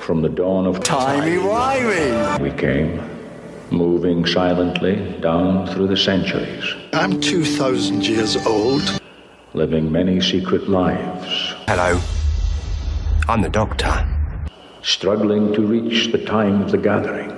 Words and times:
From 0.00 0.22
the 0.22 0.28
dawn 0.28 0.66
of 0.66 0.82
Timey-wimey! 0.82 2.40
we 2.40 2.50
came, 2.52 3.00
moving 3.70 4.26
silently 4.26 4.96
down 5.20 5.66
through 5.68 5.88
the 5.88 5.96
centuries, 5.96 6.64
I'm 6.92 7.20
2,000 7.20 8.04
years 8.06 8.36
old. 8.46 9.00
living 9.54 9.90
many 9.92 10.20
secret 10.20 10.68
lives, 10.68 11.54
Hello. 11.68 12.00
I'm 13.28 13.42
the 13.42 13.48
doctor. 13.50 14.06
struggling 14.82 15.52
to 15.54 15.62
reach 15.62 16.10
the 16.12 16.24
time 16.24 16.62
of 16.62 16.70
the 16.72 16.78
gathering. 16.78 17.30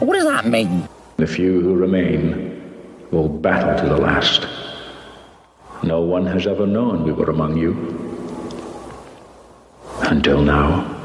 What 0.00 0.14
does 0.14 0.24
that 0.24 0.46
mean? 0.46 0.88
The 1.16 1.26
few 1.26 1.60
who 1.60 1.74
remain 1.74 2.60
will 3.12 3.28
battle 3.28 3.78
to 3.82 3.88
the 3.94 4.00
last. 4.00 4.46
No 5.84 6.00
one 6.00 6.26
has 6.26 6.46
ever 6.46 6.66
known 6.66 7.04
we 7.04 7.12
were 7.12 7.30
among 7.30 7.56
you. 7.56 7.72
Until 10.02 10.42
now. 10.42 10.98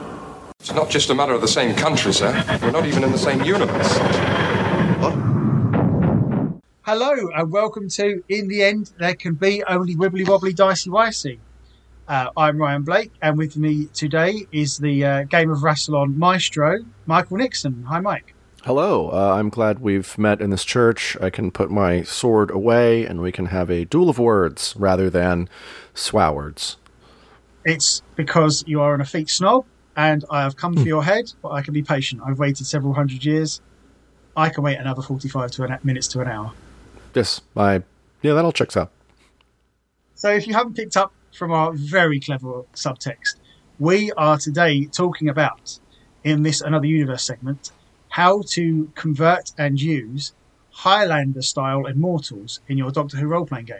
It's 0.68 0.76
not 0.76 0.90
just 0.90 1.10
a 1.10 1.16
matter 1.16 1.32
of 1.32 1.40
the 1.40 1.48
same 1.48 1.74
country, 1.76 2.12
sir. 2.12 2.44
We're 2.62 2.72
not 2.72 2.86
even 2.86 3.02
in 3.02 3.14
the 3.14 3.18
same 3.18 3.42
universe. 3.42 3.98
What? 5.00 5.14
Hello 6.82 7.30
and 7.34 7.50
welcome 7.50 7.88
to 7.92 8.22
In 8.28 8.50
the 8.50 8.64
End 8.64 8.92
There 9.00 9.16
Can 9.16 9.36
Be 9.36 9.64
Only 9.64 9.96
Wibbly 9.96 10.28
Wobbly 10.28 10.52
Dicey 10.52 10.90
Wicey. 10.90 11.40
Uh, 12.06 12.32
I'm 12.36 12.58
Ryan 12.58 12.84
Blake 12.84 13.14
and 13.22 13.38
with 13.38 13.56
me 13.56 13.86
today 13.94 14.46
is 14.52 14.78
the 14.78 15.06
uh, 15.06 15.24
Game 15.24 15.50
of 15.50 15.60
Rassilon 15.60 16.18
maestro, 16.18 16.80
Michael 17.06 17.38
Nixon. 17.38 17.86
Hi, 17.88 18.02
Mike. 18.02 18.36
Hello, 18.66 19.10
uh, 19.12 19.36
I'm 19.36 19.48
glad 19.48 19.80
we've 19.80 20.18
met 20.18 20.42
in 20.42 20.50
this 20.50 20.66
church. 20.66 21.16
I 21.22 21.30
can 21.30 21.50
put 21.50 21.72
my 21.72 22.02
sword 22.02 22.52
away 22.52 23.06
and 23.06 23.22
we 23.22 23.32
can 23.32 23.46
have 23.46 23.70
a 23.70 23.86
duel 23.86 24.10
of 24.10 24.20
words 24.20 24.74
rather 24.78 25.10
than 25.10 25.48
swowards. 25.96 26.76
It's 27.64 28.02
because 28.18 28.66
you 28.68 28.82
are 28.82 28.94
an 28.94 29.00
effete 29.00 29.30
snob 29.30 29.66
and 29.98 30.24
I 30.30 30.44
have 30.44 30.56
come 30.56 30.76
for 30.76 30.88
your 30.88 31.04
head, 31.04 31.34
but 31.42 31.52
I 31.52 31.64
can 31.64 31.74
be 31.74 31.82
patient. 31.82 32.22
I've 32.24 32.38
waited 32.38 32.68
several 32.68 32.94
hundred 32.94 33.26
years. 33.26 33.60
I 34.38 34.50
can 34.50 34.64
wait 34.64 34.78
another 34.78 35.02
45 35.02 35.50
to 35.52 35.64
an, 35.64 35.80
minutes 35.84 36.08
to 36.10 36.22
an 36.22 36.28
hour. 36.28 36.54
Yes, 37.16 37.42
I. 37.58 37.82
Yeah, 38.22 38.34
that 38.34 38.46
all 38.46 38.52
checks 38.52 38.78
out. 38.78 38.92
So, 40.14 40.30
if 40.32 40.48
you 40.48 40.54
haven't 40.54 40.76
picked 40.76 40.96
up 40.96 41.14
from 41.36 41.52
our 41.52 41.74
very 41.74 42.20
clever 42.20 42.64
subtext, 42.74 43.38
we 43.80 44.12
are 44.14 44.38
today 44.38 44.86
talking 44.86 45.30
about, 45.30 45.80
in 46.24 46.44
this 46.44 46.62
Another 46.62 46.86
Universe 46.86 47.24
segment, 47.24 47.72
how 48.10 48.44
to 48.50 48.92
convert 48.94 49.52
and 49.58 49.82
use 49.82 50.34
Highlander 50.72 51.42
style 51.42 51.88
immortals 51.88 52.60
in 52.68 52.78
your 52.78 52.92
Doctor 52.92 53.18
Who 53.18 53.28
role 53.28 53.48
playing 53.48 53.66
game. 53.66 53.78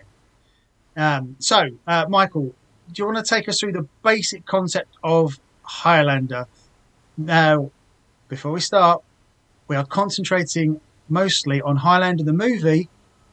Um, 0.96 1.36
so, 1.38 1.70
uh, 1.86 2.06
Michael, 2.10 2.56
do 2.92 3.04
you 3.04 3.06
want 3.06 3.24
to 3.24 3.24
take 3.24 3.48
us 3.48 3.60
through 3.60 3.74
the 3.74 3.88
basic 4.04 4.46
concept 4.48 4.98
of 5.04 5.40
Highlander? 5.68 6.48
Now, 7.18 7.72
before 8.28 8.52
we 8.52 8.60
start, 8.60 9.04
we 9.68 9.76
are 9.76 9.86
concentrating 9.86 10.82
mostly 11.10 11.62
on 11.62 11.78
Highlander 11.78 12.24
the 12.24 12.34
movie 12.34 12.90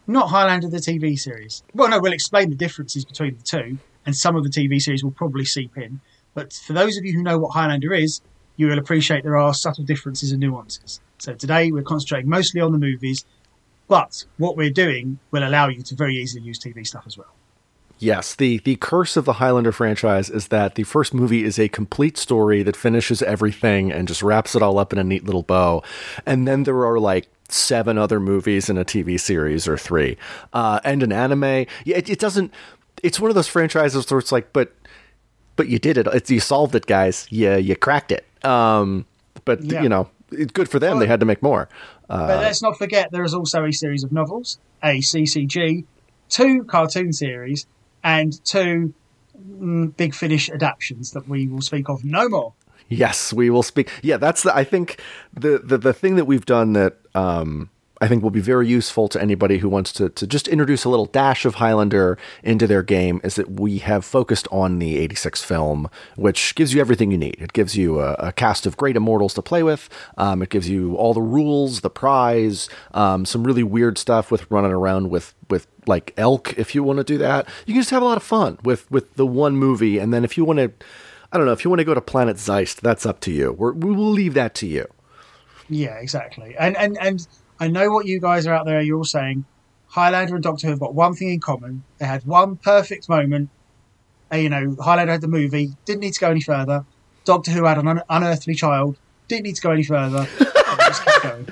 not 0.07 0.29
Highlander 0.29 0.69
the 0.69 0.79
TV 0.79 1.19
series. 1.19 1.63
Well, 1.75 1.89
no, 1.89 2.01
we'll 2.01 2.13
explain 2.13 2.51
the 2.51 2.57
differences 2.57 3.05
between 3.05 3.37
the 3.37 3.43
two, 3.43 3.79
and 4.05 4.15
some 4.15 4.37
of 4.37 4.45
the 4.45 4.51
TV 4.51 4.81
series 4.81 5.03
will 5.03 5.11
probably 5.11 5.45
seep 5.45 5.77
in. 5.77 6.01
But 6.35 6.53
for 6.53 6.73
those 6.73 6.97
of 6.97 7.05
you 7.05 7.15
who 7.15 7.23
know 7.23 7.39
what 7.39 7.55
Highlander 7.55 7.95
is, 7.95 8.21
you 8.57 8.67
will 8.67 8.79
appreciate 8.79 9.23
there 9.23 9.37
are 9.37 9.55
subtle 9.55 9.85
differences 9.85 10.31
and 10.31 10.41
nuances. 10.41 11.01
So 11.19 11.35
today 11.35 11.73
we're 11.73 11.83
concentrating 11.83 12.29
mostly 12.29 12.61
on 12.61 12.73
the 12.73 12.79
movies, 12.79 13.25
but 13.89 14.25
what 14.37 14.57
we're 14.57 14.71
doing 14.71 15.19
will 15.31 15.47
allow 15.47 15.69
you 15.69 15.83
to 15.83 15.95
very 15.95 16.17
easily 16.17 16.45
use 16.45 16.59
TV 16.59 16.87
stuff 16.87 17.05
as 17.07 17.17
well. 17.17 17.35
Yes, 17.99 18.35
the, 18.35 18.59
the 18.59 18.77
curse 18.77 19.17
of 19.17 19.25
the 19.25 19.35
Highlander 19.35 19.73
franchise 19.73 20.29
is 20.29 20.49
that 20.49 20.75
the 20.75 20.83
first 20.83 21.15
movie 21.15 21.45
is 21.45 21.59
a 21.59 21.69
complete 21.69 22.17
story 22.19 22.63
that 22.63 22.77
finishes 22.77 23.23
everything 23.23 23.91
and 23.93 24.07
just 24.09 24.23
wraps 24.23 24.55
it 24.55 24.63
all 24.63 24.79
up 24.79 24.93
in 24.93 24.99
a 24.99 25.05
neat 25.05 25.25
little 25.25 25.43
bow. 25.43 25.83
And 26.27 26.47
then 26.47 26.65
there 26.65 26.85
are 26.85 26.99
like 26.99 27.29
seven 27.49 27.97
other 27.97 28.19
movies 28.21 28.69
and 28.69 28.79
a 28.79 28.85
TV 28.85 29.19
series 29.19 29.69
or 29.69 29.79
three, 29.79 30.17
uh, 30.53 30.81
and 30.85 31.03
an 31.03 31.13
anime. 31.13 31.43
Yeah, 31.85 31.97
it, 31.97 32.11
it 32.11 32.19
doesn't. 32.19 32.53
It's 33.03 33.21
one 33.21 33.31
of 33.31 33.35
those 33.37 33.49
franchises 33.49 34.11
where 34.11 34.19
it's 34.19 34.33
like, 34.33 34.53
but, 34.53 34.73
but 35.57 35.69
you 35.69 35.79
did 35.79 35.97
it. 35.99 36.07
It's, 36.09 36.31
you 36.31 36.41
solved 36.41 36.75
it, 36.75 36.87
guys. 36.87 37.27
Yeah, 37.31 37.57
you 37.57 37.77
cracked 37.77 38.13
it. 38.13 38.27
Um, 38.45 39.07
but 39.45 39.63
Yeah. 39.63 39.83
you 39.83 39.89
know, 39.89 40.09
it's 40.33 40.53
good 40.53 40.69
for 40.69 40.79
them. 40.79 40.99
they 40.99 41.07
had 41.07 41.21
to 41.21 41.27
make 41.27 41.43
more. 41.43 41.69
Uh, 42.11 42.27
But 42.27 42.41
let's 42.41 42.61
not 42.63 42.77
forget 42.77 43.11
there 43.13 43.25
is 43.25 43.35
also 43.35 43.65
a 43.65 43.73
series 43.73 44.03
of 44.05 44.11
novels, 44.13 44.59
a 44.83 44.99
CCG, 45.01 45.85
two 46.29 46.65
cartoon 46.65 47.13
series, 47.13 47.67
and 48.05 48.45
two 48.45 48.95
mm, 49.37 49.97
Big 49.97 50.15
Finish 50.15 50.51
adaptations 50.51 51.13
that 51.13 51.29
we 51.29 51.49
will 51.49 51.63
speak 51.63 51.89
of 51.89 52.05
no 52.05 52.29
more. 52.29 52.53
Yes, 52.89 53.33
we 53.33 53.51
will 53.51 53.63
speak. 53.63 53.91
Yeah, 54.03 54.19
that's 54.19 54.43
the. 54.43 54.55
I 54.55 54.63
think 54.63 55.01
the 55.33 55.59
the, 55.59 55.79
the 55.79 55.93
thing 55.95 56.17
that 56.17 56.27
we've 56.27 56.47
done 56.47 56.75
that 56.75 56.99
um, 57.15 57.71
I 58.01 58.09
think 58.09 58.23
will 58.23 58.31
be 58.31 58.41
very 58.41 58.67
useful 58.67 59.09
to 59.09 59.23
anybody 59.23 59.59
who 59.59 59.69
wants 59.69 59.93
to 59.95 60.09
to 60.09 60.27
just 60.27 60.49
introduce 60.49 60.85
a 60.85 60.89
little 60.89 61.07
dash 61.07 61.45
of 61.45 61.57
Highlander 61.57 62.19
into 62.43 62.67
their 62.67 62.83
game 62.83 63.21
is 63.23 63.37
that 63.37 63.53
we 63.53 63.79
have 63.79 64.05
focused 64.05 64.49
on 64.51 64.79
the 64.81 64.99
'86 64.99 65.43
film, 65.45 65.89
which 66.17 66.55
gives 66.55 66.75
you 66.75 66.81
everything 66.81 67.13
you 67.13 67.19
need. 67.19 67.37
It 67.41 67.53
gives 67.53 67.77
you 67.77 68.01
a, 68.01 68.15
a 68.15 68.33
cast 68.33 68.67
of 68.67 68.77
great 68.77 68.97
immortals 68.97 69.35
to 69.35 69.43
play 69.43 69.63
with. 69.63 69.89
Um, 70.17 70.43
it 70.43 70.51
gives 70.51 70.69
you 70.69 70.97
all 70.97 71.15
the 71.15 71.23
rules, 71.23 71.83
the 71.83 71.91
prize, 71.91 72.69
um, 72.93 73.25
some 73.25 73.45
really 73.45 73.63
weird 73.63 73.97
stuff 73.97 74.31
with 74.31 74.51
running 74.51 74.73
around 74.73 75.11
with 75.11 75.35
with 75.49 75.69
like 75.87 76.13
elk. 76.17 76.59
If 76.59 76.75
you 76.75 76.83
want 76.83 76.99
to 76.99 77.05
do 77.05 77.19
that, 77.19 77.47
you 77.67 77.75
can 77.75 77.81
just 77.81 77.91
have 77.91 78.03
a 78.03 78.07
lot 78.07 78.17
of 78.17 78.25
fun 78.25 78.59
with 78.65 78.91
with 78.91 79.15
the 79.15 79.27
one 79.27 79.57
movie, 79.57 79.99
and 79.99 80.13
then 80.13 80.25
if 80.25 80.37
you 80.37 80.45
want 80.45 80.59
to. 80.59 80.73
I 81.33 81.37
don't 81.37 81.47
know 81.47 81.53
if 81.53 81.65
you 81.65 81.71
want 81.71 81.81
to 81.81 81.85
go 81.85 81.95
to 81.95 82.01
Planet 82.01 82.37
Zeist. 82.37 82.81
That's 82.81 83.05
up 83.05 83.19
to 83.23 83.33
you. 83.33 83.55
We're, 83.55 83.73
we 83.73 83.91
will 83.91 84.13
leave 84.13 84.35
that 84.35 84.55
to 84.57 84.69
you. 84.69 84.87
Yeah, 85.69 85.97
exactly. 85.97 86.55
And 86.57 86.77
and 86.77 86.97
and 86.99 87.27
I 87.61 87.69
know 87.69 87.91
what 87.91 88.07
you 88.07 88.21
guys 88.21 88.47
are 88.47 88.55
out 88.55 88.67
there. 88.67 88.81
You're 88.81 88.99
all 88.99 89.05
saying 89.05 89.45
Highlander 89.89 90.35
and 90.35 90.43
Doctor 90.43 90.67
Who 90.67 90.73
have 90.73 90.81
got 90.81 90.95
one 90.95 91.15
thing 91.15 91.29
in 91.31 91.41
common. 91.41 91.85
They 91.99 92.07
had 92.07 92.25
one 92.27 92.57
perfect 92.57 93.09
moment. 93.09 93.51
Uh, 94.33 94.37
you 94.37 94.49
know, 94.49 94.77
Highlander 94.81 95.13
had 95.13 95.21
the 95.21 95.29
movie. 95.29 95.71
Didn't 95.85 96.01
need 96.01 96.15
to 96.15 96.21
go 96.21 96.31
any 96.31 96.41
further. 96.41 96.85
Doctor 97.25 97.51
Who 97.53 97.65
had 97.65 97.79
an 97.79 97.87
un- 97.89 98.03
unearthly 98.09 98.55
child. 98.55 98.97
Didn't 99.29 99.45
need 99.45 99.57
to 99.57 99.63
go 99.63 99.71
any 99.71 99.85
further. 99.85 100.27
And 100.67 100.79
just 100.81 101.05
kept 101.05 101.23
going. 101.23 101.49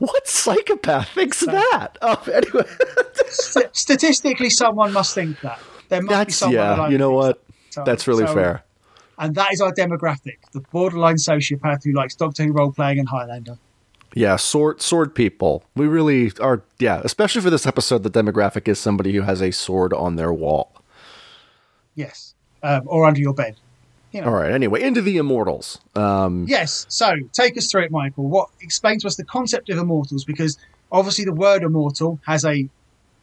What 0.00 0.26
psychopath 0.28 1.08
thinks 1.10 1.40
that? 1.46 1.96
Oh, 2.02 2.20
anyway, 2.34 2.64
St- 3.26 3.74
statistically, 3.74 4.50
someone 4.50 4.92
must 4.92 5.14
think 5.14 5.40
that. 5.40 5.58
There 5.88 6.02
must 6.02 6.10
be 6.10 6.14
that's 6.14 6.36
someone. 6.36 6.56
yeah. 6.56 6.88
You 6.88 6.98
know 6.98 7.12
what? 7.12 7.42
that. 7.46 7.54
So- 7.72 7.84
That's 7.84 8.06
really 8.06 8.26
so- 8.26 8.34
fair. 8.34 8.64
And 9.18 9.34
that 9.36 9.52
is 9.52 9.60
our 9.62 9.72
demographic: 9.72 10.38
the 10.52 10.60
borderline 10.72 11.14
sociopath 11.16 11.84
who 11.84 11.92
likes 11.92 12.16
Doctor 12.16 12.44
Who 12.44 12.52
role 12.52 12.72
playing 12.72 12.98
and 12.98 13.08
Highlander. 13.08 13.56
Yeah, 14.14 14.36
sword 14.36 14.80
sword 14.80 15.14
people. 15.14 15.64
We 15.74 15.86
really 15.86 16.32
are. 16.40 16.62
Yeah, 16.78 17.00
especially 17.04 17.42
for 17.42 17.50
this 17.50 17.66
episode, 17.66 18.04
the 18.04 18.10
demographic 18.10 18.68
is 18.68 18.78
somebody 18.78 19.12
who 19.12 19.22
has 19.22 19.42
a 19.42 19.50
sword 19.50 19.92
on 19.92 20.16
their 20.16 20.32
wall. 20.32 20.72
Yes, 21.94 22.34
um, 22.62 22.82
or 22.86 23.06
under 23.06 23.20
your 23.20 23.34
bed. 23.34 23.56
You 24.12 24.20
know. 24.20 24.28
All 24.28 24.34
right. 24.34 24.52
Anyway, 24.52 24.80
into 24.82 25.02
the 25.02 25.16
immortals. 25.16 25.80
Um, 25.96 26.46
Yes. 26.48 26.86
So 26.88 27.16
take 27.32 27.58
us 27.58 27.68
through 27.68 27.84
it, 27.84 27.90
Michael. 27.90 28.28
What 28.28 28.48
explain 28.60 29.00
to 29.00 29.08
us 29.08 29.16
the 29.16 29.24
concept 29.24 29.68
of 29.70 29.78
immortals? 29.78 30.24
Because 30.24 30.56
obviously 30.92 31.24
the 31.24 31.32
word 31.32 31.64
immortal 31.64 32.20
has 32.24 32.44
a 32.44 32.68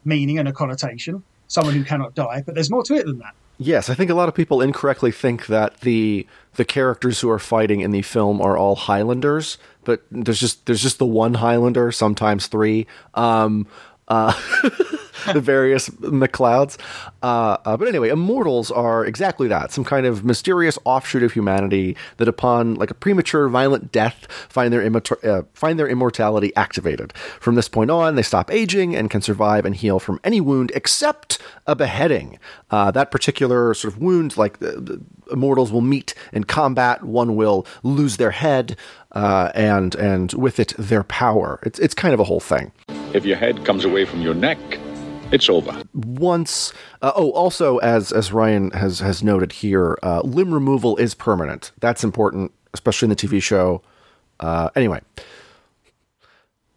meaning 0.03 0.37
and 0.37 0.49
a 0.49 0.51
connotation. 0.53 1.23
Someone 1.47 1.75
who 1.75 1.83
cannot 1.85 2.15
die, 2.15 2.43
but 2.45 2.55
there's 2.55 2.69
more 2.69 2.83
to 2.83 2.95
it 2.95 3.05
than 3.05 3.19
that. 3.19 3.33
Yes, 3.57 3.89
I 3.89 3.93
think 3.93 4.09
a 4.09 4.15
lot 4.15 4.27
of 4.27 4.33
people 4.33 4.59
incorrectly 4.59 5.11
think 5.11 5.45
that 5.45 5.81
the 5.81 6.25
the 6.55 6.65
characters 6.65 7.21
who 7.21 7.29
are 7.29 7.39
fighting 7.39 7.81
in 7.81 7.91
the 7.91 8.01
film 8.01 8.41
are 8.41 8.57
all 8.57 8.75
Highlanders, 8.75 9.57
but 9.83 10.03
there's 10.11 10.39
just 10.39 10.65
there's 10.65 10.81
just 10.81 10.99
the 10.99 11.05
one 11.05 11.35
Highlander, 11.35 11.91
sometimes 11.91 12.47
three. 12.47 12.87
Um, 13.13 13.67
uh, 14.07 14.33
the 15.33 15.39
various 15.39 15.89
MacLeods. 15.89 16.77
Uh, 17.21 17.57
uh, 17.65 17.77
but 17.77 17.87
anyway, 17.87 18.09
immortals 18.09 18.71
are 18.71 19.05
exactly 19.05 19.47
that 19.47 19.71
some 19.71 19.83
kind 19.83 20.05
of 20.05 20.25
mysterious 20.25 20.77
offshoot 20.83 21.23
of 21.23 21.31
humanity 21.33 21.95
that, 22.17 22.27
upon 22.27 22.75
like 22.75 22.91
a 22.91 22.93
premature, 22.93 23.47
violent 23.47 23.91
death, 23.91 24.27
find 24.49 24.73
their, 24.73 24.83
uh, 25.23 25.43
find 25.53 25.79
their 25.79 25.87
immortality 25.87 26.53
activated. 26.55 27.13
From 27.39 27.55
this 27.55 27.67
point 27.67 27.91
on, 27.91 28.15
they 28.15 28.23
stop 28.23 28.51
aging 28.51 28.95
and 28.95 29.09
can 29.09 29.21
survive 29.21 29.65
and 29.65 29.75
heal 29.75 29.99
from 29.99 30.19
any 30.23 30.41
wound 30.41 30.71
except 30.75 31.39
a 31.67 31.75
beheading. 31.75 32.39
Uh, 32.69 32.91
that 32.91 33.11
particular 33.11 33.73
sort 33.73 33.93
of 33.93 34.01
wound, 34.01 34.37
like 34.37 34.59
the, 34.59 34.71
the 34.71 35.01
immortals 35.31 35.71
will 35.71 35.81
meet 35.81 36.13
in 36.33 36.43
combat, 36.43 37.03
one 37.03 37.35
will 37.35 37.65
lose 37.83 38.17
their 38.17 38.31
head. 38.31 38.75
Uh, 39.13 39.51
and 39.55 39.93
and 39.95 40.33
with 40.33 40.59
it 40.59 40.73
their 40.77 41.03
power. 41.03 41.59
It's 41.63 41.79
it's 41.79 41.93
kind 41.93 42.13
of 42.13 42.19
a 42.19 42.23
whole 42.23 42.39
thing. 42.39 42.71
If 43.13 43.25
your 43.25 43.35
head 43.37 43.65
comes 43.65 43.83
away 43.83 44.05
from 44.05 44.21
your 44.21 44.33
neck, 44.33 44.57
it's 45.31 45.49
over. 45.49 45.83
once 45.93 46.73
uh, 47.01 47.11
oh 47.15 47.31
also 47.31 47.77
as 47.79 48.11
as 48.11 48.31
ryan 48.33 48.71
has 48.71 48.99
has 48.99 49.23
noted 49.23 49.51
here 49.53 49.97
uh, 50.03 50.21
limb 50.21 50.53
removal 50.53 50.97
is 50.97 51.13
permanent 51.13 51.71
that's 51.79 52.03
important 52.03 52.51
especially 52.73 53.05
in 53.05 53.09
the 53.09 53.15
tv 53.15 53.41
show 53.41 53.81
uh, 54.41 54.69
anyway 54.75 54.99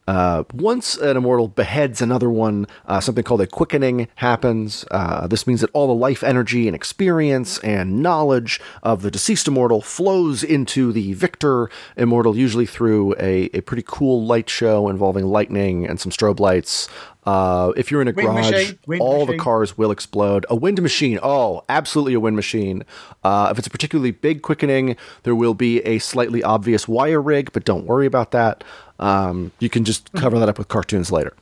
Uh, 0.06 0.45
once 0.53 0.97
an 0.97 1.17
immortal 1.17 1.49
beheads 1.49 2.03
another 2.03 2.29
one, 2.29 2.67
uh, 2.87 3.01
something 3.01 3.25
called 3.25 3.41
a 3.41 3.47
quickening 3.47 4.09
happens. 4.17 4.85
Uh, 4.91 5.27
this 5.27 5.47
means 5.47 5.61
that 5.61 5.71
all 5.73 5.87
the 5.87 5.95
life 5.95 6.23
energy 6.23 6.67
and 6.67 6.75
experience 6.75 7.59
and 7.59 8.03
knowledge 8.03 8.61
of 8.83 9.03
the 9.03 9.11
deceased 9.11 9.49
immortal 9.49 9.81
flows 9.81 10.45
into 10.45 10.93
the 10.93 11.15
victor 11.15 11.71
immortal, 11.97 12.37
usually 12.37 12.67
through 12.67 13.15
a, 13.19 13.49
a 13.55 13.61
pretty 13.62 13.85
cool 13.87 14.25
light 14.27 14.51
show 14.51 14.89
involving 14.89 15.25
lightning 15.25 15.87
and 15.87 15.99
some 15.99 16.12
strobe 16.12 16.41
lights. 16.41 16.89
Uh, 17.26 17.73
if 17.76 17.91
you're 17.91 18.03
in 18.03 18.09
a 18.09 18.12
Wind 18.12 18.29
garage, 18.29 18.50
machine, 18.50 19.00
all 19.00 19.25
the 19.25 19.38
cars 19.38 19.79
will 19.79 19.91
explode. 19.91 20.44
A 20.50 20.56
wind 20.56 20.81
machine. 20.82 21.19
Oh, 21.23 21.65
absolutely 21.69 22.15
a 22.15 22.21
wind 22.21 22.37
machine. 22.37 22.85
Uh, 23.23 23.49
if 23.50 23.59
it's 23.59 23.67
a 23.67 23.71
particularly 23.71 24.11
big 24.11 24.43
quickening, 24.43 24.97
there 25.23 25.35
will 25.35 25.55
be 25.55 25.81
a 25.82 25.99
slightly 25.99 26.43
obvious 26.43 26.87
wire 26.87 27.23
rig, 27.23 27.53
but 27.53 27.65
don't 27.65 27.87
worry 27.87 28.06
about 28.06 28.32
that. 28.32 28.62
Um, 28.99 29.53
you 29.59 29.71
can 29.71 29.85
just 29.85 30.12
cover 30.12 30.38
that 30.38 30.49
up 30.49 30.59
with 30.59 30.69
cartoons 30.69 31.11
later. 31.11 31.35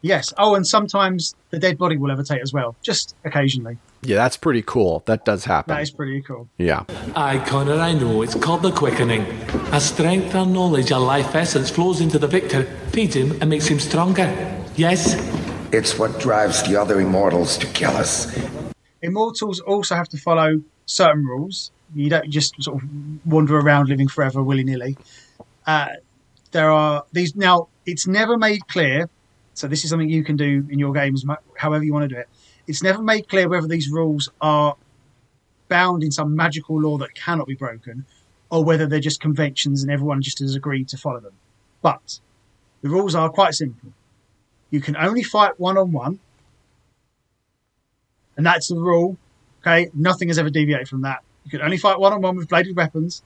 Yes. 0.00 0.32
Oh, 0.36 0.54
and 0.54 0.66
sometimes 0.66 1.34
the 1.50 1.58
dead 1.58 1.78
body 1.78 1.96
will 1.96 2.14
levitate 2.14 2.40
as 2.40 2.52
well, 2.52 2.74
just 2.82 3.14
occasionally. 3.24 3.76
Yeah, 4.04 4.16
that's 4.16 4.36
pretty 4.36 4.62
cool. 4.62 5.02
That 5.06 5.24
does 5.24 5.44
happen. 5.44 5.74
That 5.74 5.82
is 5.82 5.92
pretty 5.92 6.22
cool. 6.22 6.48
yeah. 6.58 6.84
Aye, 7.14 7.44
Connor, 7.46 7.74
I 7.74 7.92
know. 7.92 8.22
It's 8.22 8.34
called 8.34 8.62
the 8.62 8.72
quickening. 8.72 9.22
A 9.72 9.80
strength 9.80 10.34
or 10.34 10.44
knowledge 10.44 10.90
a 10.90 10.98
life 10.98 11.34
essence 11.36 11.70
flows 11.70 12.00
into 12.00 12.18
the 12.18 12.26
victor, 12.26 12.64
feeds 12.90 13.14
him 13.14 13.30
and 13.40 13.48
makes 13.48 13.66
him 13.66 13.78
stronger. 13.78 14.26
Yes? 14.74 15.14
It's 15.72 15.98
what 15.98 16.18
drives 16.18 16.62
the 16.64 16.76
other 16.80 17.00
immortals 17.00 17.56
to 17.58 17.66
kill 17.68 17.92
us. 17.92 18.36
Immortals 19.02 19.60
also 19.60 19.94
have 19.94 20.08
to 20.08 20.18
follow 20.18 20.60
certain 20.86 21.24
rules. 21.24 21.70
You 21.94 22.10
don't 22.10 22.28
just 22.28 22.60
sort 22.60 22.82
of 22.82 22.88
wander 23.24 23.56
around 23.58 23.88
living 23.88 24.08
forever 24.08 24.42
willy 24.42 24.64
nilly. 24.64 24.96
Uh, 25.66 25.88
there 26.50 26.70
are 26.70 27.04
these 27.12 27.36
now. 27.36 27.68
It's 27.86 28.06
never 28.06 28.36
made 28.36 28.66
clear. 28.66 29.08
So 29.54 29.68
this 29.68 29.84
is 29.84 29.90
something 29.90 30.08
you 30.08 30.24
can 30.24 30.36
do 30.36 30.66
in 30.70 30.78
your 30.78 30.92
games, 30.92 31.24
however 31.56 31.84
you 31.84 31.92
want 31.92 32.08
to 32.08 32.14
do 32.14 32.20
it. 32.20 32.28
It's 32.66 32.82
never 32.82 33.02
made 33.02 33.28
clear 33.28 33.48
whether 33.48 33.66
these 33.66 33.90
rules 33.90 34.30
are 34.40 34.76
bound 35.68 36.02
in 36.02 36.12
some 36.12 36.36
magical 36.36 36.80
law 36.80 36.98
that 36.98 37.14
cannot 37.14 37.46
be 37.46 37.54
broken, 37.54 38.04
or 38.50 38.64
whether 38.64 38.86
they're 38.86 39.00
just 39.00 39.20
conventions 39.20 39.82
and 39.82 39.90
everyone 39.90 40.22
just 40.22 40.38
has 40.38 40.54
agreed 40.54 40.88
to 40.88 40.96
follow 40.96 41.20
them. 41.20 41.32
But 41.80 42.20
the 42.82 42.88
rules 42.88 43.14
are 43.14 43.28
quite 43.30 43.54
simple. 43.54 43.92
You 44.70 44.80
can 44.80 44.96
only 44.96 45.22
fight 45.22 45.58
one 45.58 45.76
on 45.76 45.92
one, 45.92 46.18
and 48.36 48.46
that's 48.46 48.68
the 48.68 48.76
rule. 48.76 49.16
Okay, 49.60 49.90
nothing 49.94 50.28
has 50.28 50.38
ever 50.38 50.50
deviated 50.50 50.88
from 50.88 51.02
that. 51.02 51.22
You 51.44 51.50
can 51.50 51.62
only 51.62 51.78
fight 51.78 51.98
one 51.98 52.12
on 52.12 52.20
one 52.20 52.36
with 52.36 52.48
bladed 52.48 52.76
weapons. 52.76 53.22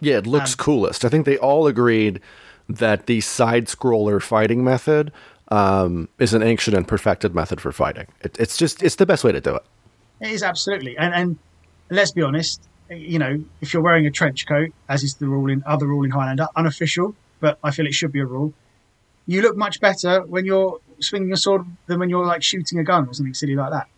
Yeah, 0.00 0.18
it 0.18 0.26
looks 0.26 0.54
coolest. 0.54 1.04
I 1.04 1.08
think 1.08 1.26
they 1.26 1.38
all 1.38 1.66
agreed 1.66 2.20
that 2.68 3.06
the 3.06 3.20
side 3.20 3.66
scroller 3.66 4.22
fighting 4.22 4.62
method 4.62 5.10
um, 5.50 6.08
is 6.18 6.34
an 6.34 6.42
ancient 6.42 6.76
and 6.76 6.86
perfected 6.86 7.34
method 7.34 7.60
for 7.60 7.72
fighting. 7.72 8.06
It, 8.20 8.38
it's 8.38 8.56
just 8.56 8.82
it's 8.82 8.96
the 8.96 9.06
best 9.06 9.24
way 9.24 9.32
to 9.32 9.40
do 9.40 9.54
it. 9.56 9.62
It 10.20 10.30
is 10.30 10.42
absolutely, 10.42 10.96
and 10.96 11.14
and 11.14 11.38
let's 11.90 12.12
be 12.12 12.22
honest. 12.22 12.62
You 12.90 13.18
know, 13.18 13.44
if 13.60 13.74
you're 13.74 13.82
wearing 13.82 14.06
a 14.06 14.10
trench 14.10 14.46
coat, 14.46 14.70
as 14.88 15.02
is 15.02 15.16
the 15.16 15.28
rule 15.28 15.50
in 15.50 15.62
other 15.66 15.86
rule 15.86 16.04
in 16.04 16.10
Highlander, 16.10 16.48
unofficial, 16.56 17.14
but 17.38 17.58
I 17.62 17.70
feel 17.70 17.86
it 17.86 17.92
should 17.92 18.12
be 18.12 18.20
a 18.20 18.24
rule. 18.24 18.54
You 19.26 19.42
look 19.42 19.58
much 19.58 19.78
better 19.78 20.22
when 20.22 20.46
you're 20.46 20.80
swinging 21.00 21.30
a 21.32 21.36
sword 21.36 21.66
than 21.86 21.98
when 21.98 22.08
you're 22.08 22.24
like 22.24 22.42
shooting 22.42 22.78
a 22.78 22.84
gun 22.84 23.06
or 23.06 23.12
something 23.12 23.34
silly 23.34 23.54
like 23.54 23.72
that. 23.72 23.88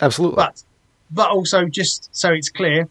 Absolutely. 0.00 0.36
But 0.36 0.62
but 1.10 1.30
also 1.30 1.64
just 1.66 2.08
so 2.12 2.32
it's 2.32 2.50
clear, 2.50 2.88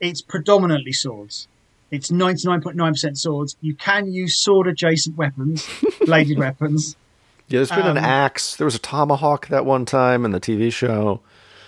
it's 0.00 0.22
predominantly 0.22 0.92
swords. 0.92 1.46
It's 1.90 2.10
99.9% 2.10 3.16
swords. 3.16 3.56
You 3.60 3.74
can 3.74 4.10
use 4.12 4.36
sword 4.36 4.66
adjacent 4.66 5.16
weapons, 5.16 5.68
bladed 6.06 6.38
weapons. 6.38 6.96
yeah, 7.48 7.58
there's 7.58 7.70
been 7.70 7.86
an 7.86 7.98
um, 7.98 8.04
axe. 8.04 8.56
There 8.56 8.64
was 8.64 8.74
a 8.74 8.80
tomahawk 8.80 9.48
that 9.48 9.64
one 9.64 9.84
time 9.84 10.24
in 10.24 10.32
the 10.32 10.40
TV 10.40 10.72
show. 10.72 11.20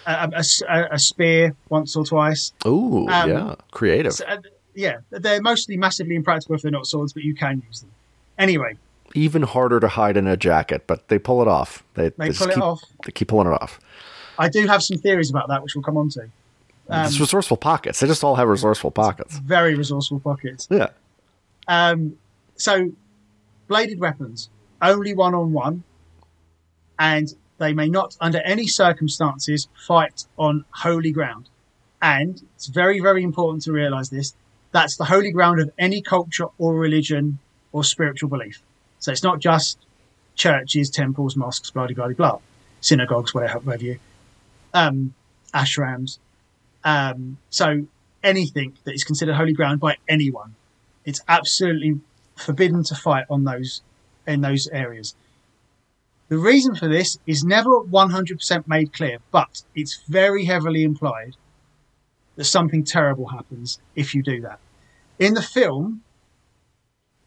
A 0.07 0.99
spear 0.99 1.55
once 1.69 1.97
or 1.97 2.05
twice. 2.05 2.53
Ooh, 2.67 3.09
Um, 3.09 3.31
yeah, 3.31 3.55
creative. 3.73 4.15
So, 4.15 4.25
uh, 4.25 4.39
yeah, 4.75 4.99
they're 5.11 5.43
mostly 5.43 5.77
massively 5.77 6.15
impractical 6.15 6.55
if 6.55 6.62
they're 6.62 6.71
not 6.71 6.87
swords, 6.87 7.12
but 7.12 7.23
you 7.25 7.35
can 7.35 7.62
use 7.67 7.81
them. 7.81 7.91
Anyway, 8.39 8.77
Even 9.15 9.43
harder 9.43 9.81
to 9.81 9.89
hide 9.89 10.17
in 10.17 10.27
a 10.27 10.37
jacket, 10.37 10.85
but 10.87 11.09
they 11.09 11.19
pull 11.19 11.41
it 11.43 11.49
off. 11.49 11.83
They, 11.95 12.11
They 12.11 12.29
just 12.29 12.41
pull 12.41 12.51
it 12.51 12.55
keep, 12.55 12.62
off. 12.62 12.83
They 13.05 13.12
keep 13.12 13.29
pulling 13.29 13.47
it 13.49 13.61
off. 13.61 13.81
I 14.39 14.49
do 14.49 14.67
have 14.67 14.83
some 14.83 14.99
theories 14.99 15.31
about 15.31 15.49
that, 15.49 15.62
which 15.62 15.75
we'll 15.75 15.83
come 15.83 15.97
on 15.97 16.11
to. 16.11 16.29
Um, 16.88 17.06
it's 17.06 17.19
resourceful 17.19 17.56
pockets. 17.56 18.00
They 18.00 18.06
just 18.06 18.23
all 18.23 18.37
have 18.37 18.49
resourceful 18.49 18.91
pockets. 18.91 19.38
very 19.38 19.75
resourceful 19.75 20.21
pockets. 20.21 20.69
Yeah. 20.71 20.91
Um, 21.67 22.17
so, 22.56 22.93
bladed 23.69 23.99
weapons, 23.99 24.50
only 24.81 25.15
one 25.15 25.35
on 25.35 25.53
one, 25.53 25.83
and 26.99 27.35
they 27.59 27.73
may 27.73 27.88
not, 27.88 28.17
under 28.21 28.41
any 28.43 28.67
circumstances, 28.67 29.69
fight 29.87 30.27
on 30.38 30.65
holy 30.71 31.11
ground. 31.11 31.49
And 32.00 32.41
it's 32.55 32.67
very, 32.67 33.00
very 33.00 33.23
important 33.23 33.65
to 33.65 33.73
realize 33.73 34.11
this 34.11 34.35
that's 34.73 34.97
the 34.97 35.05
holy 35.05 35.31
ground 35.31 35.59
of 35.61 35.71
any 35.79 36.03
culture 36.03 36.47
or 36.59 36.75
religion 36.75 37.38
or 37.73 37.83
spiritual 37.83 38.29
belief. 38.29 38.62
So, 39.00 39.11
it's 39.11 39.23
not 39.25 39.41
just 39.41 39.79
churches, 40.37 40.88
temples, 40.91 41.35
mosques, 41.35 41.71
blah, 41.71 41.88
blah, 41.88 42.06
blah, 42.06 42.15
blah, 42.15 42.38
synagogues, 42.81 43.35
whatever, 43.35 43.59
whatever 43.61 43.85
you, 43.85 43.99
um, 44.73 45.15
ashrams. 45.53 46.19
Um, 46.87 47.37
so, 47.50 47.87
anything 48.23 48.79
that 48.85 48.94
is 48.94 49.05
considered 49.05 49.35
holy 49.35 49.53
ground 49.53 49.81
by 49.81 49.97
anyone 50.09 50.55
it's 51.06 51.23
absolutely 51.29 52.00
forbidden 52.35 52.83
to 52.83 52.94
fight 52.94 53.25
on 53.31 53.44
those 53.44 53.81
in 54.27 54.43
those 54.43 54.67
areas. 54.69 55.15
The 56.29 56.37
reason 56.37 56.75
for 56.75 56.88
this 56.88 57.19
is 57.27 57.44
never 57.44 57.71
100% 57.71 58.67
made 58.67 58.93
clear, 58.93 59.19
but 59.31 59.62
it's 59.77 60.03
very 60.09 60.44
heavily 60.44 60.83
implied 60.83 61.37
that 62.35 62.44
something 62.44 62.83
terrible 62.83 63.29
happens 63.29 63.79
if 63.94 64.15
you 64.15 64.23
do 64.25 64.41
that. 64.41 64.59
In 65.21 65.35
the 65.35 65.43
film, 65.43 66.03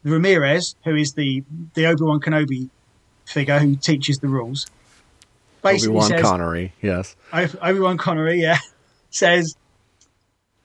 Ramirez, 0.04 0.76
who 0.84 0.96
is 0.96 1.14
the 1.14 1.44
the 1.74 1.86
Obi 1.86 2.04
Wan 2.04 2.20
Kenobi 2.20 2.70
figure 3.26 3.60
who 3.60 3.78
teaches 3.78 4.20
the 4.20 4.28
rules, 4.28 4.68
Obi 5.64 5.74
basically 5.74 5.96
Wan 5.96 6.10
says 6.10 6.22
Connery. 6.22 6.74
Yes. 6.82 7.16
Obi 7.34 7.80
Wan 7.80 7.98
Connery, 7.98 8.42
yeah, 8.42 8.60
says, 9.10 9.56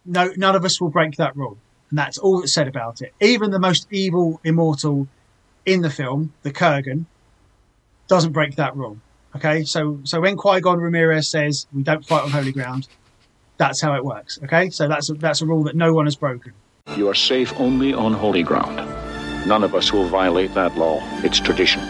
"No, 0.04 0.32
none 0.36 0.54
of 0.56 0.64
us 0.64 0.80
will 0.80 0.90
break 0.90 1.16
that 1.16 1.36
rule," 1.36 1.58
and 1.90 1.98
that's 1.98 2.18
all 2.18 2.40
that's 2.40 2.52
said 2.52 2.68
about 2.68 3.00
it. 3.02 3.12
Even 3.20 3.50
the 3.50 3.58
most 3.58 3.86
evil 3.90 4.40
immortal 4.44 5.08
in 5.66 5.80
the 5.82 5.90
film, 5.90 6.32
the 6.42 6.52
Kurgan, 6.52 7.06
doesn't 8.08 8.32
break 8.32 8.56
that 8.56 8.76
rule. 8.76 8.98
Okay, 9.36 9.64
so 9.64 9.98
so 10.04 10.20
when 10.20 10.36
Qui 10.36 10.60
Gon 10.60 10.78
Ramirez 10.78 11.28
says 11.28 11.66
we 11.72 11.82
don't 11.82 12.04
fight 12.06 12.22
on 12.22 12.30
holy 12.30 12.52
ground, 12.52 12.86
that's 13.56 13.80
how 13.80 13.94
it 13.94 14.04
works. 14.04 14.38
Okay, 14.44 14.70
so 14.70 14.86
that's 14.88 15.10
a, 15.10 15.14
that's 15.14 15.40
a 15.42 15.46
rule 15.46 15.64
that 15.64 15.74
no 15.74 15.92
one 15.92 16.06
has 16.06 16.16
broken. 16.16 16.52
You 16.96 17.08
are 17.08 17.14
safe 17.14 17.52
only 17.58 17.94
on 17.94 18.12
holy 18.12 18.42
ground. 18.42 18.76
None 19.48 19.64
of 19.64 19.74
us 19.74 19.92
will 19.92 20.04
violate 20.04 20.54
that 20.54 20.76
law. 20.76 21.00
It's 21.24 21.40
tradition. 21.40 21.80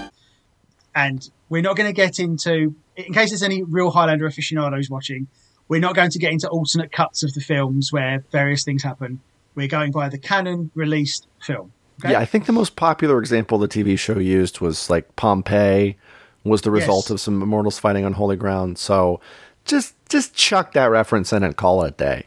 and 0.97 1.29
we're 1.49 1.63
not 1.63 1.77
going 1.77 1.89
to 1.89 1.93
get 1.93 2.19
into 2.21 2.75
in 2.97 3.13
case 3.13 3.31
there's 3.31 3.43
any 3.43 3.63
real 3.65 3.91
highlander 3.91 4.27
aficionados 4.27 4.89
watching 4.89 5.27
we're 5.69 5.81
not 5.81 5.95
going 5.95 6.11
to 6.11 6.19
get 6.19 6.33
into 6.33 6.49
alternate 6.49 6.93
cuts 6.93 7.23
of 7.23 7.33
the 7.35 7.41
films 7.41 7.93
where 7.93 8.25
various 8.31 8.65
things 8.65 8.83
happen 8.83 9.21
we're 9.55 9.69
going 9.69 9.91
by 9.93 10.09
the 10.09 10.19
canon 10.19 10.71
released 10.75 11.27
film 11.43 11.73
okay? 12.01 12.13
Yeah, 12.13 12.21
I 12.21 12.25
think 12.25 12.47
the 12.47 12.53
most 12.53 12.77
popular 12.77 13.19
example 13.19 13.59
the 13.59 13.69
TV 13.69 13.99
show 13.99 14.19
used 14.19 14.61
was 14.61 14.91
like 14.91 15.15
Pompeii 15.17 15.97
was 16.43 16.63
the 16.63 16.71
result 16.71 17.05
Yes. 17.07 17.11
of 17.11 17.21
some 17.21 17.41
immortals 17.43 17.79
fighting 17.79 18.05
on 18.05 18.13
holy 18.15 18.37
ground. 18.37 18.77
So 18.79 19.21
just 19.65 19.95
just 20.11 20.35
chuck 20.35 20.73
that 20.75 20.87
reference 20.91 21.33
in 21.33 21.43
and 21.43 21.57
call 21.57 21.83
it 21.85 21.89
a 21.89 21.91
day. 21.93 22.27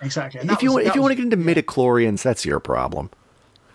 exactly 0.00 0.40
And 0.40 0.50
If 0.50 0.62
you 0.62 0.68
was- 0.70 0.74
want, 0.74 0.86
if 0.86 0.94
you 0.94 1.00
was- 1.00 1.08
want 1.10 1.18
to 1.18 1.24
get 1.24 1.32
into 1.32 1.62
midichlorians, 1.62 2.22
that's 2.22 2.44
your 2.44 2.60
problem. 2.60 3.10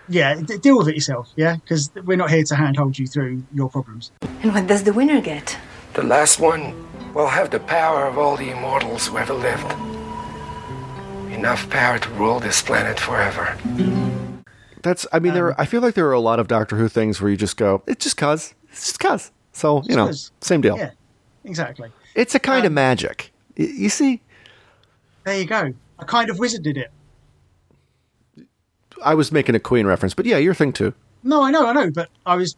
yeah 0.10 0.36
d- 0.36 0.58
deal 0.60 0.78
with 0.78 0.88
it 0.88 0.96
yourself 0.96 1.34
yeah 1.36 1.56
because 1.58 1.92
we're 2.06 2.16
not 2.16 2.30
here 2.30 2.44
to 2.44 2.56
handhold 2.56 2.98
you 2.98 3.08
through 3.08 3.44
your 3.54 3.70
problems 3.70 4.12
And 4.42 4.54
what 4.54 4.66
does 4.68 4.84
the 4.84 4.94
winner 4.94 5.20
get? 5.20 5.58
The 5.96 6.04
last 6.04 6.40
one 6.40 6.87
will 7.18 7.28
have 7.28 7.50
the 7.50 7.60
power 7.60 8.06
of 8.06 8.16
all 8.20 8.38
the 8.38 8.52
immortals 8.52 9.08
who 9.08 9.18
ever 9.18 9.34
lived. 9.34 9.66
Enough 11.34 11.68
power 11.72 11.98
to 11.98 12.10
rule 12.12 12.40
this 12.40 12.62
planet 12.62 13.00
forever. 13.00 13.58
That's 14.84 15.08
I 15.12 15.18
mean 15.18 15.32
Um, 15.32 15.36
there 15.36 15.60
I 15.62 15.66
feel 15.66 15.82
like 15.82 15.96
there 15.96 16.08
are 16.08 16.14
a 16.14 16.20
lot 16.20 16.40
of 16.40 16.48
Doctor 16.48 16.76
Who 16.78 16.88
things 16.88 17.20
where 17.20 17.32
you 17.32 17.36
just 17.38 17.58
go, 17.58 17.82
it's 17.88 18.04
just 18.04 18.18
cuz. 18.18 18.54
It's 18.70 18.86
just 18.86 19.00
cuz. 19.00 19.32
So, 19.52 19.82
you 19.86 19.96
know, 19.96 20.06
'cause. 20.06 20.32
same 20.42 20.62
deal. 20.62 20.78
yeah 20.78 20.92
exactly 21.44 21.90
It's 22.14 22.36
a 22.36 22.40
kind 22.40 22.66
of 22.66 22.70
Um, 22.70 22.76
magic. 22.76 23.32
Y- 23.58 23.66
You 23.76 23.90
see, 23.90 24.22
there 25.26 25.40
you 25.40 25.46
go 25.46 25.74
a 25.98 26.06
kind 26.06 26.30
of 26.30 26.38
wizard 26.38 26.62
did 26.62 26.78
it 26.78 26.92
I 29.04 29.16
was 29.16 29.32
making 29.32 29.56
a 29.56 29.60
Queen 29.60 29.86
reference, 29.88 30.14
but 30.14 30.26
yeah, 30.28 30.38
your 30.38 30.54
thing 30.54 30.72
too. 30.72 30.94
no 31.24 31.42
i 31.42 31.50
know 31.50 31.66
i 31.66 31.74
know 31.74 31.90
but 31.90 32.10
i 32.28 32.36
was 32.36 32.56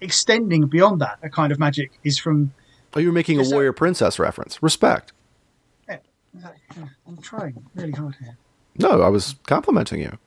extending 0.00 0.66
beyond 0.66 1.00
that 1.00 1.18
a 1.22 1.30
kind 1.30 1.52
of 1.52 1.58
magic 1.60 1.92
is 2.02 2.18
from 2.18 2.52
Oh, 2.96 2.98
you 2.98 3.08
were 3.08 3.12
making 3.12 3.38
a 3.38 3.42
warrior 3.50 3.74
princess 3.74 4.18
reference. 4.18 4.62
Respect. 4.62 5.12
i'm 5.88 7.16
trying 7.22 7.64
really 7.74 7.92
hard 7.92 8.14
here 8.20 8.36
No, 8.78 9.02
I 9.02 9.08
was 9.08 9.36
complimenting 9.46 10.00
you. 10.00 10.18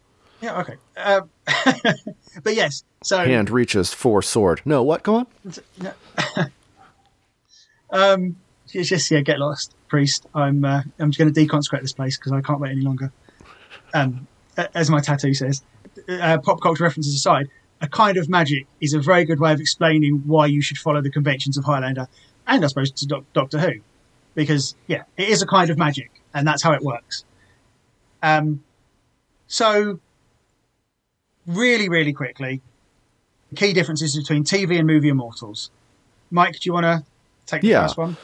Yeah, 0.41 0.59
okay. 0.61 0.75
Um, 0.95 1.29
but 2.43 2.55
yes, 2.55 2.83
so 3.03 3.17
Hand 3.25 3.49
reaches 3.49 3.93
for 3.93 4.21
sword. 4.21 4.61
No, 4.65 4.83
what? 4.83 5.03
Go 5.03 5.15
on. 5.15 5.27
um, 7.91 8.37
it's 8.71 8.87
just 8.87 9.09
yeah, 9.11 9.21
get 9.21 9.39
lost, 9.39 9.75
priest. 9.87 10.27
I'm 10.33 10.63
uh, 10.63 10.83
I'm 10.99 11.11
just 11.11 11.19
going 11.19 11.33
to 11.33 11.45
deconsecrate 11.45 11.81
this 11.81 11.93
place 11.93 12.17
because 12.17 12.31
I 12.31 12.41
can't 12.41 12.59
wait 12.59 12.71
any 12.71 12.81
longer. 12.81 13.11
Um, 13.93 14.27
as 14.73 14.89
my 14.89 15.01
tattoo 15.01 15.33
says, 15.33 15.63
uh, 16.07 16.37
pop 16.37 16.61
culture 16.61 16.83
references 16.83 17.13
aside, 17.13 17.49
a 17.81 17.87
kind 17.87 18.17
of 18.17 18.29
magic 18.29 18.67
is 18.79 18.93
a 18.93 18.99
very 18.99 19.25
good 19.25 19.39
way 19.39 19.51
of 19.51 19.59
explaining 19.59 20.23
why 20.25 20.45
you 20.45 20.61
should 20.61 20.77
follow 20.77 21.01
the 21.01 21.11
conventions 21.11 21.57
of 21.57 21.65
Highlander, 21.65 22.07
and 22.49 22.63
I 22.63 22.67
suppose 22.67 22.91
to 22.91 23.05
Doc- 23.07 23.23
Doctor 23.33 23.59
Who, 23.59 23.73
because 24.35 24.75
yeah, 24.87 25.03
it 25.17 25.29
is 25.29 25.41
a 25.41 25.47
kind 25.47 25.69
of 25.69 25.77
magic, 25.77 26.11
and 26.33 26.45
that's 26.47 26.61
how 26.63 26.73
it 26.73 26.81
works. 26.81 27.23
Um, 28.21 28.63
so 29.47 29.99
really, 31.47 31.89
really 31.89 32.13
quickly, 32.13 32.61
the 33.49 33.55
key 33.55 33.73
differences 33.73 34.15
between 34.15 34.43
TV 34.43 34.77
and 34.77 34.85
movie 34.87 35.09
immortals. 35.09 35.71
Mike, 36.31 36.53
do 36.53 36.59
you 36.63 36.73
want 36.73 36.83
to 36.85 37.03
take 37.45 37.61
the 37.61 37.67
Yeah. 37.69 37.83
first 37.83 37.97
one? 37.97 38.17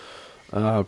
Uh, 0.53 0.83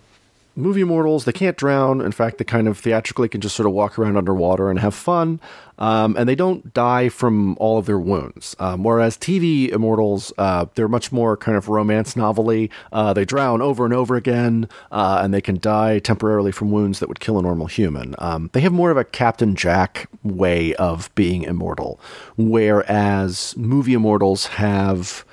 movie 0.57 0.81
immortals, 0.81 1.25
they 1.25 1.31
can't 1.31 1.55
drown. 1.55 2.01
In 2.01 2.11
fact, 2.11 2.39
they 2.39 2.43
kind 2.43 2.67
of 2.67 2.77
theatrically 2.77 3.29
can 3.29 3.41
just 3.41 3.55
sort 3.55 3.67
of 3.67 3.73
walk 3.73 3.97
around 3.97 4.17
underwater 4.17 4.69
and 4.69 4.79
have 4.79 4.95
fun. 4.95 5.39
Um, 5.77 6.15
and 6.17 6.27
they 6.27 6.33
don't 6.33 6.73
die 6.73 7.07
from 7.07 7.55
all 7.59 7.77
of 7.77 7.85
their 7.85 7.99
wounds. 7.99 8.55
Um, 8.57 8.83
whereas 8.83 9.15
TV 9.15 9.69
immortals, 9.69 10.33
uh, 10.39 10.65
they're 10.73 10.87
much 10.87 11.11
more 11.11 11.37
kind 11.37 11.55
of 11.55 11.69
romance 11.69 12.15
novelly. 12.15 12.71
Uh, 12.91 13.13
they 13.13 13.25
drown 13.25 13.61
over 13.61 13.85
and 13.85 13.93
over 13.93 14.15
again, 14.15 14.67
uh, 14.91 15.19
and 15.21 15.31
they 15.33 15.41
can 15.41 15.59
die 15.59 15.99
temporarily 15.99 16.51
from 16.51 16.71
wounds 16.71 16.99
that 16.99 17.07
would 17.07 17.19
kill 17.19 17.37
a 17.37 17.43
normal 17.43 17.67
human. 17.67 18.15
Um, 18.17 18.49
they 18.53 18.61
have 18.61 18.73
more 18.73 18.89
of 18.89 18.97
a 18.97 19.03
Captain 19.03 19.55
Jack 19.55 20.09
way 20.23 20.73
of 20.75 21.13
being 21.13 21.43
immortal, 21.43 21.99
whereas 22.35 23.55
movie 23.55 23.93
immortals 23.93 24.47
have, 24.47 25.23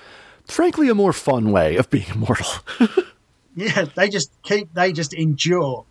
frankly, 0.45 0.91
a 0.91 0.95
more 0.95 1.15
fun 1.15 1.53
way 1.53 1.77
of 1.77 1.89
being 1.89 2.09
immortal. 2.15 2.47
Yeah, 3.57 3.87
they 3.95 4.09
just 4.09 4.33
keep, 4.43 4.73
they 4.75 4.93
just 4.93 5.15
endure 5.15 5.85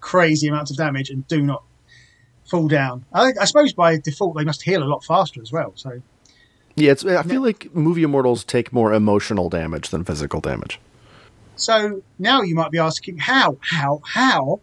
crazy 0.00 0.48
amounts 0.48 0.70
of 0.70 0.76
damage 0.76 1.10
and 1.10 1.26
do 1.28 1.42
not 1.42 1.62
fall 2.48 2.68
down. 2.68 3.04
I, 3.12 3.32
I 3.40 3.44
suppose 3.44 3.72
by 3.72 3.96
default 3.98 4.36
they 4.36 4.44
must 4.44 4.62
heal 4.62 4.82
a 4.82 4.84
lot 4.84 5.04
faster 5.04 5.40
as 5.42 5.52
well. 5.52 5.72
So 5.74 6.02
Yeah, 6.76 6.92
it's, 6.92 7.04
I 7.04 7.22
feel 7.22 7.42
like 7.42 7.74
movie 7.74 8.02
immortals 8.02 8.44
take 8.44 8.72
more 8.72 8.92
emotional 8.92 9.48
damage 9.48 9.90
than 9.90 10.04
physical 10.04 10.40
damage. 10.40 10.80
So 11.56 12.02
now 12.18 12.42
you 12.42 12.54
might 12.54 12.70
be 12.70 12.78
asking, 12.78 13.18
how, 13.18 13.58
how, 13.60 14.00
how, 14.04 14.60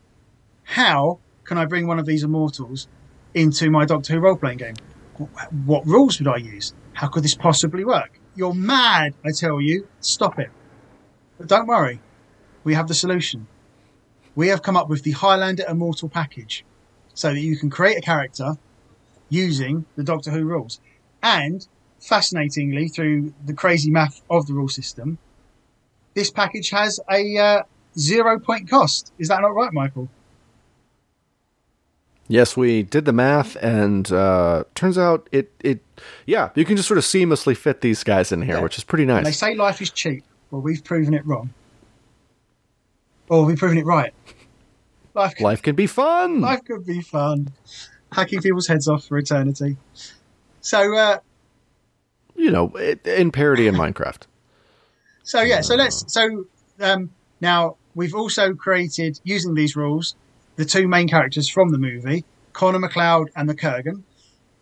how 0.63 1.19
can 1.43 1.57
I 1.57 1.65
bring 1.65 1.85
one 1.87 1.99
of 1.99 2.05
these 2.05 2.23
immortals 2.23 2.87
into 3.33 3.69
my 3.69 3.85
Doctor 3.85 4.13
Who 4.13 4.19
role 4.19 4.35
playing 4.35 4.57
game? 4.57 4.75
What 5.65 5.85
rules 5.85 6.19
would 6.19 6.27
I 6.27 6.37
use? 6.37 6.73
How 6.93 7.07
could 7.07 7.23
this 7.23 7.35
possibly 7.35 7.85
work? 7.85 8.19
You're 8.35 8.53
mad, 8.53 9.13
I 9.25 9.29
tell 9.31 9.61
you. 9.61 9.87
Stop 9.99 10.39
it. 10.39 10.49
But 11.37 11.47
don't 11.47 11.67
worry, 11.67 11.99
we 12.67 12.74
have 12.74 12.89
the 12.89 12.93
solution. 12.93 13.47
We 14.36 14.50
have 14.50 14.62
come 14.62 14.75
up 14.75 14.89
with 14.89 15.03
the 15.03 15.12
Highlander 15.12 15.63
Immortal 15.69 16.09
package 16.09 16.65
so 17.13 17.33
that 17.33 17.39
you 17.39 17.55
can 17.55 17.69
create 17.69 17.97
a 17.97 18.01
character 18.01 18.57
using 19.29 19.86
the 19.95 20.03
Doctor 20.03 20.31
Who 20.31 20.43
rules. 20.43 20.81
And 21.24 21.65
fascinatingly, 22.01 22.89
through 22.89 23.33
the 23.45 23.53
crazy 23.53 23.89
math 23.89 24.21
of 24.29 24.47
the 24.47 24.53
rule 24.53 24.67
system, 24.67 25.17
this 26.13 26.29
package 26.29 26.69
has 26.71 27.00
a 27.09 27.38
uh, 27.38 27.63
zero 27.97 28.38
point 28.38 28.69
cost. 28.69 29.13
Is 29.17 29.29
that 29.29 29.39
not 29.39 29.55
right, 29.55 29.71
Michael? 29.71 30.09
Yes, 32.27 32.57
we 32.57 32.83
did 32.83 33.05
the 33.05 33.13
math, 33.13 33.55
and 33.63 34.12
uh, 34.12 34.65
turns 34.75 34.97
out 34.97 35.29
it 35.31 35.53
it 35.62 35.79
yeah, 36.25 36.50
you 36.53 36.65
can 36.65 36.75
just 36.75 36.89
sort 36.89 36.97
of 36.97 37.05
seamlessly 37.05 37.55
fit 37.55 37.79
these 37.79 38.03
guys 38.03 38.33
in 38.33 38.41
here, 38.41 38.55
Yeah. 38.55 38.62
which 38.62 38.77
is 38.77 38.83
pretty 38.83 39.09
And 39.09 39.25
they 39.25 39.31
say 39.31 39.55
life 39.55 39.81
is 39.81 39.89
cheap. 39.89 40.25
Well, 40.51 40.62
we've 40.62 40.83
proven 40.83 41.13
it 41.13 41.25
wrong. 41.25 41.53
Or 43.29 43.46
we've 43.46 43.57
proven 43.57 43.77
it 43.77 43.86
right. 43.86 44.13
Life 45.13 45.36
could, 45.36 45.43
Life 45.43 45.62
can 45.62 45.75
be 45.75 45.88
fun. 45.88 46.41
life 46.41 46.63
could 46.65 46.86
be 46.86 47.01
fun. 47.01 47.51
Hacking 48.12 48.41
people's 48.41 48.67
heads 48.67 48.88
off 48.88 49.05
for 49.05 49.17
eternity. 49.17 49.77
So, 50.62 50.96
uh, 50.96 51.17
You 52.36 52.51
know, 52.51 52.67
in 52.77 53.31
parody 53.31 53.67
in 53.67 53.75
Minecraft. 53.75 54.24
so 55.24 55.41
yeah. 55.41 55.62
So 55.62 55.75
let's. 55.75 56.05
So 56.13 56.46
um, 56.79 57.10
now 57.41 57.75
we've 57.96 58.15
also 58.15 58.53
created 58.53 59.19
using 59.24 59.55
these 59.55 59.75
rules 59.75 60.15
the 60.55 60.65
two 60.65 60.88
main 60.88 61.07
characters 61.07 61.50
from 61.50 61.69
the 61.69 61.77
movie, 61.77 62.24
Connor 62.53 62.79
MacLeod 62.79 63.29
and 63.36 63.48
the 63.50 63.55
Kurgan. 63.55 64.03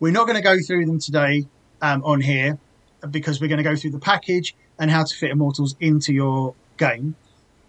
We're 0.00 0.12
not 0.12 0.24
going 0.26 0.36
to 0.36 0.42
go 0.42 0.58
through 0.60 0.86
them 0.86 0.98
today 0.98 1.46
um, 1.80 2.02
on 2.04 2.20
here 2.20 2.58
because 3.10 3.40
we're 3.40 3.48
going 3.48 3.58
to 3.58 3.64
go 3.64 3.76
through 3.76 3.92
the 3.92 3.98
package 3.98 4.54
and 4.78 4.90
how 4.90 5.04
to 5.04 5.14
fit 5.14 5.30
Immortals 5.30 5.74
into 5.80 6.12
your 6.12 6.54
game. 6.76 7.14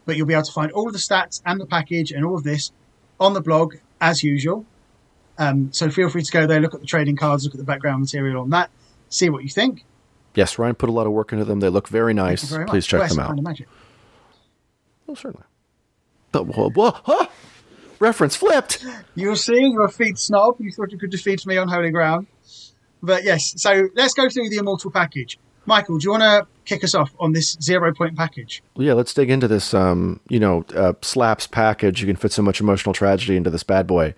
But 0.08 0.18
you'll 0.18 0.26
be 0.26 0.34
able 0.34 0.44
to 0.44 0.52
find 0.52 0.72
all 0.72 0.88
of 0.88 0.94
the 0.94 1.00
stats 1.00 1.42
and 1.46 1.60
the 1.62 1.66
package 1.68 2.12
and 2.12 2.26
all 2.26 2.36
of 2.36 2.44
this 2.44 2.72
on 3.20 3.34
the 3.34 3.42
blog 3.42 3.76
as 4.02 4.24
usual. 4.24 4.66
Um, 5.38 5.72
so 5.72 5.92
feel 5.92 6.10
free 6.10 6.24
to 6.24 6.32
go 6.32 6.48
there, 6.48 6.60
look 6.60 6.74
at 6.74 6.80
the 6.80 6.88
trading 6.88 7.16
cards, 7.16 7.44
look 7.44 7.54
at 7.54 7.60
the 7.60 7.66
background 7.66 8.02
material 8.02 8.42
on 8.42 8.50
that, 8.50 8.72
see 9.10 9.30
what 9.30 9.44
you 9.44 9.50
think. 9.50 9.84
Yes, 10.34 10.58
Ryan 10.58 10.74
put 10.76 10.90
a 10.90 10.92
lot 10.92 11.06
of 11.08 11.14
work 11.14 11.32
into 11.34 11.46
them. 11.46 11.60
They 11.60 11.70
look 11.70 11.88
very 11.90 12.14
nice. 12.14 12.44
very 12.50 12.64
much. 12.64 12.70
Please 12.72 12.88
check 12.88 13.02
Well, 13.02 13.10
them 13.10 13.20
out. 13.20 13.28
Kind 13.28 13.40
of 13.40 13.46
magic. 13.46 13.68
Oh, 15.08 15.14
certainly. 15.14 15.46
But 16.32 16.48
whoa, 16.48 16.70
whoa, 16.70 16.92
huh? 17.04 17.28
Reference 18.00 18.36
flipped. 18.36 18.86
You're 19.16 19.36
seeing 19.36 19.74
your 19.74 19.90
feet 19.90 20.18
snob. 20.20 20.56
You 20.60 20.72
thought 20.72 20.92
you 20.92 20.98
could 20.98 21.10
defeat 21.12 21.46
me 21.46 21.58
on 21.58 21.68
holy 21.68 21.90
ground. 21.90 22.28
But 23.02 23.24
yes, 23.24 23.54
so 23.58 23.90
let's 23.96 24.14
go 24.14 24.30
through 24.30 24.50
the 24.50 24.58
immortal 24.58 24.92
package. 24.92 25.38
Michael, 25.66 25.98
do 25.98 26.06
you 26.06 26.12
want 26.12 26.24
to 26.24 26.48
kick 26.67 26.83
us 26.83 26.93
off 26.93 27.15
on 27.19 27.31
this 27.31 27.57
zero 27.62 27.93
point 27.93 28.15
package? 28.15 28.62
Yeah, 28.75 28.93
let's 28.93 29.13
dig 29.13 29.29
into 29.29 29.47
this. 29.47 29.74
Um, 29.74 30.19
you 30.29 30.39
know, 30.39 30.65
uh, 30.75 30.93
slaps 31.01 31.47
package. 31.47 32.01
You 32.01 32.07
can 32.07 32.15
fit 32.15 32.31
so 32.31 32.41
much 32.41 32.62
emotional 32.62 32.93
tragedy 32.93 33.36
into 33.36 33.50
this 33.50 33.63
bad 33.63 33.88
boy. 33.88 34.13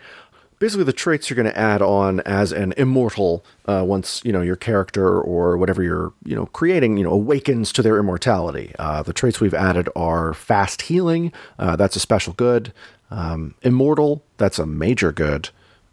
Basically, 0.58 0.84
the 0.84 0.92
traits 0.92 1.30
you're 1.30 1.36
going 1.36 1.46
to 1.46 1.58
add 1.58 1.82
on 1.82 2.20
as 2.22 2.52
an 2.52 2.74
immortal 2.76 3.46
uh, 3.66 3.84
once 3.88 4.22
you 4.26 4.34
know 4.34 4.42
your 4.42 4.58
character 4.58 5.22
or 5.22 5.58
whatever 5.58 5.82
you're 5.82 6.12
you 6.26 6.36
know 6.36 6.48
creating 6.48 6.98
you 6.98 7.06
know 7.06 7.14
awakens 7.14 7.72
to 7.74 7.82
their 7.82 7.98
immortality. 7.98 8.74
Uh, 8.78 9.02
the 9.02 9.14
traits 9.14 9.40
we've 9.40 9.54
added 9.54 9.88
are 9.96 10.34
fast 10.34 10.82
healing. 10.84 11.32
Uh, 11.58 11.78
that's 11.78 11.96
a 11.96 12.00
special 12.00 12.34
good. 12.34 12.74
Um, 13.12 13.56
immortal. 13.62 14.22
That's 14.38 14.60
a 14.60 14.66
major 14.66 15.12
good. 15.12 15.50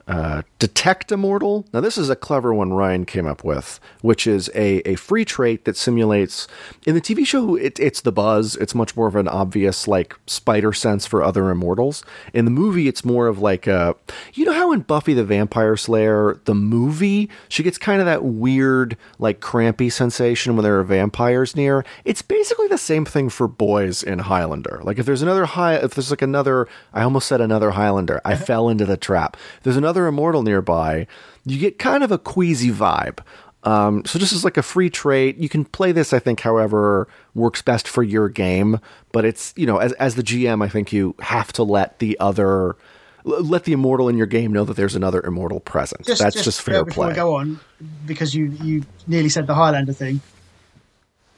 Uh, 0.07 0.43
Detect 0.61 1.11
Immortal. 1.11 1.67
Now, 1.73 1.81
this 1.81 1.99
is 1.99 2.09
a 2.09 2.17
clever 2.17 2.55
one 2.55 2.73
Ryan 2.73 3.05
came 3.05 3.27
up 3.27 3.43
with, 3.43 3.81
which 4.03 4.27
is 4.27 4.49
a, 4.55 4.79
a 4.89 4.95
free 4.95 5.25
trait 5.25 5.65
that 5.65 5.77
simulates. 5.77 6.47
In 6.87 6.95
the 6.95 7.01
TV 7.01 7.27
show, 7.27 7.57
it, 7.57 7.81
it's 7.81 8.01
the 8.01 8.13
buzz. 8.13 8.55
It's 8.57 8.75
much 8.75 8.97
more 8.97 9.09
of 9.09 9.17
an 9.17 9.27
obvious, 9.27 9.89
like, 9.89 10.15
spider 10.27 10.73
sense 10.73 11.07
for 11.07 11.25
other 11.25 11.51
immortals. 11.51 12.05
In 12.33 12.45
the 12.45 12.53
movie, 12.53 12.87
it's 12.87 13.05
more 13.05 13.27
of 13.27 13.41
like 13.41 13.67
a. 13.67 13.97
You 14.35 14.45
know 14.45 14.53
how 14.53 14.73
in 14.73 14.81
Buffy 14.81 15.13
the 15.13 15.25
Vampire 15.25 15.77
Slayer, 15.77 16.41
the 16.45 16.55
movie, 16.55 17.29
she 17.49 17.65
gets 17.65 17.77
kind 17.77 18.01
of 18.01 18.07
that 18.07 18.25
weird, 18.25 18.97
like, 19.19 19.41
crampy 19.41 19.91
sensation 19.91 20.55
when 20.55 20.63
there 20.63 20.79
are 20.79 20.85
vampires 20.85 21.57
near? 21.57 21.85
It's 22.05 22.23
basically 22.23 22.69
the 22.69 22.79
same 22.79 23.05
thing 23.05 23.29
for 23.29 23.49
boys 23.49 24.05
in 24.05 24.21
Highlander. 24.21 24.81
Like, 24.85 25.01
if 25.01 25.07
there's 25.07 25.23
another 25.23 25.47
high. 25.47 25.75
If 25.75 25.95
there's 25.95 26.11
like 26.11 26.23
another. 26.23 26.69
I 26.95 27.03
almost 27.03 27.27
said 27.27 27.41
another 27.41 27.73
Highlander. 27.73 28.21
I 28.25 28.37
fell 28.37 28.69
into 28.69 28.85
the 28.87 28.97
trap. 28.97 29.37
If 29.57 29.65
there's 29.65 29.77
another 29.77 29.96
immortal 30.05 30.43
nearby, 30.43 31.07
you 31.47 31.59
get 31.59 31.79
kind 31.79 32.05
of 32.05 32.13
a 32.13 32.19
queasy 32.19 32.71
vibe. 32.71 33.21
Um, 33.67 34.05
so 34.05 34.19
this 34.21 34.33
is 34.33 34.45
like 34.45 34.57
a 34.57 34.63
free 34.63 34.89
trait, 34.89 35.39
you 35.39 35.49
can 35.49 35.65
play 35.65 35.91
this. 35.91 36.13
I 36.13 36.21
think, 36.21 36.41
however, 36.41 37.09
works 37.35 37.63
best 37.63 37.89
for 37.89 38.03
your 38.05 38.29
game. 38.29 38.79
But 39.13 39.25
it's 39.25 39.53
you 39.57 39.67
know, 39.67 39.79
as 39.79 39.93
as 39.95 40.15
the 40.15 40.23
GM, 40.23 40.65
I 40.65 40.69
think 40.69 40.93
you 40.93 41.17
have 41.21 41.53
to 41.55 41.65
let 41.65 41.99
the 41.99 42.17
other, 42.21 42.77
let 43.25 43.65
the 43.65 43.73
immortal 43.73 44.09
in 44.09 44.17
your 44.17 44.29
game 44.29 44.53
know 44.53 44.65
that 44.65 44.77
there's 44.77 44.95
another 44.95 45.21
immortal 45.21 45.59
present. 45.59 46.07
That's 46.07 46.43
just, 46.43 46.61
uh, 46.61 46.63
fair 46.63 46.85
before 46.85 47.07
play. 47.07 47.09
we 47.09 47.17
go 47.17 47.35
on, 47.35 47.59
because 48.07 48.35
you 48.35 48.57
you 48.63 48.85
nearly 49.09 49.29
said 49.29 49.49
the 49.49 49.55
Highlander 49.55 49.93
thing. 49.93 50.21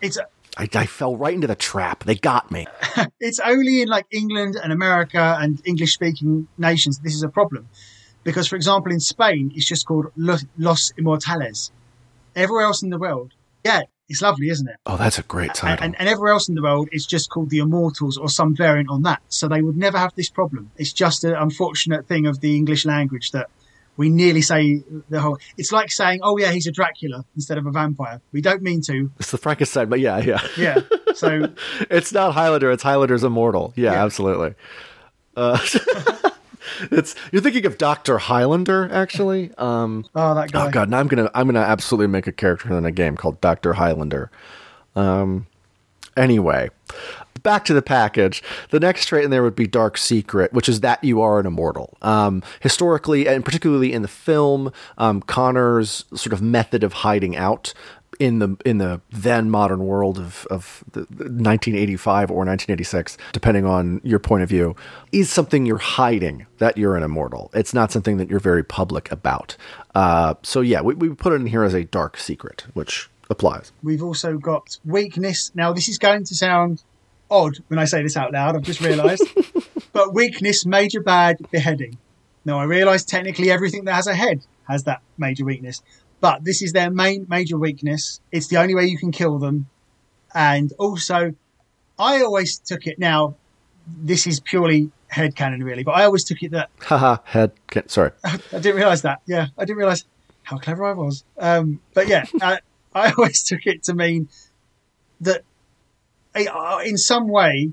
It's 0.03 0.19
I, 0.59 0.69
I 0.75 0.87
fell 0.87 1.17
right 1.17 1.33
into 1.33 1.47
the 1.47 1.55
trap. 1.55 2.05
They 2.05 2.17
got 2.17 2.51
me. 2.51 2.67
it's 3.21 3.39
only 3.39 3.81
in 3.81 3.89
like 3.89 4.07
England 4.11 4.57
and 4.63 4.71
America 4.71 5.39
and 5.41 5.63
English 5.65 5.95
speaking 5.95 6.49
nations 6.59 6.99
this 6.99 7.15
is 7.15 7.23
a 7.23 7.29
problem. 7.29 7.69
Because, 8.29 8.47
for 8.47 8.57
example, 8.57 8.93
in 8.93 9.01
Spain, 9.01 9.51
it's 9.55 9.65
just 9.67 9.87
called 9.87 10.07
Los, 10.19 10.45
Immortales. 10.99 11.71
Everywhere 12.37 12.65
else 12.65 12.83
in 12.83 12.91
the 12.91 12.99
world, 12.99 13.33
yeah, 13.65 13.81
it's 14.07 14.21
lovely, 14.21 14.51
isn't 14.51 14.69
it? 14.69 14.77
Oh, 14.85 14.99
that's 14.99 15.19
a 15.19 15.23
great 15.23 15.55
title. 15.55 15.83
and, 15.83 15.97
and 15.99 16.07
everywhere 16.11 16.33
else 16.35 16.47
in 16.47 16.55
the 16.55 16.61
world, 16.63 16.91
it's 16.93 17.07
just 17.07 17.31
called 17.31 17.49
the 17.49 17.59
Immortals 17.61 18.19
or 18.19 18.29
some 18.29 18.55
variant 18.55 18.91
on 18.91 19.01
that. 19.05 19.23
So 19.31 19.49
they 19.49 19.63
would 19.63 19.79
never 19.79 19.97
have 19.97 20.15
this 20.15 20.29
problem. 20.29 20.71
It's 20.77 20.93
just 20.93 21.25
an 21.25 21.33
unfortunate 21.35 22.07
thing 22.07 22.27
of 22.27 22.41
the 22.41 22.55
English 22.55 22.85
language 22.85 23.31
that 23.31 23.49
we 23.97 24.11
nearly 24.11 24.43
say 24.43 24.83
the 25.09 25.21
whole. 25.21 25.39
It's 25.57 25.73
like 25.73 25.91
saying, 25.91 26.21
"Oh 26.23 26.37
yeah, 26.37 26.51
he's 26.53 26.67
a 26.67 26.71
Dracula" 26.73 27.25
instead 27.35 27.57
of 27.59 27.67
a 27.67 27.71
vampire. 27.73 28.21
We 28.33 28.43
don't 28.43 28.63
mean 28.63 28.83
to. 28.83 29.11
it's 29.19 29.31
the 29.31 29.39
Frankenstein, 29.39 29.89
but 29.89 30.01
yeah, 30.01 30.19
yeah. 30.19 30.41
Yeah. 30.57 30.81
So 31.15 31.49
it's 31.91 32.13
not 32.13 32.35
Highlander. 32.35 32.71
It's 32.71 32.83
Highlander's 32.83 33.25
immortal. 33.25 33.73
Yeah, 33.75 33.93
Yeah. 33.95 34.05
absolutely. 34.05 34.55
Uh, 35.35 35.59
it's 36.91 37.15
you're 37.33 37.43
thinking 37.43 37.67
of 37.67 37.79
Doctor 37.79 38.19
Highlander, 38.19 38.89
actually. 38.93 39.53
Um, 39.59 40.05
oh, 40.15 40.35
that 40.35 40.53
guy. 40.53 40.67
Oh 40.67 40.71
god, 40.71 40.91
now 40.91 40.99
I'm 40.99 41.09
gonna 41.09 41.31
I'm 41.35 41.47
gonna 41.47 41.61
absolutely 41.61 42.09
make 42.09 42.27
a 42.27 42.33
character 42.33 42.77
in 42.77 42.85
a 42.85 42.93
game 42.93 43.17
called 43.17 43.41
Doctor 43.41 43.75
Highlander. 43.75 44.31
Um, 44.97 45.47
anyway, 46.17 46.71
back 47.43 47.65
to 47.67 47.75
the 47.75 47.83
package. 47.83 48.43
The 48.71 48.81
next 48.81 49.07
trait 49.07 49.25
in 49.25 49.31
there 49.31 49.43
would 49.43 49.57
be 49.57 49.67
Dark 49.67 49.97
Secret, 49.97 50.53
which 50.53 50.69
is 50.69 50.81
that 50.81 51.03
you 51.03 51.21
are 51.21 51.41
an 51.41 51.47
immortal. 51.47 51.97
Um, 52.03 52.43
historically, 52.61 53.29
and 53.29 53.45
particularly 53.45 53.93
in 53.93 54.03
the 54.03 54.09
film, 54.09 54.73
um, 54.99 55.23
Connor's 55.23 56.05
sort 56.15 56.33
of 56.33 56.43
method 56.43 56.83
of 56.83 56.93
hiding 56.93 57.37
out 57.37 57.73
in 58.19 58.39
the 58.41 58.57
in 58.65 58.79
the 58.79 59.01
then 59.11 59.51
modern 59.51 59.87
world 59.87 60.19
of 60.19 60.47
of 60.51 60.85
1985 60.95 62.31
or 62.31 62.45
1986, 62.45 63.17
depending 63.33 63.65
on 63.65 64.01
your 64.03 64.19
point 64.19 64.43
of 64.43 64.49
view, 64.49 64.75
is 65.13 65.31
something 65.31 65.67
you're 65.67 65.79
hiding 65.79 66.47
that 66.59 66.77
you're 66.77 66.97
an 66.97 67.03
immortal. 67.03 67.51
It's 67.55 67.73
not 67.73 67.93
something 67.93 68.17
that 68.17 68.29
you're 68.29 68.41
very 68.41 68.65
public 68.65 69.11
about. 69.13 69.57
Uh, 69.95 70.35
so 70.43 70.61
yeah, 70.61 70.81
we, 70.81 70.95
we 70.95 71.09
put 71.11 71.33
it 71.33 71.37
in 71.37 71.47
here 71.47 71.63
as 71.63 71.75
a 71.75 71.85
dark 71.85 72.17
secret, 72.17 72.67
which 72.75 73.09
applies. 73.31 73.73
We've 73.83 74.03
also 74.03 74.39
got 74.39 74.79
weakness. 74.85 75.53
Now 75.55 75.73
this 75.73 75.89
is 75.89 75.99
going 75.99 76.25
to 76.25 76.35
sound 76.35 76.83
odd 77.31 77.59
when 77.69 77.79
I 77.79 77.85
say 77.85 78.03
this 78.03 78.17
out 78.17 78.33
loud. 78.33 78.57
I've 78.57 78.63
just 78.63 78.81
realised, 78.81 79.25
but 79.93 80.15
weakness, 80.15 80.67
major 80.67 81.01
bad, 81.01 81.39
beheading. 81.51 81.99
Now 82.45 82.59
I 82.59 82.65
realise 82.65 83.05
technically 83.05 83.51
everything 83.51 83.85
that 83.85 83.95
has 83.95 84.07
a 84.07 84.15
head 84.15 84.45
has 84.67 84.85
that 84.85 85.03
major 85.17 85.45
weakness, 85.45 85.83
but 86.21 86.45
this 86.45 86.63
is 86.63 86.73
their 86.73 86.91
main 86.91 87.27
major 87.29 87.59
weakness. 87.59 88.21
It's 88.33 88.49
the 88.49 88.57
only 88.57 88.75
way 88.75 88.87
you 88.87 88.99
can 88.99 89.13
kill 89.13 89.39
them. 89.39 89.67
And 90.35 90.73
also, 90.79 91.35
I 91.99 92.23
always 92.23 92.59
took 92.59 92.87
it 92.87 92.99
now, 92.99 93.37
this 93.87 94.27
is 94.27 94.41
purely 94.41 94.91
head 95.09 95.35
canon 95.35 95.63
really, 95.63 95.85
but 95.85 95.93
I 95.93 96.05
always 96.05 96.25
took 96.25 96.43
it 96.43 96.51
that. 96.53 96.71
Haha, 96.81 97.19
head. 97.25 97.53
Sorry. 97.87 98.11
I 98.25 98.39
didn't 98.53 98.77
realize 98.77 99.03
that. 99.03 99.23
Yeah, 99.27 99.47
I 99.57 99.65
didn't 99.65 99.79
realize 99.79 100.05
how 100.43 100.59
clever 100.59 100.85
I 100.85 100.93
was. 100.93 101.25
Um, 101.39 101.81
but 101.95 102.09
yeah, 102.09 102.25
I, 102.43 102.59
I 102.95 103.13
always 103.13 103.43
took 103.43 103.67
it 103.67 103.83
to 103.85 103.95
mean 103.95 104.29
that 105.21 105.43
uh, 106.35 106.81
in 106.85 106.97
some 106.97 107.29
way, 107.29 107.73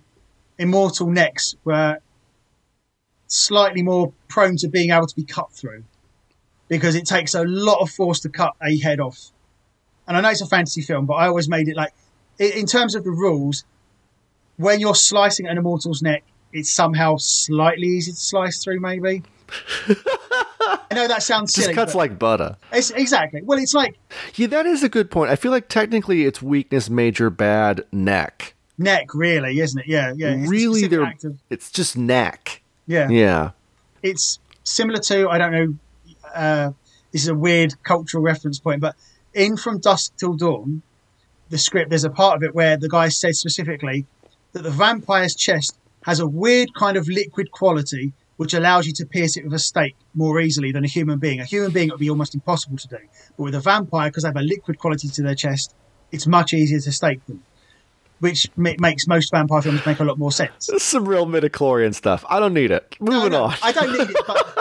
immortal 0.57 1.09
necks 1.09 1.55
were 1.63 1.97
slightly 3.27 3.83
more 3.83 4.13
prone 4.27 4.55
to 4.57 4.67
being 4.67 4.91
able 4.91 5.07
to 5.07 5.15
be 5.15 5.23
cut 5.23 5.51
through 5.51 5.83
because 6.67 6.95
it 6.95 7.05
takes 7.05 7.33
a 7.33 7.43
lot 7.43 7.79
of 7.79 7.89
force 7.89 8.19
to 8.21 8.29
cut 8.29 8.53
a 8.61 8.77
head 8.79 8.99
off. 8.99 9.31
And 10.07 10.15
I 10.17 10.21
know 10.21 10.29
it's 10.29 10.41
a 10.41 10.47
fantasy 10.47 10.81
film, 10.81 11.05
but 11.05 11.13
I 11.13 11.27
always 11.27 11.49
made 11.49 11.67
it 11.67 11.75
like, 11.75 11.93
in 12.39 12.65
terms 12.65 12.95
of 12.95 13.03
the 13.03 13.11
rules, 13.11 13.63
when 14.57 14.79
you're 14.79 14.95
slicing 14.95 15.47
an 15.47 15.57
immortal's 15.57 16.01
neck, 16.01 16.23
it's 16.53 16.69
somehow 16.69 17.17
slightly 17.17 17.87
easy 17.87 18.11
to 18.11 18.17
slice 18.17 18.63
through, 18.63 18.79
maybe. 18.79 19.23
I 19.87 20.93
know 20.93 21.07
that 21.07 21.23
sounds 21.23 21.53
silly. 21.53 21.67
Just 21.67 21.75
cuts 21.75 21.95
like 21.95 22.17
butter. 22.17 22.55
It's 22.71 22.91
exactly. 22.91 23.41
Well, 23.41 23.59
it's 23.59 23.73
like. 23.73 23.97
Yeah, 24.35 24.47
that 24.47 24.65
is 24.65 24.83
a 24.83 24.89
good 24.89 25.11
point. 25.11 25.31
I 25.31 25.35
feel 25.35 25.51
like 25.51 25.67
technically 25.67 26.25
it's 26.25 26.41
weakness, 26.41 26.89
major, 26.89 27.29
bad, 27.29 27.85
neck. 27.91 28.53
Neck, 28.77 29.13
really, 29.13 29.59
isn't 29.59 29.81
it? 29.81 29.87
Yeah, 29.87 30.13
yeah. 30.15 30.31
It's 30.31 30.49
really, 30.49 30.87
they're. 30.87 31.13
It's 31.49 31.71
just 31.71 31.97
neck. 31.97 32.61
Yeah. 32.87 33.09
Yeah. 33.09 33.51
It's 34.03 34.39
similar 34.63 34.99
to 34.99 35.29
I 35.29 35.37
don't 35.37 35.51
know 35.51 35.75
uh, 36.35 36.71
this 37.11 37.23
is 37.23 37.29
a 37.29 37.35
weird 37.35 37.81
cultural 37.83 38.23
reference 38.23 38.59
point, 38.59 38.81
but 38.81 38.95
in 39.33 39.57
From 39.57 39.79
Dusk 39.79 40.15
Till 40.17 40.33
Dawn, 40.33 40.81
the 41.49 41.57
script, 41.57 41.89
there's 41.89 42.03
a 42.03 42.09
part 42.09 42.37
of 42.37 42.43
it 42.43 42.55
where 42.55 42.77
the 42.77 42.89
guy 42.89 43.09
says 43.09 43.39
specifically 43.39 44.05
that 44.53 44.63
the 44.63 44.71
vampire's 44.71 45.35
chest 45.35 45.77
has 46.03 46.19
a 46.19 46.27
weird 46.27 46.73
kind 46.73 46.97
of 46.97 47.07
liquid 47.07 47.51
quality 47.51 48.13
which 48.37 48.53
allows 48.53 48.85
you 48.85 48.93
to 48.93 49.05
pierce 49.05 49.37
it 49.37 49.43
with 49.43 49.53
a 49.53 49.59
stake 49.59 49.95
more 50.13 50.39
easily 50.41 50.71
than 50.71 50.83
a 50.83 50.87
human 50.87 51.19
being. 51.19 51.39
A 51.39 51.45
human 51.45 51.71
being 51.71 51.87
it 51.87 51.91
would 51.91 51.99
be 51.99 52.09
almost 52.09 52.35
impossible 52.35 52.77
to 52.77 52.87
do. 52.87 52.97
But 53.37 53.43
with 53.43 53.55
a 53.55 53.59
vampire, 53.59 54.09
because 54.09 54.23
they 54.23 54.29
have 54.29 54.35
a 54.35 54.41
liquid 54.41 54.77
quality 54.77 55.07
to 55.07 55.21
their 55.21 55.35
chest, 55.35 55.73
it's 56.11 56.27
much 56.27 56.53
easier 56.53 56.79
to 56.79 56.91
stake 56.91 57.25
them. 57.27 57.43
Which 58.19 58.49
makes 58.55 59.07
most 59.07 59.31
vampire 59.31 59.61
films 59.61 59.85
make 59.85 59.99
a 59.99 60.03
lot 60.05 60.17
more 60.17 60.31
sense. 60.31 60.69
Is 60.69 60.83
some 60.83 61.07
real 61.07 61.25
midichlorian 61.25 61.93
stuff. 61.93 62.23
I 62.29 62.39
don't 62.39 62.53
need 62.53 62.71
it. 62.71 62.95
Moving 62.99 63.31
no, 63.31 63.39
no, 63.39 63.43
on. 63.45 63.55
I 63.61 63.71
don't 63.73 63.91
need 63.91 64.09
it, 64.09 64.17
but 64.25 64.53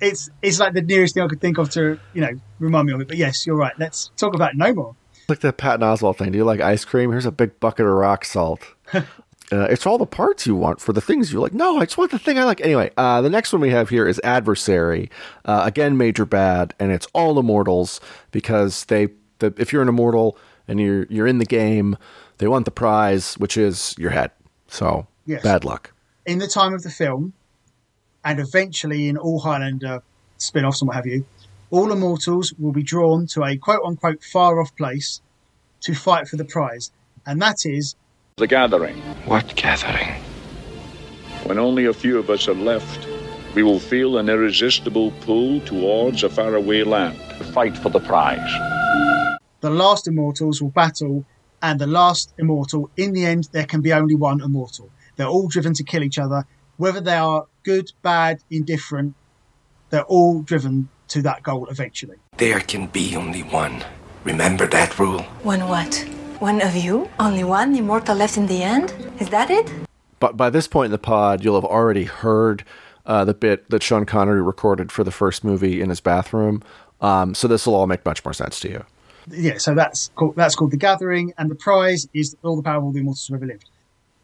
it's 0.00 0.30
it's 0.42 0.58
like 0.58 0.74
the 0.74 0.82
nearest 0.82 1.14
thing 1.14 1.22
I 1.22 1.28
could 1.28 1.40
think 1.40 1.58
of 1.58 1.70
to 1.70 1.98
you 2.12 2.20
know 2.20 2.30
remind 2.58 2.86
me 2.86 2.92
of 2.94 3.00
it. 3.00 3.08
But 3.08 3.16
yes, 3.16 3.46
you're 3.46 3.56
right. 3.56 3.72
Let's 3.78 4.10
talk 4.16 4.34
about 4.34 4.56
no 4.56 4.72
more. 4.72 4.96
Like 5.28 5.40
that 5.40 5.56
Patton 5.56 5.80
Oswalt 5.80 6.18
thing. 6.18 6.32
Do 6.32 6.38
you 6.38 6.44
like 6.44 6.60
ice 6.60 6.84
cream? 6.84 7.10
Here's 7.10 7.26
a 7.26 7.32
big 7.32 7.58
bucket 7.60 7.86
of 7.86 7.92
rock 7.92 8.24
salt. 8.24 8.62
uh, 8.94 9.02
it's 9.50 9.86
all 9.86 9.98
the 9.98 10.06
parts 10.06 10.46
you 10.46 10.54
want 10.54 10.80
for 10.80 10.92
the 10.92 11.00
things 11.00 11.32
you 11.32 11.40
like. 11.40 11.54
No, 11.54 11.78
I 11.78 11.84
just 11.84 11.96
want 11.96 12.10
the 12.10 12.18
thing 12.18 12.38
I 12.38 12.44
like. 12.44 12.60
Anyway, 12.60 12.90
uh, 12.96 13.22
the 13.22 13.30
next 13.30 13.52
one 13.52 13.62
we 13.62 13.70
have 13.70 13.88
here 13.88 14.06
is 14.06 14.20
Adversary. 14.22 15.10
Uh, 15.44 15.62
again, 15.64 15.96
major 15.96 16.26
bad, 16.26 16.74
and 16.78 16.92
it's 16.92 17.06
all 17.14 17.38
immortals 17.38 18.00
because 18.30 18.84
they. 18.86 19.08
The, 19.38 19.52
if 19.56 19.72
you're 19.72 19.82
an 19.82 19.88
immortal 19.88 20.38
and 20.68 20.78
you're 20.78 21.06
you're 21.08 21.26
in 21.26 21.38
the 21.38 21.46
game, 21.46 21.96
they 22.38 22.48
want 22.48 22.64
the 22.66 22.70
prize, 22.70 23.34
which 23.34 23.56
is 23.56 23.94
your 23.98 24.10
head. 24.10 24.30
So 24.68 25.06
yes. 25.26 25.42
bad 25.42 25.64
luck. 25.64 25.92
In 26.26 26.38
the 26.38 26.46
time 26.46 26.74
of 26.74 26.82
the 26.82 26.90
film, 26.90 27.32
and 28.24 28.40
eventually 28.40 29.08
in 29.08 29.16
all 29.16 29.40
Highlander 29.40 30.02
spin 30.38 30.64
offs 30.64 30.80
and 30.80 30.88
what 30.88 30.96
have 30.96 31.06
you, 31.06 31.26
all 31.70 31.92
immortals 31.92 32.52
will 32.58 32.72
be 32.72 32.82
drawn 32.82 33.26
to 33.28 33.44
a 33.44 33.56
quote 33.56 33.82
unquote 33.84 34.22
far 34.22 34.60
off 34.60 34.74
place 34.76 35.20
to 35.82 35.94
fight 35.94 36.28
for 36.28 36.36
the 36.36 36.44
prize. 36.44 36.90
And 37.26 37.40
that 37.42 37.64
is 37.64 37.94
the 38.36 38.46
gathering. 38.46 38.96
What 39.26 39.54
gathering? 39.54 40.08
When 41.44 41.58
only 41.58 41.84
a 41.84 41.92
few 41.92 42.18
of 42.18 42.30
us 42.30 42.48
are 42.48 42.54
left, 42.54 43.06
we 43.54 43.62
will 43.62 43.78
feel 43.78 44.18
an 44.18 44.28
irresistible 44.28 45.12
pull 45.20 45.60
towards 45.60 46.24
a 46.24 46.28
faraway 46.28 46.82
land 46.82 47.18
to 47.38 47.44
fight 47.44 47.76
for 47.76 47.90
the 47.90 48.00
prize. 48.00 48.50
The 49.60 49.70
last 49.70 50.08
immortals 50.08 50.60
will 50.60 50.70
battle, 50.70 51.24
and 51.62 51.78
the 51.78 51.86
last 51.86 52.34
immortal, 52.38 52.90
in 52.96 53.12
the 53.12 53.24
end, 53.24 53.48
there 53.52 53.66
can 53.66 53.80
be 53.80 53.92
only 53.92 54.14
one 54.14 54.40
immortal. 54.42 54.90
They're 55.16 55.28
all 55.28 55.48
driven 55.48 55.74
to 55.74 55.84
kill 55.84 56.02
each 56.02 56.18
other, 56.18 56.46
whether 56.76 57.00
they 57.00 57.16
are 57.16 57.46
good, 57.62 57.92
bad, 58.02 58.40
indifferent, 58.50 59.14
they're 59.90 60.04
all 60.04 60.42
driven 60.42 60.88
to 61.08 61.22
that 61.22 61.42
goal 61.42 61.66
eventually. 61.66 62.16
There 62.36 62.60
can 62.60 62.86
be 62.88 63.16
only 63.16 63.42
one. 63.42 63.84
Remember 64.24 64.66
that 64.66 64.98
rule. 64.98 65.22
One 65.42 65.68
what? 65.68 65.96
One 66.38 66.60
of 66.60 66.74
you? 66.74 67.08
Only 67.20 67.44
one 67.44 67.76
immortal 67.76 68.16
left 68.16 68.36
in 68.36 68.46
the 68.46 68.62
end? 68.62 68.92
Is 69.20 69.28
that 69.30 69.50
it? 69.50 69.70
But 70.18 70.36
by 70.36 70.50
this 70.50 70.66
point 70.66 70.86
in 70.86 70.92
the 70.92 70.98
pod, 70.98 71.44
you'll 71.44 71.60
have 71.60 71.64
already 71.64 72.04
heard 72.04 72.64
uh, 73.06 73.24
the 73.24 73.34
bit 73.34 73.68
that 73.70 73.82
Sean 73.82 74.06
Connery 74.06 74.42
recorded 74.42 74.90
for 74.90 75.04
the 75.04 75.10
first 75.10 75.44
movie 75.44 75.80
in 75.80 75.90
his 75.90 76.00
bathroom. 76.00 76.62
Um, 77.00 77.34
so 77.34 77.46
this 77.46 77.66
will 77.66 77.74
all 77.74 77.86
make 77.86 78.04
much 78.04 78.24
more 78.24 78.32
sense 78.32 78.58
to 78.60 78.70
you. 78.70 78.84
Yeah, 79.30 79.58
so 79.58 79.74
that's 79.74 80.10
called, 80.16 80.36
that's 80.36 80.54
called 80.54 80.70
the 80.70 80.76
Gathering, 80.76 81.32
and 81.38 81.50
the 81.50 81.54
prize 81.54 82.08
is 82.14 82.36
all 82.42 82.56
the 82.56 82.62
power 82.62 82.78
of 82.78 82.84
all 82.84 82.92
the 82.92 83.00
immortals 83.00 83.26
who 83.26 83.34
ever 83.34 83.46
lived. 83.46 83.68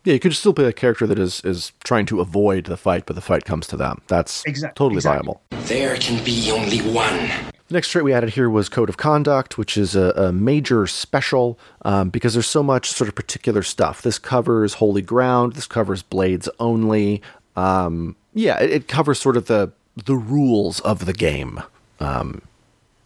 Yeah, 0.05 0.15
you 0.15 0.21
could 0.21 0.35
still 0.35 0.55
be 0.55 0.65
a 0.65 0.73
character 0.73 1.07
that 1.07 1.19
is 1.19 1.43
is 1.45 1.73
trying 1.85 2.07
to 2.07 2.21
avoid 2.21 2.65
the 2.65 2.77
fight, 2.77 3.05
but 3.07 3.17
the 3.17 3.23
fight 3.23 3.45
comes 3.45 3.67
to 3.69 3.77
them. 3.77 4.01
That's 4.07 4.45
exactly, 4.47 4.75
totally 4.77 4.99
exactly. 4.99 5.27
viable. 5.27 5.43
There 5.67 5.97
can 5.97 6.25
be 6.25 6.51
only 6.51 6.81
one. 6.81 7.31
The 7.69 7.75
next 7.75 7.91
trait 7.91 8.05
we 8.05 8.13
added 8.13 8.31
here 8.31 8.51
was 8.51 8.69
Code 8.69 8.89
of 8.89 8.97
Conduct, 8.97 9.57
which 9.59 9.77
is 9.77 9.95
a, 9.95 10.11
a 10.17 10.33
major 10.33 10.87
special 10.89 11.59
um, 11.83 12.09
because 12.09 12.33
there's 12.35 12.49
so 12.49 12.65
much 12.65 12.91
sort 12.91 13.07
of 13.07 13.15
particular 13.15 13.63
stuff. 13.63 14.03
This 14.03 14.19
covers 14.19 14.75
Holy 14.75 15.03
Ground. 15.03 15.53
This 15.53 15.67
covers 15.67 16.03
Blades 16.03 16.49
only. 16.59 17.23
Um, 17.55 18.17
yeah, 18.35 18.59
it, 18.59 18.71
it, 18.71 18.89
covers 18.89 19.21
sort 19.21 19.37
of 19.37 19.47
the 19.47 19.71
the 20.05 20.17
rules 20.17 20.81
of 20.81 21.05
the 21.05 21.13
game, 21.13 21.63
um, 22.01 22.43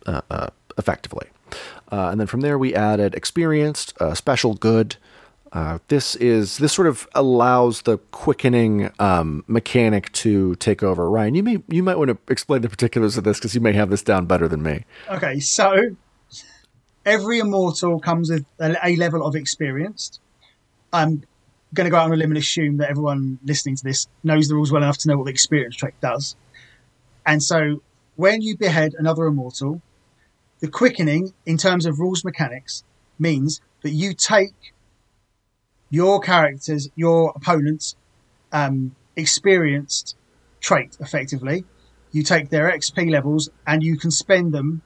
uh, 0.07 0.23
uh, 0.31 0.49
effectively. 0.79 1.27
Uh, 1.91 2.09
and 2.11 2.21
then 2.21 2.27
from 2.27 2.41
there 2.41 2.59
we 2.59 2.75
added 2.75 3.15
Experienced, 3.15 3.93
uh, 4.01 4.15
Special 4.15 4.55
Good, 4.55 4.97
uh, 5.55 5.79
this 5.87 6.17
is 6.17 6.59
this 6.59 6.73
sort 6.73 6.89
of 6.89 7.07
allows 7.15 7.83
the 7.83 7.99
quickening 8.11 8.91
um, 8.99 9.45
mechanic 9.47 10.11
to 10.11 10.57
take 10.57 10.83
over. 10.83 11.09
Ryan, 11.09 11.37
you 11.37 11.43
may 11.45 11.63
you 11.69 11.83
might 11.85 11.97
want 11.97 12.11
to 12.11 12.19
explain 12.29 12.63
the 12.63 12.69
particulars 12.69 13.17
of 13.17 13.23
this 13.23 13.39
because 13.39 13.55
you 13.55 13.61
may 13.61 13.73
have 13.73 13.89
this 13.89 14.03
down 14.03 14.27
better 14.27 14.49
than 14.49 14.65
me. 14.65 14.85
Okay, 15.09 15.39
so 15.39 15.97
every 17.07 17.39
immortal 17.39 18.01
comes 18.01 18.31
with 18.31 18.45
a, 18.59 18.97
level 18.97 19.25
of 19.25 19.37
experience. 19.37 20.19
I'm 20.93 21.23
going 21.73 21.85
to 21.85 21.91
go 21.91 21.99
out 21.99 22.07
on 22.07 22.13
a 22.13 22.17
limb 22.17 22.33
and 22.33 22.39
assume 22.39 22.79
that 22.79 22.91
everyone 22.91 23.39
listening 23.45 23.77
to 23.77 23.85
this 23.85 24.09
knows 24.25 24.49
the 24.49 24.57
rules 24.57 24.73
well 24.73 24.83
enough 24.83 24.99
to 24.99 25.09
know 25.09 25.17
what 25.19 25.25
the 25.25 25.31
experience 25.31 25.77
trait 25.77 25.95
does. 26.01 26.35
And 27.25 27.41
so, 27.41 27.81
when 28.17 28.43
you 28.43 28.57
behead 28.57 28.95
another 28.99 29.27
immortal, 29.27 29.83
the 30.59 30.69
quickening 30.69 31.33
in 31.47 31.59
terms 31.59 31.87
of 31.87 32.01
rules 32.01 32.25
mechanics 32.25 32.83
means 33.21 33.61
that 33.83 33.91
you 33.91 34.15
take 34.15 34.74
your 35.95 36.19
characters, 36.19 36.91
your 36.97 37.33
opponents, 37.37 37.95
um, 38.53 38.97
experienced 39.15 40.17
trait 40.61 40.97
effectively. 40.99 41.65
You 42.11 42.25
take 42.25 42.51
their 42.51 42.69
XP 42.73 43.11
levels 43.11 43.49
and 43.65 43.81
you 43.81 43.97
can 43.97 44.11
spend 44.11 44.53
them 44.53 44.83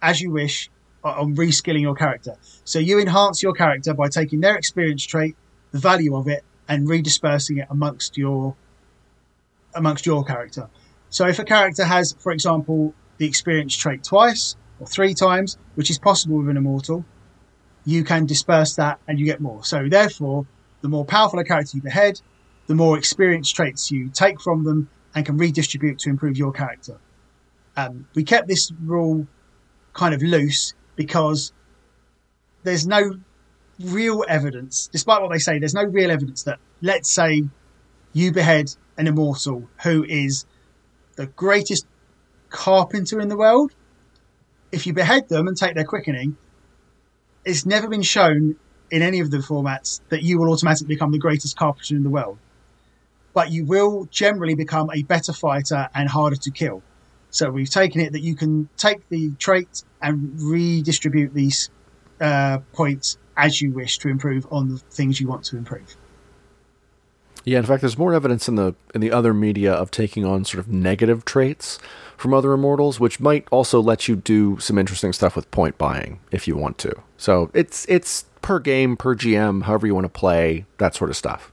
as 0.00 0.22
you 0.22 0.30
wish 0.30 0.70
on 1.04 1.36
reskilling 1.36 1.82
your 1.82 1.94
character. 1.94 2.36
So 2.64 2.78
you 2.78 2.98
enhance 2.98 3.42
your 3.42 3.52
character 3.52 3.92
by 3.92 4.08
taking 4.08 4.40
their 4.40 4.56
experience 4.56 5.04
trait, 5.04 5.36
the 5.72 5.78
value 5.78 6.16
of 6.16 6.28
it, 6.28 6.42
and 6.66 6.88
redispersing 6.88 7.60
it 7.62 7.68
amongst 7.70 8.16
your 8.16 8.56
amongst 9.74 10.06
your 10.06 10.24
character. 10.24 10.70
So 11.10 11.26
if 11.26 11.38
a 11.38 11.44
character 11.44 11.84
has, 11.84 12.14
for 12.18 12.32
example, 12.32 12.94
the 13.18 13.26
experience 13.26 13.76
trait 13.76 14.02
twice 14.02 14.56
or 14.80 14.86
three 14.86 15.12
times, 15.12 15.58
which 15.74 15.90
is 15.90 15.98
possible 15.98 16.38
with 16.38 16.48
an 16.48 16.56
immortal, 16.56 17.04
you 17.88 18.04
can 18.04 18.26
disperse 18.26 18.74
that 18.74 19.00
and 19.08 19.18
you 19.18 19.24
get 19.24 19.40
more. 19.40 19.64
So 19.64 19.88
therefore, 19.88 20.44
the 20.82 20.90
more 20.90 21.06
powerful 21.06 21.38
a 21.38 21.44
character 21.44 21.78
you 21.78 21.82
behead, 21.82 22.20
the 22.66 22.74
more 22.74 22.98
experience 22.98 23.50
traits 23.50 23.90
you 23.90 24.10
take 24.10 24.42
from 24.42 24.62
them 24.64 24.90
and 25.14 25.24
can 25.24 25.38
redistribute 25.38 25.98
to 26.00 26.10
improve 26.10 26.36
your 26.36 26.52
character. 26.52 26.98
Um, 27.78 28.06
we 28.14 28.24
kept 28.24 28.46
this 28.46 28.70
rule 28.84 29.26
kind 29.94 30.14
of 30.14 30.20
loose 30.20 30.74
because 30.96 31.54
there's 32.62 32.86
no 32.86 33.18
real 33.80 34.22
evidence, 34.28 34.90
despite 34.92 35.22
what 35.22 35.32
they 35.32 35.38
say, 35.38 35.58
there's 35.58 35.72
no 35.72 35.84
real 35.84 36.10
evidence 36.10 36.42
that, 36.42 36.58
let's 36.82 37.10
say, 37.10 37.44
you 38.12 38.32
behead 38.32 38.70
an 38.98 39.06
immortal 39.06 39.66
who 39.82 40.04
is 40.04 40.44
the 41.16 41.26
greatest 41.26 41.86
carpenter 42.50 43.18
in 43.18 43.30
the 43.30 43.36
world. 43.38 43.72
If 44.72 44.86
you 44.86 44.92
behead 44.92 45.30
them 45.30 45.48
and 45.48 45.56
take 45.56 45.74
their 45.74 45.86
quickening, 45.86 46.36
it's 47.48 47.64
never 47.64 47.88
been 47.88 48.02
shown 48.02 48.56
in 48.90 49.00
any 49.00 49.20
of 49.20 49.30
the 49.30 49.38
formats 49.38 50.00
that 50.10 50.22
you 50.22 50.38
will 50.38 50.52
automatically 50.52 50.94
become 50.94 51.12
the 51.12 51.18
greatest 51.18 51.56
carpenter 51.56 51.96
in 51.96 52.02
the 52.02 52.10
world. 52.10 52.36
But 53.32 53.50
you 53.50 53.64
will 53.64 54.06
generally 54.10 54.54
become 54.54 54.90
a 54.92 55.02
better 55.02 55.32
fighter 55.32 55.88
and 55.94 56.10
harder 56.10 56.36
to 56.36 56.50
kill. 56.50 56.82
So 57.30 57.50
we've 57.50 57.70
taken 57.70 58.02
it 58.02 58.12
that 58.12 58.20
you 58.20 58.34
can 58.34 58.68
take 58.76 59.08
the 59.08 59.32
trait 59.38 59.82
and 60.02 60.38
redistribute 60.40 61.32
these 61.32 61.70
uh, 62.20 62.58
points 62.74 63.16
as 63.36 63.62
you 63.62 63.70
wish 63.72 63.96
to 63.98 64.08
improve 64.08 64.46
on 64.50 64.68
the 64.68 64.78
things 64.90 65.18
you 65.18 65.28
want 65.28 65.44
to 65.44 65.56
improve. 65.56 65.96
Yeah, 67.48 67.56
in 67.60 67.64
fact, 67.64 67.80
there's 67.80 67.96
more 67.96 68.12
evidence 68.12 68.46
in 68.46 68.56
the 68.56 68.74
in 68.94 69.00
the 69.00 69.10
other 69.10 69.32
media 69.32 69.72
of 69.72 69.90
taking 69.90 70.22
on 70.22 70.44
sort 70.44 70.58
of 70.58 70.68
negative 70.68 71.24
traits 71.24 71.78
from 72.18 72.34
other 72.34 72.52
immortals, 72.52 73.00
which 73.00 73.20
might 73.20 73.48
also 73.50 73.80
let 73.80 74.06
you 74.06 74.16
do 74.16 74.58
some 74.58 74.76
interesting 74.76 75.14
stuff 75.14 75.34
with 75.34 75.50
point 75.50 75.78
buying 75.78 76.20
if 76.30 76.46
you 76.46 76.56
want 76.56 76.76
to. 76.78 76.92
So 77.16 77.50
it's 77.54 77.86
it's 77.88 78.26
per 78.42 78.58
game, 78.58 78.98
per 78.98 79.14
GM, 79.14 79.62
however 79.62 79.86
you 79.86 79.94
want 79.94 80.04
to 80.04 80.10
play, 80.10 80.66
that 80.76 80.94
sort 80.94 81.08
of 81.08 81.16
stuff. 81.16 81.50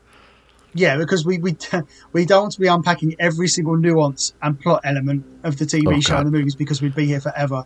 Yeah, 0.73 0.97
because 0.97 1.25
we 1.25 1.37
we 1.37 1.55
we 2.11 2.25
don't 2.25 2.41
want 2.41 2.53
to 2.55 2.59
be 2.59 2.67
unpacking 2.67 3.15
every 3.17 3.47
single 3.47 3.77
nuance 3.77 4.33
and 4.41 4.59
plot 4.59 4.81
element 4.83 5.25
of 5.45 5.57
the 5.57 5.65
TV 5.65 5.83
Oh, 5.87 6.01
show 6.01 6.17
and 6.17 6.27
the 6.27 6.31
movies 6.31 6.55
because 6.55 6.81
we'd 6.81 6.93
be 6.93 7.05
here 7.05 7.21
forever. 7.21 7.63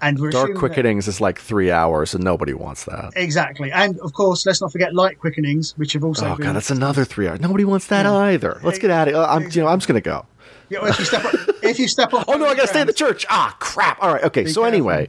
And 0.00 0.18
we're 0.20 0.30
Dark 0.30 0.52
quickenings 0.54 1.08
is 1.08 1.20
like 1.20 1.40
three 1.40 1.70
hours, 1.72 2.14
and 2.14 2.22
nobody 2.22 2.54
wants 2.54 2.84
that. 2.84 3.12
Exactly, 3.16 3.72
and 3.72 3.98
of 4.00 4.12
course, 4.12 4.46
let's 4.46 4.60
not 4.60 4.70
forget 4.70 4.94
light 4.94 5.18
quickenings, 5.18 5.76
which 5.76 5.92
have 5.94 6.04
also 6.04 6.26
Oh 6.26 6.36
been. 6.36 6.46
god, 6.46 6.56
that's 6.56 6.70
another 6.70 7.04
three 7.04 7.26
hours. 7.26 7.40
Nobody 7.40 7.64
wants 7.64 7.88
that 7.88 8.06
either. 8.06 8.60
Let's 8.62 8.78
get 8.78 8.90
out 8.92 9.08
of. 9.08 9.14
I'm, 9.16 9.50
you 9.50 9.62
know, 9.62 9.66
I'm 9.66 9.78
just 9.78 9.88
gonna 9.88 10.00
go. 10.00 10.24
Yeah, 10.68 10.80
well, 10.82 10.90
if 10.90 10.98
you 11.00 11.04
step 11.04 11.24
up, 11.24 11.34
if 11.62 11.78
you 11.80 11.88
step 11.88 12.14
off. 12.14 12.24
Oh 12.28 12.34
no, 12.36 12.46
I 12.46 12.54
gotta 12.54 12.68
stay 12.68 12.80
in 12.82 12.86
the 12.86 12.92
church. 12.92 13.26
Ah, 13.28 13.56
crap. 13.58 13.98
All 14.00 14.12
right, 14.12 14.22
okay. 14.24 14.44
So 14.46 14.60
careful. 14.62 14.66
anyway, 14.66 15.08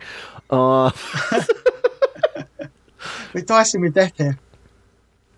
uh, 0.49 0.89
We're 3.33 3.41
dicing 3.45 3.81
with 3.81 3.93
death 3.93 4.13
here. 4.17 4.37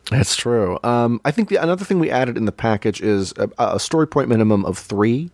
That's 0.09 0.35
true. 0.35 0.79
Um, 0.83 1.21
I 1.25 1.31
think 1.31 1.49
the 1.49 1.57
another 1.57 1.85
thing 1.85 1.99
we 1.99 2.09
added 2.09 2.37
in 2.37 2.45
the 2.45 2.51
package 2.51 3.01
is 3.01 3.33
a, 3.37 3.49
a 3.59 3.79
story 3.79 4.07
point 4.07 4.29
minimum 4.29 4.65
of 4.65 4.77
three. 4.77 5.29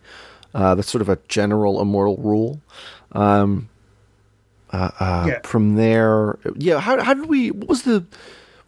Uh, 0.53 0.73
that's 0.75 0.89
sort 0.89 1.01
of 1.01 1.09
a 1.09 1.17
general 1.27 1.81
immortal 1.81 2.17
rule. 2.17 2.59
Um, 3.11 3.69
uh, 4.71 4.91
uh, 4.99 5.25
Yeah. 5.27 5.39
From 5.43 5.75
there, 5.75 6.37
yeah. 6.55 6.79
How, 6.79 7.01
how 7.03 7.13
did 7.13 7.27
we? 7.27 7.51
What 7.51 7.69
was 7.69 7.83
the 7.83 8.05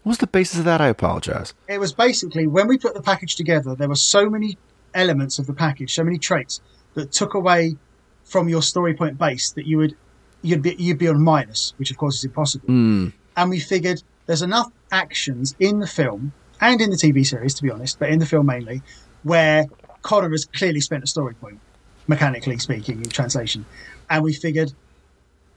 what 0.03 0.11
was 0.11 0.17
the 0.19 0.27
basis 0.27 0.59
of 0.59 0.65
that? 0.65 0.81
I 0.81 0.87
apologize. 0.87 1.53
It 1.67 1.79
was 1.79 1.93
basically 1.93 2.47
when 2.47 2.67
we 2.67 2.77
put 2.77 2.93
the 2.93 3.01
package 3.01 3.35
together, 3.35 3.75
there 3.75 3.89
were 3.89 3.95
so 3.95 4.29
many 4.29 4.57
elements 4.93 5.39
of 5.39 5.47
the 5.47 5.53
package, 5.53 5.93
so 5.93 6.03
many 6.03 6.17
traits 6.17 6.61
that 6.95 7.11
took 7.11 7.33
away 7.33 7.75
from 8.23 8.47
your 8.47 8.61
story 8.61 8.93
point 8.93 9.17
base 9.17 9.51
that 9.51 9.65
you 9.65 9.77
would 9.77 9.95
you'd 10.41 10.61
be 10.61 10.75
you'd 10.79 10.97
be 10.97 11.07
on 11.07 11.21
minus, 11.21 11.73
which 11.77 11.91
of 11.91 11.97
course 11.97 12.17
is 12.17 12.25
impossible. 12.25 12.67
Mm. 12.67 13.13
And 13.35 13.49
we 13.49 13.59
figured 13.59 14.03
there's 14.25 14.41
enough 14.41 14.71
actions 14.91 15.55
in 15.59 15.79
the 15.79 15.87
film 15.87 16.31
and 16.61 16.81
in 16.81 16.89
the 16.89 16.97
TV 16.97 17.25
series, 17.25 17.53
to 17.55 17.63
be 17.63 17.71
honest, 17.71 17.99
but 17.99 18.09
in 18.09 18.19
the 18.19 18.25
film 18.25 18.45
mainly, 18.45 18.81
where 19.23 19.65
Connor 20.01 20.29
has 20.29 20.45
clearly 20.45 20.81
spent 20.81 21.03
a 21.03 21.07
story 21.07 21.33
point, 21.35 21.59
mechanically 22.07 22.57
speaking, 22.59 22.97
in 22.97 23.09
translation. 23.09 23.65
And 24.09 24.23
we 24.23 24.33
figured, 24.33 24.73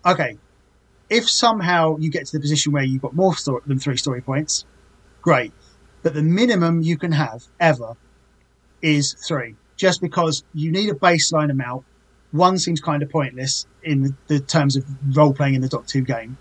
okay, 0.05 0.39
if 1.09 1.29
somehow 1.29 1.97
you 1.99 2.11
get 2.11 2.27
to 2.27 2.33
the 2.33 2.41
position 2.41 2.73
where 2.73 2.83
you've 2.83 3.03
got 3.03 3.15
more 3.15 3.37
story, 3.37 3.63
than 3.67 3.79
three 3.79 3.97
story 3.97 4.21
points, 4.21 4.65
great. 5.21 5.53
But 6.03 6.15
the 6.15 6.23
minimum 6.23 6.83
you 6.83 6.97
can 6.97 7.13
have 7.13 7.45
ever 7.61 7.97
is 8.81 9.13
three, 9.13 9.55
just 9.77 10.01
because 10.01 10.43
you 10.55 10.73
need 10.73 10.91
a 10.91 10.95
baseline 10.95 11.51
amount. 11.51 11.85
One 12.33 12.59
seems 12.59 12.81
kind 12.81 13.03
of 13.03 13.11
pointless 13.11 13.67
in 13.83 14.17
the, 14.27 14.41
terms 14.41 14.77
of 14.77 14.85
role 15.15 15.35
playing 15.35 15.55
in 15.55 15.61
the 15.61 15.69
Doc 15.69 15.87
2 15.87 16.01
game. 16.01 16.39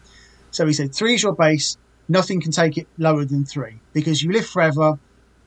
So 0.51 0.65
he 0.65 0.73
said 0.73 0.95
three 0.95 1.15
is 1.15 1.23
your 1.23 1.33
base. 1.33 1.77
Nothing 2.07 2.41
can 2.41 2.51
take 2.51 2.77
it 2.77 2.87
lower 2.97 3.25
than 3.25 3.45
three 3.45 3.79
because 3.93 4.23
you 4.23 4.31
live 4.31 4.47
forever, 4.47 4.99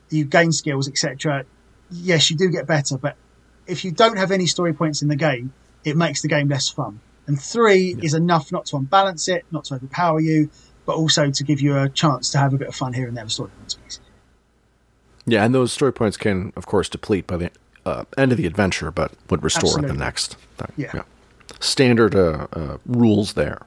you 0.09 0.25
gain 0.25 0.51
skills, 0.51 0.87
etc. 0.87 1.45
Yes, 1.91 2.29
you 2.29 2.37
do 2.37 2.49
get 2.49 2.67
better, 2.67 2.97
but 2.97 3.15
if 3.67 3.83
you 3.83 3.91
don't 3.91 4.17
have 4.17 4.31
any 4.31 4.45
story 4.45 4.73
points 4.73 5.01
in 5.01 5.07
the 5.07 5.15
game, 5.15 5.53
it 5.83 5.97
makes 5.97 6.21
the 6.21 6.27
game 6.27 6.47
less 6.47 6.69
fun. 6.69 6.99
And 7.27 7.41
three 7.41 7.95
is 8.01 8.13
enough 8.13 8.51
not 8.51 8.65
to 8.67 8.77
unbalance 8.77 9.27
it, 9.27 9.45
not 9.51 9.65
to 9.65 9.75
overpower 9.75 10.19
you, 10.19 10.49
but 10.85 10.95
also 10.95 11.31
to 11.31 11.43
give 11.43 11.61
you 11.61 11.77
a 11.77 11.89
chance 11.89 12.29
to 12.31 12.37
have 12.37 12.53
a 12.53 12.57
bit 12.57 12.67
of 12.67 12.75
fun 12.75 12.93
here 12.93 13.07
and 13.07 13.17
there 13.17 13.23
with 13.23 13.33
story 13.33 13.49
points. 13.57 13.75
basically. 13.75 14.09
Yeah, 15.25 15.43
and 15.43 15.55
those 15.55 15.73
story 15.73 15.91
points 15.91 16.17
can, 16.17 16.53
of 16.55 16.67
course, 16.67 16.87
deplete 16.87 17.25
by 17.25 17.37
the 17.37 17.51
uh, 17.85 18.05
end 18.17 18.31
of 18.31 18.37
the 18.37 18.45
adventure, 18.45 18.91
but 18.91 19.11
would 19.29 19.43
restore 19.43 19.79
at 19.79 19.87
the 19.87 19.93
next. 19.93 20.35
thing. 20.57 20.71
Yeah. 20.77 21.01
Standard 21.59 22.15
uh, 22.15 22.47
uh, 22.53 22.77
rules 22.85 23.33
there. 23.33 23.65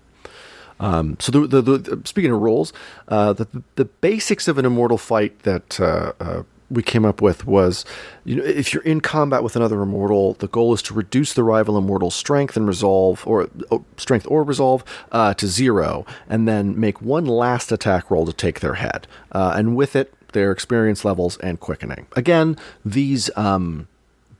Um, 0.80 1.16
so 1.18 1.32
the, 1.32 1.60
the, 1.60 1.78
the 1.78 2.02
speaking 2.04 2.30
of 2.30 2.40
rules, 2.40 2.72
uh, 3.08 3.32
the 3.32 3.48
the 3.74 3.84
basics 3.84 4.46
of 4.46 4.58
an 4.58 4.64
immortal 4.64 4.98
fight 4.98 5.40
that 5.40 5.80
uh, 5.80 6.12
uh, 6.20 6.42
we 6.70 6.82
came 6.82 7.04
up 7.04 7.22
with 7.22 7.46
was, 7.46 7.84
you 8.24 8.36
know, 8.36 8.44
if 8.44 8.74
you're 8.74 8.82
in 8.82 9.00
combat 9.00 9.42
with 9.42 9.56
another 9.56 9.80
immortal, 9.80 10.34
the 10.34 10.48
goal 10.48 10.74
is 10.74 10.82
to 10.82 10.94
reduce 10.94 11.32
the 11.32 11.42
rival 11.42 11.78
immortal's 11.78 12.14
strength 12.14 12.56
and 12.56 12.66
resolve, 12.66 13.26
or 13.26 13.48
oh, 13.70 13.84
strength 13.96 14.26
or 14.28 14.42
resolve, 14.42 14.84
uh, 15.12 15.34
to 15.34 15.46
zero, 15.46 16.04
and 16.28 16.46
then 16.46 16.78
make 16.78 17.00
one 17.00 17.24
last 17.24 17.72
attack 17.72 18.10
roll 18.10 18.26
to 18.26 18.32
take 18.32 18.60
their 18.60 18.74
head, 18.74 19.06
uh, 19.32 19.54
and 19.56 19.76
with 19.76 19.96
it, 19.96 20.12
their 20.32 20.52
experience 20.52 21.04
levels 21.04 21.38
and 21.38 21.60
quickening. 21.60 22.06
Again, 22.16 22.56
these. 22.84 23.30
Um, 23.36 23.88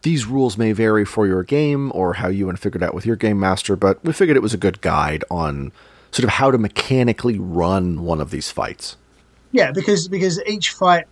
these 0.02 0.26
rules 0.26 0.56
may 0.56 0.70
vary 0.70 1.04
for 1.04 1.26
your 1.26 1.42
game 1.42 1.90
or 1.92 2.14
how 2.14 2.28
you 2.28 2.46
want 2.46 2.56
to 2.56 2.62
figure 2.62 2.78
it 2.78 2.84
out 2.84 2.94
with 2.94 3.04
your 3.04 3.16
game 3.16 3.40
master, 3.40 3.74
but 3.74 4.02
we 4.04 4.12
figured 4.12 4.36
it 4.36 4.42
was 4.44 4.54
a 4.54 4.58
good 4.58 4.80
guide 4.80 5.24
on 5.28 5.72
sort 6.12 6.22
of 6.22 6.30
how 6.30 6.52
to 6.52 6.56
mechanically 6.56 7.36
run 7.36 8.04
one 8.04 8.20
of 8.20 8.30
these 8.30 8.48
fights. 8.48 8.96
Yeah, 9.50 9.72
because 9.72 10.06
because 10.06 10.40
each 10.46 10.70
fight 10.70 11.06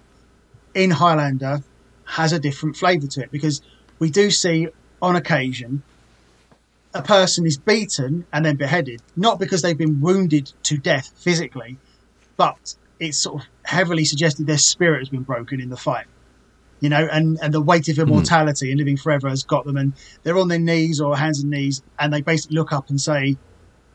in 0.77 0.91
Highlander 0.91 1.63
has 2.05 2.33
a 2.33 2.39
different 2.39 2.77
flavour 2.77 3.09
to 3.09 3.23
it. 3.23 3.33
Because 3.33 3.63
we 3.99 4.11
do 4.11 4.31
see 4.31 4.69
on 5.03 5.17
occasion 5.17 5.83
a 6.95 7.03
person 7.03 7.45
is 7.47 7.59
beaten 7.59 8.27
and 8.33 8.45
then 8.45 8.57
beheaded, 8.57 9.03
not 9.17 9.41
because 9.41 9.63
they've 9.63 9.77
been 9.77 10.01
wounded 10.01 10.53
to 10.63 10.77
death 10.77 11.11
physically, 11.17 11.79
but 12.37 12.75
it's 13.01 13.19
sort 13.19 13.43
of 13.43 13.49
heavily 13.65 14.05
suggested 14.05 14.47
their 14.47 14.59
spirit 14.59 15.01
has 15.01 15.09
been 15.09 15.23
broken 15.23 15.61
in 15.61 15.71
the 15.71 15.77
fight. 15.77 16.07
You 16.81 16.91
know, 16.91 17.09
and, 17.11 17.39
and 17.43 17.55
the 17.55 17.61
weight 17.61 17.89
of 17.89 17.97
hmm. 17.97 18.03
immortality 18.03 18.71
and 18.71 18.79
living 18.79 18.99
forever 18.99 19.31
has 19.31 19.45
got 19.45 19.65
them, 19.65 19.79
and 19.79 19.95
they're 20.23 20.39
on 20.39 20.49
their 20.49 20.59
knees 20.59 21.01
or 21.01 21.17
hands 21.17 21.41
and 21.41 21.51
knees, 21.51 21.83
and 21.99 22.13
they 22.13 22.21
basically 22.21 22.57
look 22.57 22.71
up 22.71 22.91
and 22.91 23.01
say, 23.01 23.39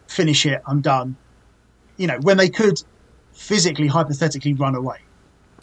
"Finish 0.07 0.47
it, 0.47 0.63
I'm 0.65 0.81
done." 0.81 1.15
You 1.97 2.07
know, 2.07 2.17
when 2.21 2.37
they 2.37 2.49
could 2.49 2.81
physically, 3.33 3.85
hypothetically 3.85 4.55
run 4.55 4.73
away. 4.73 4.97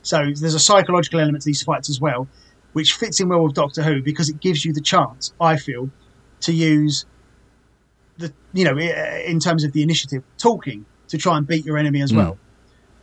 So 0.08 0.18
there's 0.40 0.54
a 0.54 0.58
psychological 0.58 1.20
element 1.20 1.42
to 1.42 1.46
these 1.48 1.62
fights 1.62 1.90
as 1.90 2.00
well, 2.00 2.28
which 2.72 2.92
fits 2.94 3.20
in 3.20 3.28
well 3.28 3.44
with 3.44 3.54
Doctor 3.54 3.82
Who 3.82 4.02
because 4.02 4.28
it 4.30 4.40
gives 4.40 4.64
you 4.64 4.72
the 4.72 4.80
chance, 4.80 5.32
I 5.38 5.56
feel, 5.56 5.90
to 6.42 6.52
use 6.52 7.04
the 8.16 8.32
you 8.52 8.64
know 8.64 8.78
in 8.78 9.38
terms 9.38 9.64
of 9.64 9.72
the 9.72 9.82
initiative 9.82 10.22
talking 10.42 10.86
to 11.10 11.18
try 11.18 11.36
and 11.36 11.46
beat 11.46 11.64
your 11.64 11.76
enemy 11.76 12.00
as 12.02 12.12
Mm. 12.12 12.16
well. 12.16 12.38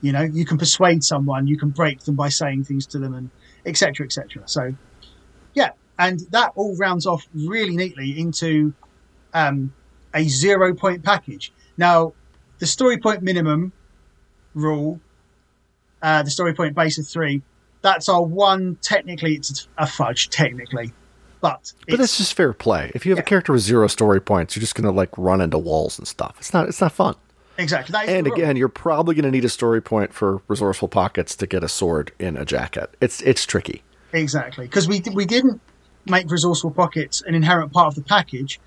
You 0.01 0.11
know, 0.11 0.21
you 0.23 0.45
can 0.45 0.57
persuade 0.57 1.03
someone, 1.03 1.47
you 1.47 1.57
can 1.57 1.69
break 1.69 2.03
them 2.03 2.15
by 2.15 2.29
saying 2.29 2.63
things 2.63 2.85
to 2.87 2.99
them, 2.99 3.13
and 3.13 3.29
etc. 3.65 4.05
etc. 4.05 4.43
So 4.47 4.71
yeah, 5.53 5.69
and 5.99 6.19
that 6.31 6.51
all 6.55 6.75
rounds 6.79 7.05
off 7.05 7.23
really 7.33 7.75
neatly 7.75 8.19
into 8.19 8.73
um, 9.33 9.71
a 10.15 10.23
zero 10.27 10.73
point 10.73 11.03
package. 11.03 11.51
Now, 11.77 12.13
the 12.59 12.65
story 12.65 12.97
point 12.97 13.21
minimum 13.21 13.73
rule, 14.53 15.01
uh, 16.05 16.21
the 16.21 16.29
story 16.29 16.53
point 16.53 16.75
base 16.75 16.99
of 16.99 17.07
three, 17.07 17.41
that's 17.81 18.07
our 18.07 18.21
one. 18.21 18.77
Technically, 18.83 19.33
it's 19.33 19.67
a 19.75 19.87
fudge, 19.87 20.29
technically, 20.29 20.93
but 21.41 21.73
But 21.89 21.99
it's 21.99 22.17
just 22.19 22.35
fair 22.35 22.53
play. 22.53 22.91
If 22.93 23.07
you 23.07 23.11
have 23.11 23.19
a 23.19 23.23
character 23.23 23.51
with 23.53 23.63
zero 23.63 23.87
story 23.87 24.21
points, 24.21 24.55
you're 24.55 24.61
just 24.61 24.75
going 24.75 24.85
to 24.85 24.91
like 24.91 25.09
run 25.17 25.41
into 25.41 25.57
walls 25.57 25.97
and 25.97 26.07
stuff. 26.07 26.35
It's 26.37 26.53
not. 26.53 26.67
It's 26.67 26.79
not 26.79 26.91
fun. 26.91 27.15
exactly. 27.57 27.97
And 28.07 28.27
again, 28.27 28.55
you're 28.55 28.69
probably 28.69 29.15
going 29.15 29.25
to 29.25 29.31
need 29.31 29.45
a 29.45 29.49
story 29.49 29.81
point 29.81 30.13
for 30.13 30.41
resourceful 30.47 30.89
pockets 30.89 31.35
to 31.37 31.47
get 31.47 31.63
a 31.63 31.67
sword 31.67 32.11
in 32.19 32.37
a 32.37 32.45
jacket. 32.45 32.93
It's 33.01 33.21
it's 33.21 33.43
tricky. 33.43 33.81
Exactly, 34.13 34.67
because 34.67 34.87
we 34.87 35.01
we 35.11 35.25
didn't 35.25 35.59
make 36.05 36.29
resourceful 36.29 36.69
pockets 36.69 37.23
an 37.23 37.33
inherent 37.33 37.73
part 37.73 37.87
of 37.87 37.95
the 37.95 38.03
package 38.03 38.59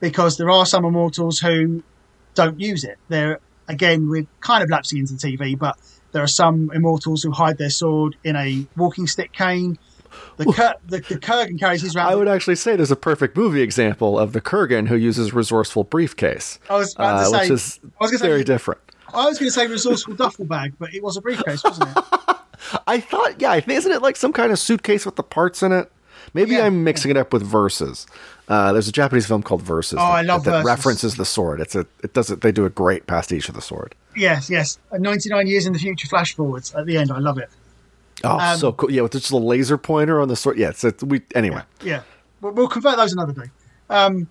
because 0.00 0.36
there 0.36 0.50
are 0.50 0.66
some 0.66 0.84
immortals 0.84 1.38
who 1.38 1.82
don't 2.34 2.60
use 2.60 2.84
it. 2.84 2.98
There, 3.08 3.40
again, 3.68 4.10
we're 4.10 4.26
kind 4.40 4.62
of 4.62 4.68
lapsing 4.68 4.98
into 4.98 5.14
TV, 5.14 5.58
but 5.58 5.78
there 6.12 6.22
are 6.22 6.26
some 6.28 6.70
immortals 6.74 7.22
who 7.22 7.30
hide 7.30 7.58
their 7.58 7.70
sword 7.70 8.16
in 8.24 8.36
a 8.36 8.66
walking 8.76 9.06
stick 9.06 9.32
cane. 9.32 9.78
The, 10.36 10.46
Kur- 10.46 10.74
the, 10.86 10.98
the 10.98 11.18
Kurgan 11.18 11.58
carries 11.58 11.82
his 11.82 11.94
around. 11.94 12.08
I 12.10 12.14
would 12.14 12.28
actually 12.28 12.56
say 12.56 12.76
there's 12.76 12.90
a 12.90 12.96
perfect 12.96 13.36
movie 13.36 13.60
example 13.60 14.18
of 14.18 14.32
the 14.32 14.40
Kurgan 14.40 14.88
who 14.88 14.96
uses 14.96 15.32
resourceful 15.32 15.84
briefcase. 15.84 16.58
I 16.70 16.76
was 16.76 16.94
about 16.94 17.18
to 17.18 17.24
uh, 17.24 17.24
say- 17.30 17.38
which 17.40 17.50
is 17.50 17.80
I 17.84 18.04
was 18.04 18.10
gonna 18.10 18.18
say- 18.20 18.26
very 18.28 18.44
different. 18.44 18.80
I 19.12 19.24
was 19.24 19.38
going 19.38 19.48
to 19.48 19.52
say 19.54 19.66
resourceful 19.66 20.14
duffel 20.16 20.44
bag, 20.44 20.74
but 20.78 20.92
it 20.92 21.02
was 21.02 21.16
a 21.16 21.22
briefcase, 21.22 21.64
wasn't 21.64 21.96
it? 21.96 22.04
I 22.86 23.00
thought, 23.00 23.40
yeah, 23.40 23.50
I 23.52 23.60
think 23.60 23.78
isn't 23.78 23.90
it 23.90 24.02
like 24.02 24.16
some 24.16 24.34
kind 24.34 24.52
of 24.52 24.58
suitcase 24.58 25.06
with 25.06 25.16
the 25.16 25.22
parts 25.22 25.62
in 25.62 25.72
it? 25.72 25.90
Maybe 26.34 26.52
Yeah, 26.56 26.66
I'm 26.66 26.84
mixing 26.84 27.10
it 27.12 27.16
up 27.16 27.32
with 27.32 27.42
Versus. 27.42 28.06
Uh, 28.48 28.72
there's 28.74 28.86
a 28.88 28.92
Japanese 28.92 29.26
film 29.26 29.42
called 29.42 29.62
Versus. 29.62 29.94
Oh, 29.98 30.02
that, 30.04 30.12
I 30.12 30.20
love 30.22 30.44
that 30.44 30.50
Versus. 30.50 30.66
references 30.66 31.14
the 31.16 31.24
sword. 31.24 31.60
It's 31.62 31.74
a 31.74 31.86
it 32.02 32.12
does 32.12 32.30
it. 32.30 32.42
They 32.42 32.52
do 32.52 32.66
a 32.66 32.70
great 32.70 33.06
pastiche 33.06 33.48
of 33.48 33.54
the 33.54 33.62
sword. 33.62 33.94
Yes, 34.18 34.50
yes. 34.50 34.78
Uh, 34.92 34.98
99 34.98 35.46
years 35.46 35.66
in 35.66 35.72
the 35.72 35.78
future, 35.78 36.08
flash 36.08 36.34
forwards 36.34 36.74
at 36.74 36.86
the 36.86 36.96
end. 36.98 37.10
I 37.10 37.18
love 37.18 37.38
it. 37.38 37.48
Oh, 38.24 38.38
Um, 38.38 38.58
so 38.58 38.72
cool! 38.72 38.90
Yeah, 38.90 39.02
with 39.02 39.12
just 39.12 39.30
a 39.30 39.36
laser 39.36 39.78
pointer 39.78 40.20
on 40.20 40.28
the 40.28 40.36
sword. 40.36 40.58
Yeah, 40.58 40.72
so 40.72 40.88
it's 40.88 41.02
we 41.04 41.22
anyway. 41.34 41.62
Yeah. 41.82 42.02
We'll, 42.40 42.52
we'll 42.52 42.68
convert 42.68 42.96
those 42.96 43.12
another 43.12 43.32
day. 43.32 43.50
Um, 43.90 44.28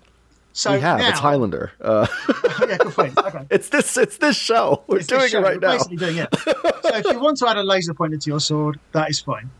so 0.52 0.72
we 0.72 0.80
have 0.80 0.98
now, 0.98 1.08
it's 1.08 1.18
Highlander. 1.20 1.72
Uh, 1.80 2.06
yeah, 2.68 2.76
good 2.78 2.92
point. 2.92 3.14
Okay. 3.18 3.46
it's 3.50 3.68
this 3.70 3.96
it's 3.96 4.18
this 4.18 4.36
show. 4.36 4.82
We're 4.86 4.98
It's 4.98 5.06
doing 5.06 5.28
show. 5.28 5.38
it 5.38 5.42
right 5.42 5.60
We're 5.60 5.68
now. 5.68 5.72
Basically 5.74 5.96
doing 5.96 6.16
it. 6.18 6.28
so 6.38 6.52
if 6.96 7.04
you 7.06 7.20
want 7.20 7.38
to 7.38 7.48
add 7.48 7.56
a 7.56 7.62
laser 7.62 7.94
pointer 7.94 8.16
to 8.18 8.30
your 8.30 8.40
sword, 8.40 8.78
that 8.92 9.08
is 9.10 9.20
fine. 9.20 9.50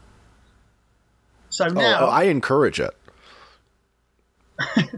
So 1.51 1.67
Oh, 1.67 1.69
now, 1.71 2.01
oh, 2.07 2.09
I 2.09 2.25
encourage 2.25 2.81
it. 2.81 2.95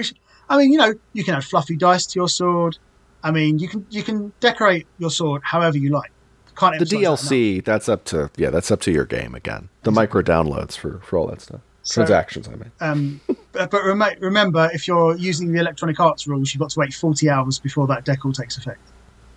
should, 0.00 0.18
I 0.48 0.58
mean, 0.58 0.72
you 0.72 0.78
know, 0.78 0.94
you 1.12 1.24
can 1.24 1.34
add 1.34 1.44
fluffy 1.44 1.76
dice 1.76 2.06
to 2.06 2.18
your 2.18 2.28
sword. 2.28 2.78
I 3.22 3.30
mean, 3.30 3.58
you 3.58 3.68
can 3.68 3.86
you 3.90 4.02
can 4.02 4.32
decorate 4.40 4.86
your 4.98 5.10
sword 5.10 5.42
however 5.44 5.78
you 5.78 5.90
like. 5.90 6.10
Can't 6.56 6.72
The 6.78 6.96
emphasize 6.96 7.28
that. 7.28 7.34
DLC 7.34 7.64
that's 7.64 7.88
up 7.88 8.04
to 8.06 8.30
yeah 8.36 8.50
that's 8.50 8.70
up 8.70 8.80
to 8.82 8.90
your 8.92 9.04
game 9.04 9.34
again. 9.34 9.68
The 9.82 9.90
micro 9.92 10.22
downloads 10.22 10.76
for 10.76 11.00
for 11.00 11.18
all 11.18 11.26
that 11.28 11.40
stuff. 11.40 11.60
So- 11.82 11.94
Transactions, 12.02 12.46
I 12.48 12.50
mean. 12.52 12.72
Um, 12.80 13.20
but 13.52 13.70
but 13.70 13.84
rem- 13.84 14.02
remember, 14.20 14.70
if 14.74 14.86
you're 14.86 15.16
using 15.16 15.52
the 15.52 15.58
Electronic 15.60 15.98
Arts 15.98 16.26
rules, 16.26 16.52
you've 16.52 16.60
got 16.60 16.70
to 16.70 16.78
wait 16.78 16.92
40 16.92 17.28
hours 17.30 17.58
before 17.58 17.86
that 17.86 18.04
decal 18.04 18.34
takes 18.34 18.58
effect. 18.58 18.80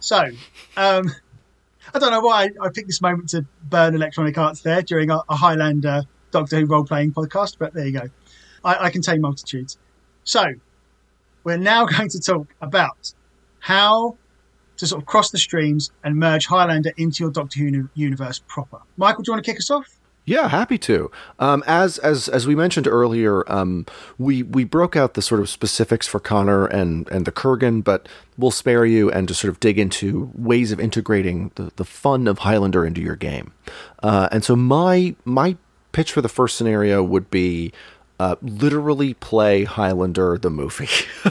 So, 0.01 0.21
um, 0.75 1.09
I 1.93 1.99
don't 1.99 2.11
know 2.11 2.19
why 2.19 2.49
I 2.61 2.69
picked 2.69 2.87
this 2.87 3.01
moment 3.01 3.29
to 3.29 3.45
burn 3.69 3.95
Electronic 3.95 4.37
Arts 4.37 4.59
there 4.61 4.81
during 4.81 5.09
a, 5.09 5.21
a 5.29 5.35
Highlander 5.35 6.03
Doctor 6.31 6.59
Who 6.59 6.65
role 6.65 6.83
playing 6.83 7.13
podcast, 7.13 7.55
but 7.57 7.73
there 7.73 7.85
you 7.85 7.93
go. 7.93 8.09
I, 8.65 8.85
I 8.85 8.89
contain 8.89 9.21
multitudes. 9.21 9.77
So, 10.25 10.43
we're 11.45 11.57
now 11.57 11.85
going 11.97 12.09
to 12.09 12.19
talk 12.19 12.53
about 12.61 13.13
how 13.63 14.17
to 14.75 14.85
sort 14.85 15.01
of 15.01 15.05
cross 15.05 15.31
the 15.31 15.37
streams 15.37 15.89
and 16.03 16.17
merge 16.17 16.45
Highlander 16.47 16.91
into 16.97 17.23
your 17.23 17.31
Doctor 17.31 17.59
Who 17.59 17.89
universe 17.93 18.41
proper. 18.45 18.79
Michael, 18.97 19.23
do 19.23 19.29
you 19.29 19.33
want 19.33 19.45
to 19.45 19.49
kick 19.49 19.57
us 19.57 19.71
off? 19.71 19.87
Yeah, 20.25 20.49
happy 20.49 20.77
to. 20.79 21.09
Um, 21.39 21.63
as 21.65 21.97
as 21.99 22.27
as 22.27 22.45
we 22.45 22.55
mentioned 22.55 22.87
earlier, 22.87 23.49
um, 23.49 23.85
we 24.17 24.43
we 24.43 24.65
broke 24.65 24.97
out 24.97 25.13
the 25.13 25.21
sort 25.21 25.39
of 25.39 25.49
specifics 25.49 26.07
for 26.07 26.19
Connor 26.19 26.65
and 26.65 27.09
and 27.09 27.25
the 27.25 27.31
Kurgan, 27.31 27.83
but 27.83 28.09
we'll 28.37 28.51
spare 28.51 28.85
you 28.85 29.09
and 29.09 29.29
just 29.29 29.39
sort 29.39 29.49
of 29.49 29.61
dig 29.61 29.79
into 29.79 30.29
ways 30.35 30.73
of 30.73 30.79
integrating 30.81 31.51
the 31.55 31.71
the 31.77 31.85
fun 31.85 32.27
of 32.27 32.39
Highlander 32.39 32.85
into 32.85 32.99
your 33.01 33.15
game. 33.15 33.53
Uh, 34.01 34.27
and 34.29 34.43
so 34.43 34.57
my 34.57 35.15
my 35.23 35.55
pitch 35.93 36.11
for 36.11 36.21
the 36.21 36.29
first 36.29 36.57
scenario 36.57 37.01
would 37.01 37.31
be. 37.31 37.71
Uh, 38.19 38.35
literally 38.41 39.15
play 39.15 39.63
Highlander 39.63 40.37
the 40.37 40.49
movie. 40.49 40.87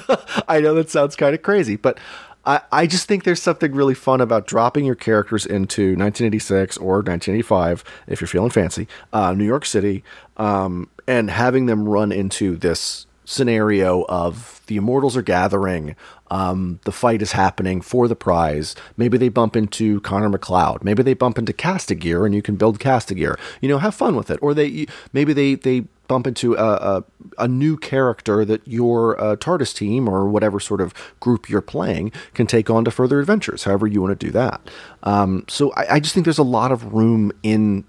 I 0.49 0.61
know 0.61 0.75
that 0.75 0.90
sounds 0.90 1.16
kind 1.16 1.35
of 1.35 1.42
crazy, 1.42 1.77
but 1.77 1.99
I, 2.45 2.61
I 2.73 2.87
just 2.87 3.07
think 3.07 3.25
there's 3.25 3.42
something 3.42 3.73
really 3.73 3.95
fun 3.95 4.21
about 4.21 4.47
dropping 4.47 4.85
your 4.85 4.95
characters 4.95 5.47
into 5.47 5.97
1986 5.97 6.77
or 6.79 6.97
1985, 6.97 7.85
if 8.09 8.21
you're 8.21 8.29
feeling 8.29 8.51
fancy, 8.51 8.88
uh, 9.12 9.33
New 9.33 9.45
York 9.45 9.64
City, 9.64 10.03
um, 10.37 10.88
and 11.07 11.31
having 11.31 11.66
them 11.66 11.88
run 11.88 12.11
into 12.11 12.57
this 12.57 13.07
scenario 13.25 14.05
of 14.09 14.61
the 14.66 14.77
immortals 14.77 15.16
are 15.16 15.23
gathering, 15.23 15.95
um, 16.31 16.81
the 16.85 16.92
fight 16.92 17.23
is 17.23 17.33
happening 17.33 17.81
for 17.81 18.09
the 18.09 18.16
prize. 18.16 18.75
Maybe 18.97 19.18
they 19.18 19.29
bump 19.29 19.55
into 19.55 20.01
Connor 20.01 20.29
MacLeod. 20.29 20.83
Maybe 20.83 21.03
they 21.03 21.14
bump 21.14 21.38
into 21.38 21.53
Kastagir, 21.53 22.25
and 22.27 22.35
you 22.35 22.42
can 22.42 22.57
build 22.57 22.81
Kastagir. 22.81 23.38
You 23.61 23.68
know, 23.68 23.79
have 23.79 23.95
fun 23.95 24.16
with 24.16 24.31
it. 24.31 24.38
Or 24.42 24.55
they 24.55 24.87
maybe 25.12 25.33
they 25.33 25.55
they 25.55 25.85
bump 26.09 26.27
into 26.27 26.55
a, 26.55 26.59
a, 26.59 27.05
a 27.38 27.49
new 27.49 27.77
character 27.77 28.45
that 28.45 28.67
your 28.67 29.21
uh, 29.21 29.37
TARDIS 29.37 29.75
team 29.75 30.09
or 30.09 30.29
whatever 30.29 30.61
sort 30.61 30.81
of 30.81 30.93
group 31.21 31.49
you're 31.49 31.61
playing 31.61 32.12
can 32.35 32.47
take 32.47 32.69
on 32.69 32.85
to 32.85 32.91
further 32.91 33.21
adventures, 33.21 33.65
however 33.65 33.87
you 33.87 34.03
want 34.03 34.19
to 34.19 34.27
do 34.27 34.33
that. 34.33 34.61
Um, 35.03 35.45
so 35.49 35.73
I, 35.73 35.95
I 35.95 36.01
just 36.01 36.15
think 36.15 36.25
there's 36.25 36.38
a 36.38 36.43
lot 36.43 36.73
of 36.73 36.93
room 36.93 37.33
in 37.43 37.85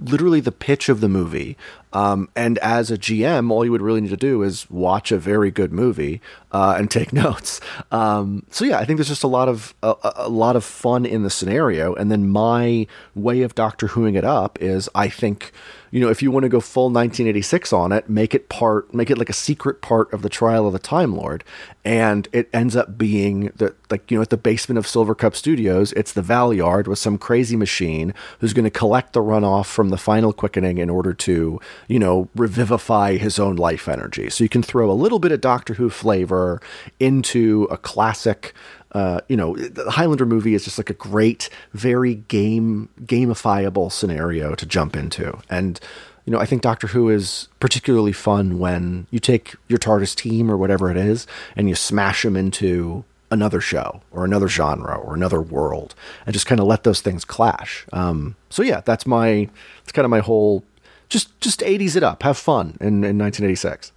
literally 0.00 0.40
the 0.40 0.52
pitch 0.52 0.88
of 0.88 1.00
the 1.00 1.08
movie. 1.08 1.56
Um, 1.96 2.28
and 2.36 2.58
as 2.58 2.90
a 2.90 2.98
GM, 2.98 3.50
all 3.50 3.64
you 3.64 3.72
would 3.72 3.80
really 3.80 4.02
need 4.02 4.10
to 4.10 4.18
do 4.18 4.42
is 4.42 4.70
watch 4.70 5.10
a 5.10 5.16
very 5.16 5.50
good 5.50 5.72
movie 5.72 6.20
uh, 6.52 6.74
and 6.76 6.90
take 6.90 7.10
notes. 7.24 7.58
Um, 7.90 8.44
so 8.50 8.66
yeah, 8.66 8.78
I 8.78 8.84
think 8.84 8.98
there's 8.98 9.08
just 9.08 9.24
a 9.24 9.28
lot 9.28 9.48
of 9.48 9.74
a, 9.82 9.94
a 10.16 10.28
lot 10.28 10.56
of 10.56 10.64
fun 10.64 11.06
in 11.06 11.22
the 11.22 11.30
scenario. 11.30 11.94
And 11.94 12.12
then 12.12 12.28
my 12.28 12.86
way 13.14 13.40
of 13.40 13.54
Doctor 13.54 13.88
Whoing 13.88 14.14
it 14.14 14.24
up 14.24 14.60
is, 14.60 14.90
I 14.94 15.08
think, 15.08 15.52
you 15.90 16.00
know, 16.00 16.10
if 16.10 16.20
you 16.22 16.30
want 16.30 16.42
to 16.42 16.50
go 16.50 16.60
full 16.60 16.90
1986 16.90 17.72
on 17.72 17.92
it, 17.92 18.10
make 18.10 18.34
it 18.34 18.50
part, 18.50 18.92
make 18.92 19.10
it 19.10 19.16
like 19.16 19.30
a 19.30 19.34
secret 19.34 19.80
part 19.80 20.12
of 20.12 20.20
the 20.20 20.28
trial 20.28 20.66
of 20.66 20.74
the 20.74 20.78
Time 20.78 21.16
Lord, 21.16 21.44
and 21.82 22.28
it 22.32 22.50
ends 22.52 22.76
up 22.76 22.98
being 22.98 23.52
the 23.56 23.74
like 23.90 24.10
you 24.10 24.18
know 24.18 24.22
at 24.22 24.30
the 24.30 24.36
basement 24.36 24.78
of 24.78 24.86
Silvercup 24.86 25.34
Studios, 25.34 25.92
it's 25.92 26.12
the 26.12 26.22
Valeyard 26.22 26.86
with 26.88 26.98
some 26.98 27.18
crazy 27.18 27.56
machine 27.56 28.12
who's 28.40 28.52
going 28.52 28.64
to 28.64 28.70
collect 28.70 29.12
the 29.12 29.22
runoff 29.22 29.66
from 29.66 29.90
the 29.90 29.96
final 29.96 30.32
quickening 30.32 30.78
in 30.78 30.90
order 30.90 31.14
to 31.14 31.60
you 31.88 31.98
know 31.98 32.28
revivify 32.34 33.16
his 33.16 33.38
own 33.38 33.56
life 33.56 33.88
energy. 33.88 34.30
So 34.30 34.44
you 34.44 34.48
can 34.48 34.62
throw 34.62 34.90
a 34.90 34.94
little 34.94 35.18
bit 35.18 35.32
of 35.32 35.40
Doctor 35.40 35.74
Who 35.74 35.90
flavor 35.90 36.60
into 37.00 37.68
a 37.70 37.76
classic 37.76 38.54
uh, 38.92 39.20
you 39.28 39.36
know, 39.36 39.54
the 39.54 39.90
Highlander 39.90 40.24
movie 40.24 40.54
is 40.54 40.64
just 40.64 40.78
like 40.78 40.88
a 40.88 40.94
great, 40.94 41.50
very 41.74 42.14
game 42.14 42.88
gamifiable 43.02 43.92
scenario 43.92 44.54
to 44.54 44.64
jump 44.64 44.96
into, 44.96 45.38
and 45.50 45.78
you 46.26 46.32
know, 46.32 46.40
I 46.40 46.44
think 46.46 46.62
Doctor 46.62 46.88
Who 46.88 47.08
is 47.08 47.48
particularly 47.60 48.12
fun 48.12 48.58
when 48.58 49.06
you 49.10 49.20
take 49.20 49.54
your 49.68 49.78
TARDIS 49.78 50.14
team 50.14 50.50
or 50.50 50.56
whatever 50.56 50.90
it 50.90 50.96
is, 50.96 51.26
and 51.54 51.68
you 51.68 51.74
smash 51.74 52.22
them 52.22 52.36
into 52.36 53.04
another 53.30 53.60
show 53.60 54.00
or 54.10 54.24
another 54.24 54.48
genre 54.48 54.96
or 54.96 55.14
another 55.14 55.40
world, 55.40 55.94
and 56.26 56.32
just 56.32 56.46
kind 56.46 56.60
of 56.60 56.66
let 56.66 56.82
those 56.82 57.00
things 57.00 57.24
clash. 57.24 57.86
Um, 57.92 58.34
so 58.50 58.62
yeah, 58.62 58.80
that's 58.80 59.06
my, 59.06 59.48
it's 59.82 59.92
kind 59.92 60.04
of 60.04 60.10
my 60.10 60.20
whole, 60.20 60.64
just 61.08 61.38
just 61.40 61.60
80s 61.60 61.96
it 61.96 62.02
up, 62.02 62.22
have 62.22 62.36
fun 62.36 62.76
in, 62.80 63.04
in 63.04 63.18
1986. 63.18 63.92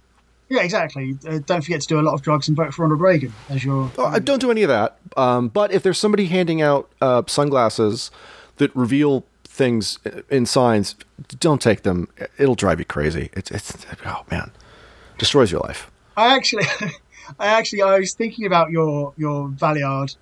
Yeah, 0.50 0.62
exactly. 0.62 1.16
Uh, 1.26 1.38
don't 1.46 1.62
forget 1.62 1.80
to 1.80 1.86
do 1.86 2.00
a 2.00 2.02
lot 2.02 2.14
of 2.14 2.22
drugs 2.22 2.48
and 2.48 2.56
vote 2.56 2.74
for 2.74 2.82
Ronald 2.82 3.00
Reagan 3.00 3.32
as 3.48 3.64
your. 3.64 3.90
Oh, 3.96 4.06
I 4.06 4.18
don't 4.18 4.40
do 4.40 4.50
any 4.50 4.64
of 4.64 4.68
that. 4.68 4.98
Um, 5.16 5.48
but 5.48 5.72
if 5.72 5.84
there's 5.84 5.98
somebody 5.98 6.26
handing 6.26 6.60
out 6.60 6.90
uh, 7.00 7.22
sunglasses 7.28 8.10
that 8.56 8.74
reveal 8.74 9.24
things 9.44 10.00
in 10.28 10.46
signs, 10.46 10.96
don't 11.38 11.62
take 11.62 11.82
them. 11.82 12.08
It'll 12.36 12.56
drive 12.56 12.80
you 12.80 12.84
crazy. 12.84 13.30
It's 13.32 13.52
it's 13.52 13.86
oh 14.04 14.24
man, 14.28 14.50
destroys 15.18 15.52
your 15.52 15.60
life. 15.60 15.88
I 16.16 16.34
actually, 16.34 16.64
I 17.38 17.46
actually, 17.46 17.82
I 17.82 18.00
was 18.00 18.14
thinking 18.14 18.44
about 18.44 18.72
your 18.72 19.14
your 19.16 19.48
Valeyard 19.48 20.16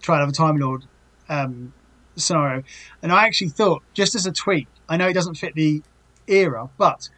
trial 0.00 0.22
of 0.22 0.28
a 0.28 0.32
Time 0.32 0.58
Lord 0.58 0.84
um, 1.28 1.72
scenario, 2.14 2.62
and 3.02 3.10
I 3.10 3.26
actually 3.26 3.50
thought, 3.50 3.82
just 3.94 4.14
as 4.14 4.26
a 4.26 4.32
tweak, 4.32 4.68
I 4.88 4.96
know 4.96 5.08
it 5.08 5.12
doesn't 5.12 5.34
fit 5.34 5.56
the 5.56 5.82
era, 6.26 6.68
but 6.78 7.08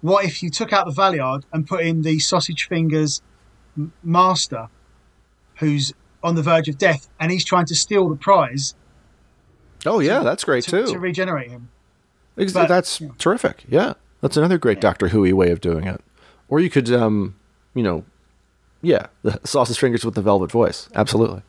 what 0.00 0.24
if 0.24 0.42
you 0.42 0.50
took 0.50 0.72
out 0.72 0.86
the 0.86 0.92
Valeyard 0.92 1.44
and 1.52 1.66
put 1.66 1.84
in 1.84 2.02
the 2.02 2.18
sausage 2.18 2.68
fingers 2.68 3.22
master, 4.02 4.68
who's 5.56 5.92
on 6.22 6.34
the 6.34 6.42
verge 6.42 6.68
of 6.68 6.78
death, 6.78 7.08
and 7.20 7.30
he's 7.30 7.44
trying 7.44 7.66
to 7.66 7.74
steal 7.74 8.08
the 8.08 8.16
prize 8.16 8.74
Oh 9.86 10.00
yeah, 10.00 10.20
that's 10.20 10.44
great 10.44 10.64
to, 10.64 10.70
too. 10.70 10.92
to 10.92 10.98
regenerate 10.98 11.50
him. 11.50 11.68
Ex- 12.36 12.52
but- 12.52 12.68
that's 12.68 13.00
terrific. 13.18 13.64
Yeah, 13.68 13.94
that's 14.20 14.36
another 14.36 14.58
great 14.58 14.80
Doctor 14.80 15.08
Who 15.08 15.34
way 15.36 15.50
of 15.50 15.60
doing 15.60 15.86
it. 15.86 16.00
Or 16.48 16.60
you 16.60 16.70
could, 16.70 16.90
um, 16.90 17.36
you 17.74 17.82
know, 17.82 18.04
yeah, 18.82 19.06
the 19.22 19.40
sausage 19.44 19.78
fingers 19.78 20.04
with 20.04 20.14
the 20.14 20.22
velvet 20.22 20.50
voice. 20.50 20.88
Absolutely. 20.94 21.42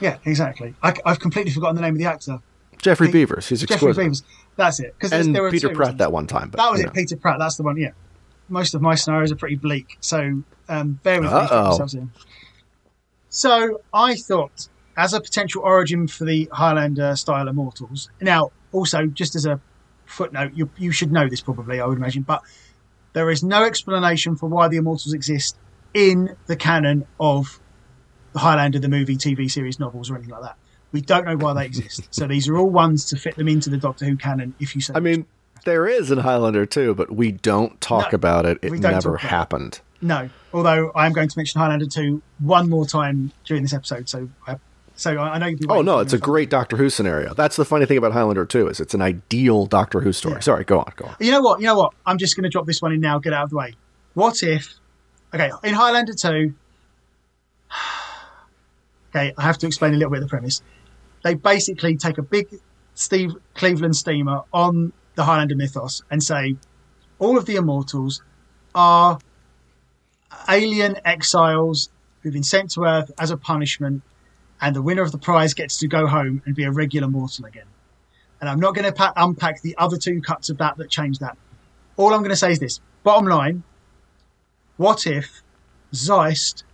Yeah, 0.00 0.18
exactly. 0.24 0.74
I, 0.82 0.94
have 1.06 1.20
completely 1.20 1.52
forgotten 1.52 1.76
the 1.76 1.82
name 1.82 1.94
of 1.94 1.98
the 1.98 2.06
actor. 2.06 2.40
Geoffrey 2.78 3.10
He- 3.10 3.24
Beevers. 3.24 3.48
He's 3.48 3.62
Geoffrey. 3.62 3.92
Beevers. 3.92 4.22
That's 4.56 4.80
it. 4.80 4.94
Because 4.96 5.12
and 5.12 5.34
there 5.34 5.50
Peter 5.50 5.74
Pratt 5.74 5.98
that 5.98 6.12
one 6.12 6.26
time. 6.26 6.50
But, 6.50 6.58
That 6.58 6.70
was 6.70 6.80
it, 6.80 6.86
know. 6.86 6.92
Peter 6.92 7.16
Pratt. 7.16 7.38
That's 7.38 7.56
the 7.56 7.62
one. 7.64 7.76
Yeah, 7.76 7.90
most 8.48 8.74
of 8.74 8.82
my 8.82 8.94
scenarios 8.94 9.32
are 9.32 9.36
pretty 9.36 9.56
bleak, 9.56 9.96
so 10.00 10.42
um, 10.68 11.00
bear 11.02 11.20
with 11.20 11.30
me. 11.30 11.36
Uh-oh. 11.36 11.64
Yourselves 11.70 11.94
in. 11.94 12.10
So 13.28 13.80
I 13.92 14.14
thought, 14.14 14.68
as 14.96 15.12
a 15.12 15.20
potential 15.20 15.62
origin 15.62 16.06
for 16.06 16.24
the 16.24 16.48
Highlander 16.52 17.16
style 17.16 17.48
Immortals. 17.48 18.10
Now, 18.20 18.52
also 18.72 19.06
just 19.06 19.34
as 19.34 19.44
a 19.44 19.60
footnote, 20.06 20.52
you 20.54 20.70
you 20.76 20.92
should 20.92 21.10
know 21.10 21.28
this 21.28 21.40
probably, 21.40 21.80
I 21.80 21.86
would 21.86 21.98
imagine, 21.98 22.22
but 22.22 22.42
There 23.12 23.30
is 23.30 23.42
no 23.44 23.64
explanation 23.64 24.36
for 24.36 24.48
why 24.48 24.68
the 24.68 24.76
Immortals 24.76 25.14
exist 25.14 25.56
in 25.94 26.36
the 26.46 26.56
canon 26.56 27.06
of 27.20 27.60
the 28.32 28.40
Highlander, 28.40 28.80
the 28.80 28.88
movie, 28.88 29.16
TV 29.16 29.48
series, 29.50 29.78
novels, 29.78 30.10
or 30.10 30.16
anything 30.16 30.32
like 30.32 30.42
that. 30.42 30.56
We 30.94 31.00
don't 31.02 31.26
know 31.26 31.36
why 31.36 31.52
they 31.54 31.66
exist. 31.66 32.06
so 32.14 32.26
these 32.26 32.48
are 32.48 32.56
all 32.56 32.70
ones 32.70 33.04
to 33.06 33.16
fit 33.16 33.34
them 33.36 33.48
into 33.48 33.68
the 33.68 33.76
Doctor 33.76 34.06
Who 34.06 34.16
canon. 34.16 34.54
If 34.60 34.74
you 34.74 34.80
say, 34.80 34.94
I 34.94 35.00
mean, 35.00 35.26
there 35.64 35.86
is 35.86 36.10
in 36.12 36.18
Highlander 36.18 36.64
too, 36.66 36.94
but 36.94 37.10
we 37.10 37.32
don't 37.32 37.78
talk 37.80 38.12
No, 38.12 38.16
about 38.16 38.46
it. 38.46 38.58
It 38.62 38.72
never 38.74 39.16
about 39.16 39.24
it. 39.24 39.26
happened. 39.28 39.80
no. 40.00 40.30
Although 40.52 40.92
I 40.94 41.04
am 41.06 41.12
going 41.12 41.28
to 41.28 41.36
mention 41.38 41.60
Highlander 41.60 41.86
two 41.86 42.22
one 42.38 42.70
more 42.70 42.86
time 42.86 43.32
during 43.44 43.62
this 43.64 43.72
episode. 43.72 44.08
So, 44.08 44.28
I, 44.46 44.56
so 44.94 45.18
I 45.18 45.36
know. 45.38 45.50
Oh 45.68 45.82
no, 45.82 45.98
it's 45.98 46.12
a 46.12 46.18
great 46.18 46.48
Doctor 46.48 46.76
Who 46.76 46.88
scenario. 46.90 47.34
That's 47.34 47.56
the 47.56 47.64
funny 47.64 47.86
thing 47.86 47.98
about 47.98 48.12
Highlander 48.12 48.46
2 48.46 48.68
is 48.68 48.78
it's 48.78 48.94
an 48.94 49.02
ideal 49.02 49.66
Doctor 49.66 49.98
Who 50.00 50.12
story. 50.12 50.34
Yeah. 50.36 50.40
Sorry, 50.40 50.62
go 50.62 50.78
on, 50.78 50.92
go 50.94 51.06
on. 51.06 51.16
You 51.18 51.32
know 51.32 51.40
what? 51.40 51.58
You 51.60 51.66
know 51.66 51.76
what? 51.76 51.92
I'm 52.06 52.18
just 52.18 52.36
going 52.36 52.44
to 52.44 52.50
drop 52.50 52.66
this 52.66 52.80
one 52.80 52.92
in 52.92 53.00
now. 53.00 53.18
Get 53.18 53.32
out 53.32 53.42
of 53.42 53.50
the 53.50 53.56
way. 53.56 53.74
What 54.14 54.44
if? 54.44 54.74
Okay, 55.34 55.50
in 55.64 55.74
Highlander 55.74 56.14
two. 56.14 56.54
Okay, 59.16 59.32
I 59.38 59.42
have 59.42 59.58
to 59.58 59.66
explain 59.68 59.94
a 59.94 59.96
little 59.96 60.10
bit 60.10 60.22
of 60.22 60.24
the 60.24 60.28
premise. 60.28 60.60
They 61.24 61.34
basically 61.34 61.96
take 61.96 62.18
a 62.18 62.22
big 62.22 62.46
Steve 62.94 63.32
Cleveland 63.54 63.96
steamer 63.96 64.42
on 64.52 64.92
the 65.14 65.24
Highlander 65.24 65.56
mythos 65.56 66.02
and 66.10 66.22
say 66.22 66.56
all 67.18 67.38
of 67.38 67.46
the 67.46 67.56
immortals 67.56 68.22
are 68.74 69.18
alien 70.48 70.96
exiles 71.04 71.88
who've 72.20 72.32
been 72.34 72.42
sent 72.42 72.72
to 72.72 72.84
Earth 72.84 73.10
as 73.18 73.30
a 73.30 73.38
punishment, 73.38 74.02
and 74.60 74.76
the 74.76 74.82
winner 74.82 75.02
of 75.02 75.12
the 75.12 75.18
prize 75.18 75.54
gets 75.54 75.78
to 75.78 75.88
go 75.88 76.06
home 76.06 76.42
and 76.44 76.54
be 76.54 76.64
a 76.64 76.70
regular 76.70 77.08
mortal 77.08 77.46
again. 77.46 77.66
And 78.40 78.50
I'm 78.50 78.60
not 78.60 78.74
going 78.74 78.84
to 78.84 78.92
pa- 78.92 79.12
unpack 79.16 79.62
the 79.62 79.74
other 79.78 79.96
two 79.96 80.20
cuts 80.20 80.50
of 80.50 80.58
that 80.58 80.76
that 80.76 80.90
change 80.90 81.20
that. 81.20 81.38
All 81.96 82.12
I'm 82.12 82.20
going 82.20 82.30
to 82.30 82.36
say 82.36 82.52
is 82.52 82.58
this: 82.58 82.80
bottom 83.02 83.26
line, 83.26 83.62
what 84.76 85.06
if 85.06 85.42
Zeist 85.94 86.64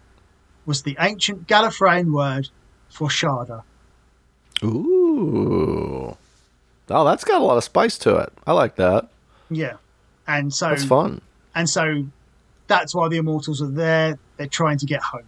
was 0.67 0.83
the 0.83 0.97
ancient 0.99 1.47
Gallifreyan 1.47 2.13
word 2.13 2.49
for 2.89 3.09
Shada? 3.09 3.63
Ooh. 4.63 6.17
Oh, 6.93 7.05
that's 7.05 7.25
got 7.25 7.41
a 7.41 7.45
lot 7.45 7.57
of 7.57 7.65
spice 7.65 7.97
to 7.99 8.17
it. 8.17 8.33
I 8.47 8.53
like 8.53 8.77
that. 8.77 9.09
Yeah, 9.49 9.75
and 10.27 10.53
so 10.53 10.71
That's 10.71 10.85
fun. 10.85 11.21
and 11.55 11.69
so 11.69 12.05
that's 12.67 12.95
why 12.95 13.09
the 13.09 13.17
immortals 13.17 13.61
are 13.63 13.71
there. 13.71 14.19
They're 14.37 14.47
trying 14.47 14.79
to 14.79 14.87
get 14.87 15.01
home, 15.03 15.27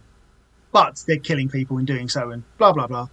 but 0.71 1.03
they're 1.07 1.17
killing 1.17 1.49
people 1.49 1.77
in 1.77 1.85
doing 1.85 2.09
so, 2.09 2.31
and 2.31 2.43
blah 2.57 2.73
blah 2.73 2.87
blah. 2.87 3.07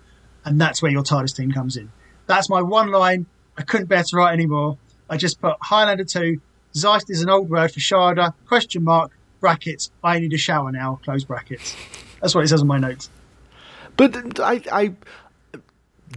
And 0.45 0.61
that's 0.61 0.83
where 0.83 0.91
your 0.91 1.03
TARDIS 1.03 1.37
team 1.37 1.53
comes 1.53 1.77
in. 1.77 1.91
That's 2.27 2.49
my 2.49 2.63
one 2.63 2.91
line. 2.91 3.27
I 3.57 3.63
couldn't 3.63 3.87
bear 3.87 4.03
to 4.03 4.17
write 4.17 4.33
anymore. 4.33 4.79
I 5.09 5.17
just 5.17 5.41
put 5.41 5.57
Highlander 5.61 6.05
two. 6.05 6.41
Zeist 6.75 7.11
is 7.11 7.23
an 7.23 7.29
old 7.31 7.51
word 7.51 7.73
for 7.73 7.81
Shada. 7.81 8.33
Question 8.47 8.85
mark 8.85 9.11
brackets. 9.41 9.91
I 10.05 10.19
need 10.21 10.33
a 10.33 10.39
shower 10.39 10.71
now. 10.73 11.01
Close 11.05 11.25
brackets. 11.25 11.77
That's 12.21 12.35
what 12.35 12.45
it 12.45 12.49
says 12.49 12.61
on 12.63 12.67
my 12.69 12.79
notes. 12.79 13.11
But 13.97 14.39
I, 14.41 14.63
I, 14.71 14.93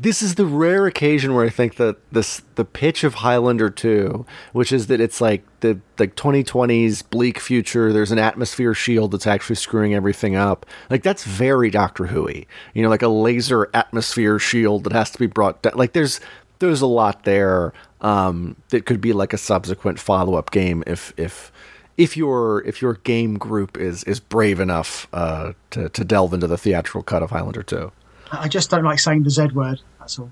this 0.01 0.23
is 0.23 0.35
the 0.35 0.45
rare 0.45 0.87
occasion 0.87 1.35
where 1.35 1.45
I 1.45 1.49
think 1.49 1.75
that 1.75 1.97
this 2.11 2.41
the 2.55 2.65
pitch 2.65 3.03
of 3.03 3.15
Highlander 3.15 3.69
2, 3.69 4.25
which 4.51 4.71
is 4.71 4.87
that 4.87 4.99
it's 4.99 5.21
like 5.21 5.43
the 5.59 5.79
like 5.99 6.15
2020s 6.15 7.07
bleak 7.09 7.39
future. 7.39 7.93
There's 7.93 8.11
an 8.11 8.17
atmosphere 8.17 8.73
shield 8.73 9.11
that's 9.11 9.27
actually 9.27 9.55
screwing 9.57 9.93
everything 9.93 10.35
up. 10.35 10.65
Like 10.89 11.03
that's 11.03 11.23
very 11.23 11.69
Doctor 11.69 12.07
Who-y. 12.07 12.45
You 12.73 12.81
know, 12.81 12.89
like 12.89 13.03
a 13.03 13.07
laser 13.07 13.69
atmosphere 13.73 14.39
shield 14.39 14.83
that 14.85 14.93
has 14.93 15.11
to 15.11 15.19
be 15.19 15.27
brought 15.27 15.61
down. 15.61 15.73
Like 15.75 15.93
there's 15.93 16.19
there's 16.57 16.81
a 16.81 16.87
lot 16.87 17.23
there 17.23 17.71
um, 18.01 18.55
that 18.69 18.87
could 18.87 18.99
be 18.99 19.13
like 19.13 19.31
a 19.31 19.37
subsequent 19.37 19.99
follow 19.99 20.35
up 20.35 20.49
game 20.49 20.83
if 20.87 21.13
if 21.17 21.51
if 21.97 22.17
your 22.17 22.63
if 22.65 22.81
your 22.81 22.95
game 22.95 23.37
group 23.37 23.77
is 23.77 24.03
is 24.05 24.19
brave 24.19 24.59
enough 24.59 25.07
uh, 25.13 25.53
to 25.69 25.89
to 25.89 26.03
delve 26.03 26.33
into 26.33 26.47
the 26.47 26.57
theatrical 26.57 27.03
cut 27.03 27.21
of 27.21 27.29
Highlander 27.29 27.61
2. 27.61 27.91
I 28.39 28.47
just 28.47 28.69
don't 28.69 28.83
like 28.83 28.99
saying 28.99 29.23
the 29.23 29.29
Z 29.29 29.47
word. 29.53 29.79
That's 29.99 30.17
all. 30.19 30.31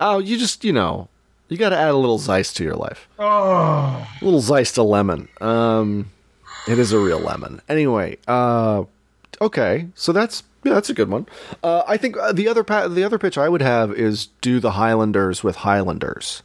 Oh, 0.00 0.18
you 0.18 0.38
just 0.38 0.64
you 0.64 0.72
know 0.72 1.08
you 1.48 1.56
got 1.56 1.70
to 1.70 1.76
add 1.76 1.90
a 1.90 1.96
little 1.96 2.18
Zeist 2.18 2.54
to 2.56 2.64
your 2.64 2.74
life. 2.76 3.08
Oh, 3.18 4.06
A 4.20 4.24
little 4.24 4.40
Zeist 4.40 4.78
a 4.78 4.82
lemon. 4.82 5.28
Um, 5.40 6.10
it 6.68 6.78
is 6.78 6.92
a 6.92 6.98
real 6.98 7.18
lemon. 7.18 7.60
Anyway, 7.68 8.18
uh, 8.28 8.84
okay, 9.40 9.88
so 9.94 10.12
that's 10.12 10.42
yeah, 10.64 10.74
that's 10.74 10.90
a 10.90 10.94
good 10.94 11.08
one. 11.10 11.26
Uh, 11.62 11.82
I 11.86 11.96
think 11.96 12.16
uh, 12.16 12.32
the 12.32 12.48
other 12.48 12.64
pa- 12.64 12.88
the 12.88 13.04
other 13.04 13.18
pitch 13.18 13.36
I 13.38 13.48
would 13.48 13.62
have 13.62 13.92
is 13.92 14.26
do 14.40 14.60
the 14.60 14.72
Highlanders 14.72 15.42
with 15.44 15.56
Highlanders. 15.56 16.42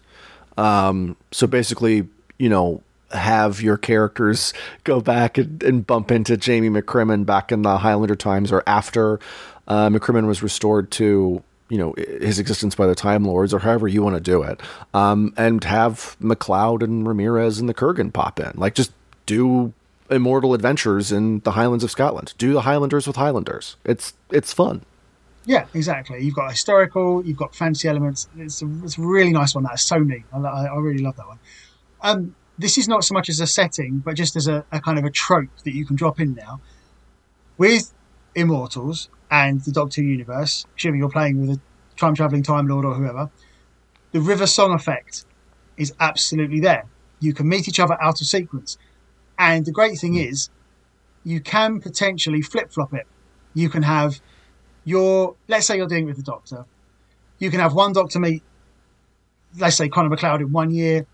Um, 0.57 1.17
so 1.31 1.47
basically, 1.47 2.07
you 2.37 2.49
know, 2.49 2.81
have 3.11 3.61
your 3.61 3.77
characters 3.77 4.53
go 4.83 4.99
back 5.01 5.37
and, 5.37 5.61
and 5.63 5.85
bump 5.85 6.11
into 6.11 6.37
Jamie 6.37 6.69
McCrimmon 6.69 7.25
back 7.25 7.51
in 7.51 7.61
the 7.61 7.77
Highlander 7.77 8.15
times 8.15 8.51
or 8.51 8.63
after 8.67 9.19
uh, 9.67 9.89
McCrimmon 9.89 10.27
was 10.27 10.41
restored 10.43 10.91
to 10.91 11.43
you 11.69 11.77
know 11.77 11.93
his 11.97 12.37
existence 12.37 12.75
by 12.75 12.85
the 12.85 12.95
Time 12.95 13.25
Lords 13.25 13.53
or 13.53 13.59
however 13.59 13.87
you 13.87 14.03
want 14.03 14.15
to 14.15 14.21
do 14.21 14.43
it, 14.43 14.61
um, 14.93 15.33
and 15.37 15.63
have 15.63 16.15
MacLeod 16.19 16.83
and 16.83 17.07
Ramirez 17.07 17.59
and 17.59 17.67
the 17.67 17.73
Kurgan 17.73 18.13
pop 18.13 18.39
in. 18.39 18.51
Like 18.55 18.75
just 18.75 18.91
do 19.25 19.73
immortal 20.11 20.53
adventures 20.53 21.11
in 21.11 21.39
the 21.39 21.51
Highlands 21.51 21.83
of 21.83 21.89
Scotland. 21.89 22.33
Do 22.37 22.53
the 22.53 22.61
Highlanders 22.61 23.07
with 23.07 23.15
Highlanders. 23.15 23.77
It's 23.83 24.13
it's 24.31 24.53
fun. 24.53 24.81
yeah, 25.45 25.65
exactly. 25.73 26.23
You've 26.23 26.35
got 26.35 26.51
historical, 26.51 27.25
you've 27.25 27.37
got 27.37 27.55
fancy 27.55 27.87
elements. 27.87 28.27
It's 28.37 28.61
a, 28.61 28.69
it's 28.83 28.97
a 28.97 29.01
really 29.01 29.31
nice 29.31 29.55
one. 29.55 29.63
That's 29.63 29.83
so 29.83 29.97
neat. 29.99 30.23
I, 30.33 30.37
I, 30.37 30.65
I 30.65 30.77
really 30.77 31.03
love 31.03 31.15
that 31.17 31.27
one. 31.27 31.39
Um, 32.01 32.35
this 32.57 32.77
is 32.77 32.87
not 32.87 33.03
so 33.03 33.13
much 33.13 33.29
as 33.29 33.39
a 33.39 33.47
setting, 33.47 33.99
but 33.99 34.15
just 34.15 34.35
as 34.35 34.47
a, 34.47 34.65
a 34.71 34.79
kind 34.79 34.97
of 34.97 35.05
a 35.05 35.09
trope 35.09 35.49
that 35.63 35.73
you 35.73 35.85
can 35.85 35.95
drop 35.95 36.19
in 36.19 36.33
now. 36.35 36.61
With 37.57 37.93
Immortals 38.33 39.09
and 39.29 39.61
the 39.61 39.71
Doctor 39.71 40.01
universe, 40.01 40.65
assuming 40.77 40.99
you're 40.99 41.09
playing 41.09 41.41
with 41.41 41.57
a 41.57 41.61
time 41.97 42.15
traveling 42.15 42.43
Time 42.43 42.67
Lord 42.67 42.85
or 42.85 42.93
whoever, 42.93 43.29
the 44.11 44.21
River 44.21 44.47
Song 44.47 44.73
effect 44.73 45.25
is 45.77 45.93
absolutely 45.99 46.59
there. 46.59 46.85
You 47.19 47.33
can 47.33 47.47
meet 47.47 47.67
each 47.67 47.79
other 47.79 48.01
out 48.01 48.21
of 48.21 48.27
sequence. 48.27 48.77
And 49.37 49.65
the 49.65 49.71
great 49.71 49.97
thing 49.99 50.15
is, 50.15 50.49
you 51.23 51.41
can 51.41 51.81
potentially 51.81 52.41
flip 52.41 52.71
flop 52.71 52.93
it. 52.93 53.07
You 53.53 53.69
can 53.69 53.83
have 53.83 54.21
your, 54.85 55.35
let's 55.47 55.65
say 55.65 55.77
you're 55.77 55.87
doing 55.87 56.03
it 56.03 56.07
with 56.07 56.17
the 56.17 56.23
Doctor, 56.23 56.65
you 57.39 57.49
can 57.49 57.59
have 57.59 57.73
one 57.73 57.91
Doctor 57.91 58.19
meet, 58.19 58.43
let's 59.57 59.75
say 59.75 59.89
Connor 59.89 60.09
MacLeod 60.09 60.41
in 60.41 60.51
one 60.51 60.71
year, 60.71 61.05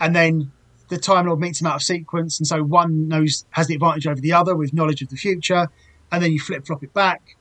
and 0.00 0.14
then 0.14 0.52
the 0.94 1.00
Time 1.00 1.26
Lord 1.26 1.40
meets 1.40 1.60
him 1.60 1.66
out 1.66 1.76
of 1.76 1.82
sequence, 1.82 2.38
and 2.38 2.46
so 2.46 2.62
one 2.62 3.08
knows 3.08 3.44
has 3.50 3.66
the 3.66 3.74
advantage 3.74 4.06
over 4.06 4.20
the 4.20 4.32
other 4.32 4.54
with 4.54 4.72
knowledge 4.72 5.02
of 5.02 5.08
the 5.08 5.16
future, 5.16 5.68
and 6.12 6.22
then 6.22 6.32
you 6.32 6.38
flip 6.38 6.66
flop 6.66 6.82
it 6.82 6.94
back. 6.94 7.36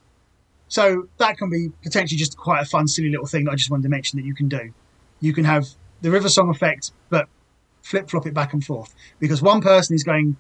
So 0.68 1.08
that 1.18 1.38
can 1.38 1.50
be 1.50 1.70
potentially 1.84 2.18
just 2.18 2.36
quite 2.36 2.62
a 2.62 2.66
fun, 2.66 2.88
silly 2.88 3.10
little 3.10 3.28
thing 3.28 3.46
that 3.46 3.52
I 3.52 3.56
just 3.56 3.70
wanted 3.70 3.84
to 3.84 3.90
mention 3.90 4.18
that 4.20 4.26
you 4.26 4.34
can 4.34 4.50
do. 4.50 4.74
You 5.20 5.34
can 5.34 5.44
have 5.44 5.68
the 6.02 6.10
River 6.10 6.30
Song 6.30 6.50
effect, 6.50 6.92
but 7.10 7.28
flip 7.84 8.10
flop 8.10 8.26
it 8.26 8.34
back 8.34 8.54
and 8.54 8.64
forth 8.66 8.96
because 9.20 9.42
one 9.42 9.62
person 9.62 9.94
is 9.94 10.04
going, 10.04 10.36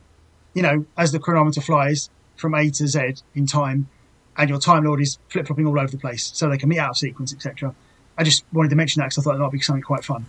you 0.53 0.63
know, 0.63 0.85
as 0.97 1.11
the 1.11 1.19
chronometer 1.19 1.61
flies 1.61 2.09
from 2.35 2.55
A 2.55 2.69
to 2.71 2.87
Z 2.87 3.15
in 3.35 3.45
time, 3.45 3.87
and 4.35 4.49
your 4.49 4.59
Time 4.59 4.85
Lord 4.85 5.01
is 5.01 5.19
flip 5.29 5.45
flopping 5.45 5.67
all 5.67 5.79
over 5.79 5.91
the 5.91 5.99
place, 5.99 6.31
so 6.33 6.49
they 6.49 6.57
can 6.57 6.69
meet 6.69 6.79
out 6.79 6.91
of 6.91 6.97
sequence, 6.97 7.31
etc. 7.31 7.75
I 8.17 8.23
just 8.23 8.43
wanted 8.51 8.69
to 8.69 8.75
mention 8.75 9.01
that 9.01 9.05
because 9.05 9.19
I 9.19 9.21
thought 9.21 9.37
that 9.37 9.43
might 9.43 9.51
be 9.51 9.59
something 9.59 9.83
quite 9.83 10.03
fun. 10.03 10.25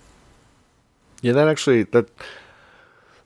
Yeah, 1.23 1.33
that 1.33 1.49
actually 1.49 1.85
that 1.85 2.11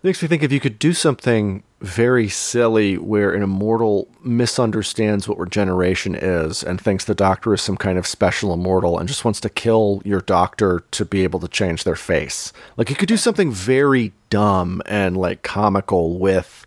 makes 0.02 0.22
me 0.22 0.28
think 0.28 0.42
if 0.42 0.52
you 0.52 0.60
could 0.60 0.78
do 0.78 0.92
something 0.92 1.62
very 1.80 2.28
silly 2.28 2.98
where 2.98 3.32
an 3.32 3.42
immortal 3.42 4.08
misunderstands 4.22 5.28
what 5.28 5.38
regeneration 5.38 6.14
is 6.14 6.62
and 6.62 6.80
thinks 6.80 7.04
the 7.04 7.14
doctor 7.14 7.54
is 7.54 7.62
some 7.62 7.76
kind 7.76 7.98
of 7.98 8.06
special 8.06 8.52
immortal 8.52 8.98
and 8.98 9.08
just 9.08 9.24
wants 9.24 9.40
to 9.40 9.48
kill 9.48 10.02
your 10.04 10.20
doctor 10.20 10.84
to 10.90 11.04
be 11.04 11.22
able 11.22 11.38
to 11.38 11.48
change 11.48 11.84
their 11.84 11.96
face. 11.96 12.52
Like 12.76 12.90
you 12.90 12.96
could 12.96 13.08
do 13.08 13.16
something 13.16 13.52
very 13.52 14.12
dumb 14.30 14.82
and 14.86 15.16
like 15.16 15.42
comical 15.42 16.18
with 16.18 16.64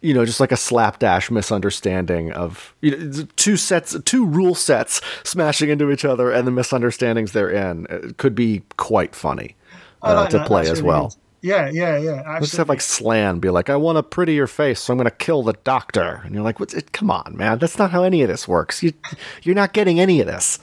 you 0.00 0.14
know, 0.14 0.24
just 0.24 0.38
like 0.38 0.52
a 0.52 0.56
slapdash 0.56 1.28
misunderstanding 1.30 2.30
of 2.32 2.72
you 2.80 2.96
know, 2.96 3.26
two 3.34 3.56
sets, 3.56 3.96
two 4.04 4.24
rule 4.24 4.54
sets 4.54 5.00
smashing 5.24 5.70
into 5.70 5.90
each 5.90 6.04
other, 6.04 6.30
and 6.30 6.46
the 6.46 6.52
misunderstandings 6.52 7.32
therein 7.32 7.86
it 7.90 8.16
could 8.16 8.34
be 8.34 8.62
quite 8.76 9.14
funny 9.14 9.56
I 10.00 10.12
uh, 10.12 10.26
to 10.28 10.44
play 10.44 10.68
as 10.68 10.82
well. 10.82 11.08
good. 11.08 11.16
Yeah, 11.40 11.70
yeah, 11.72 11.96
yeah. 11.98 12.38
Let's 12.40 12.56
have 12.56 12.68
like 12.68 12.80
Slan 12.80 13.38
be 13.38 13.50
like, 13.50 13.70
"I 13.70 13.76
want 13.76 13.98
a 13.98 14.02
prettier 14.02 14.46
face, 14.46 14.80
so 14.80 14.92
I'm 14.92 14.98
going 14.98 15.04
to 15.04 15.16
kill 15.16 15.42
the 15.44 15.52
doctor," 15.64 16.20
and 16.24 16.34
you're 16.34 16.42
like, 16.42 16.58
"What's 16.58 16.74
it? 16.74 16.92
Come 16.92 17.10
on, 17.10 17.36
man, 17.36 17.58
that's 17.58 17.78
not 17.78 17.90
how 17.92 18.02
any 18.02 18.22
of 18.22 18.28
this 18.28 18.48
works. 18.48 18.82
You, 18.82 18.92
you're 19.42 19.54
not 19.54 19.72
getting 19.72 20.00
any 20.00 20.20
of 20.20 20.26
this." 20.26 20.58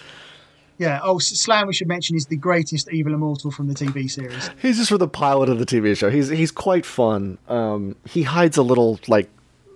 Yeah. 0.78 1.00
Oh, 1.02 1.18
S- 1.18 1.28
Slan, 1.28 1.68
we 1.68 1.74
should 1.74 1.88
mention, 1.88 2.18
is 2.18 2.26
the 2.26 2.36
greatest 2.36 2.92
evil 2.92 3.14
immortal 3.14 3.52
from 3.52 3.70
the 3.70 3.74
TV 3.74 4.12
series. 4.12 4.50
He's 4.62 4.76
just 4.78 4.90
for 4.90 4.98
the 4.98 5.08
pilot 5.08 5.48
of 5.48 5.60
the 5.60 5.66
TV 5.66 5.96
show. 5.96 6.10
He's 6.10 6.28
he's 6.28 6.52
quite 6.52 6.86
fun. 6.86 7.38
Um, 7.48 7.96
he 8.06 8.24
hides 8.24 8.58
a 8.58 8.64
little 8.64 9.00
like 9.08 9.30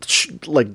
sh- 0.05 0.31
like 0.45 0.67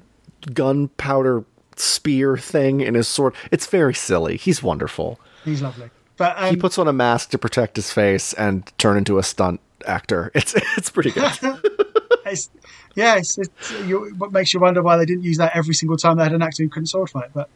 gunpowder 0.55 1.45
spear 1.77 2.37
thing 2.37 2.81
in 2.81 2.95
his 2.95 3.09
sword. 3.09 3.35
It's 3.51 3.67
very 3.67 3.95
silly. 3.95 4.37
He's 4.37 4.63
wonderful. 4.63 5.21
He's 5.45 5.61
lovely. 5.61 5.91
But 6.17 6.39
um, 6.39 6.51
he 6.51 6.57
puts 6.57 6.79
on 6.79 6.87
a 6.89 6.93
mask 6.93 7.31
to 7.31 7.39
protect 7.39 7.77
his 7.77 7.93
face 7.93 8.33
and 8.35 8.67
turn 8.79 8.97
into 8.97 9.19
a 9.19 9.23
stunt 9.23 9.61
actor. 9.85 10.31
It's 10.35 10.55
it's 10.77 10.91
pretty 10.91 11.11
good. 11.11 11.33
it's, 12.27 12.51
yeah, 12.95 13.17
it's, 13.17 13.39
it's 13.39 13.71
you, 13.85 14.15
what 14.19 14.33
makes 14.33 14.53
you 14.55 14.61
wonder 14.61 14.83
why 14.83 14.97
they 14.97 15.05
didn't 15.07 15.25
use 15.25 15.39
that 15.39 15.55
every 15.55 15.75
single 15.75 15.97
time 15.97 16.17
they 16.17 16.23
had 16.25 16.33
an 16.33 16.43
actor 16.43 16.63
who 16.63 16.69
couldn't 16.69 16.87
sword 16.87 17.11
fight. 17.11 17.31
But 17.35 17.49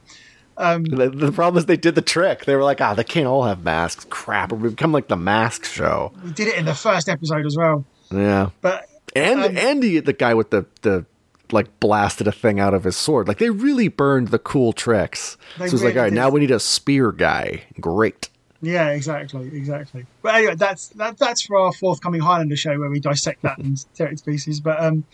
um, 0.57 0.85
the, 0.85 1.09
the 1.11 1.33
problem 1.33 1.59
is 1.59 1.66
they 1.66 1.76
did 1.76 1.95
the 1.95 2.03
trick. 2.03 2.45
They 2.45 2.57
were 2.57 2.64
like, 2.64 2.81
ah, 2.81 2.95
they 2.95 3.05
can't 3.05 3.26
all 3.26 3.45
have 3.45 3.62
masks. 3.62 4.07
Crap, 4.11 4.53
we 4.53 4.70
become 4.70 4.93
like 4.93 5.09
the 5.09 5.16
mask 5.16 5.64
show. 5.64 6.12
we 6.24 6.33
did 6.33 6.49
it 6.49 6.57
in 6.57 6.64
the 6.64 6.74
first 6.74 7.09
episode 7.09 7.47
as 7.47 7.57
well. 7.57 7.85
Yeah, 8.11 8.51
But 8.61 8.87
and 9.14 9.41
Um, 9.41 9.57
Andy, 9.57 10.01
the 10.01 10.12
guy 10.12 10.35
with 10.35 10.51
the 10.51 10.66
the 10.83 11.05
like 11.51 11.81
blasted 11.81 12.26
a 12.26 12.33
thing 12.33 12.61
out 12.61 12.74
of 12.74 12.85
his 12.85 12.97
sword. 12.97 13.26
Like 13.29 13.39
they 13.39 13.51
really 13.51 13.89
burned 13.89 14.29
the 14.29 14.39
cool 14.39 14.72
tricks. 14.72 15.37
So 15.57 15.64
it's 15.64 15.72
like, 15.74 15.83
really 15.83 15.97
all 15.97 16.03
right, 16.05 16.11
did. 16.11 16.14
now 16.14 16.29
we 16.31 16.41
need 16.41 16.51
a 16.51 16.61
spear 16.61 17.11
guy. 17.12 17.62
Great. 17.81 18.29
Yeah, 18.61 18.90
exactly, 18.90 19.46
exactly. 19.56 20.06
But 20.22 20.34
anyway, 20.36 20.54
that's 20.56 20.88
that, 20.88 21.18
that's 21.18 21.42
for 21.42 21.59
our 21.59 21.72
forthcoming 21.72 22.20
Highlander 22.20 22.56
show 22.56 22.78
where 22.78 22.90
we 22.90 23.00
dissect 23.00 23.42
that 23.42 23.59
and 23.59 23.84
tear 23.94 24.09
it 24.09 24.18
to 24.18 24.24
pieces. 24.24 24.61
But 24.61 24.80
um, 24.82 25.04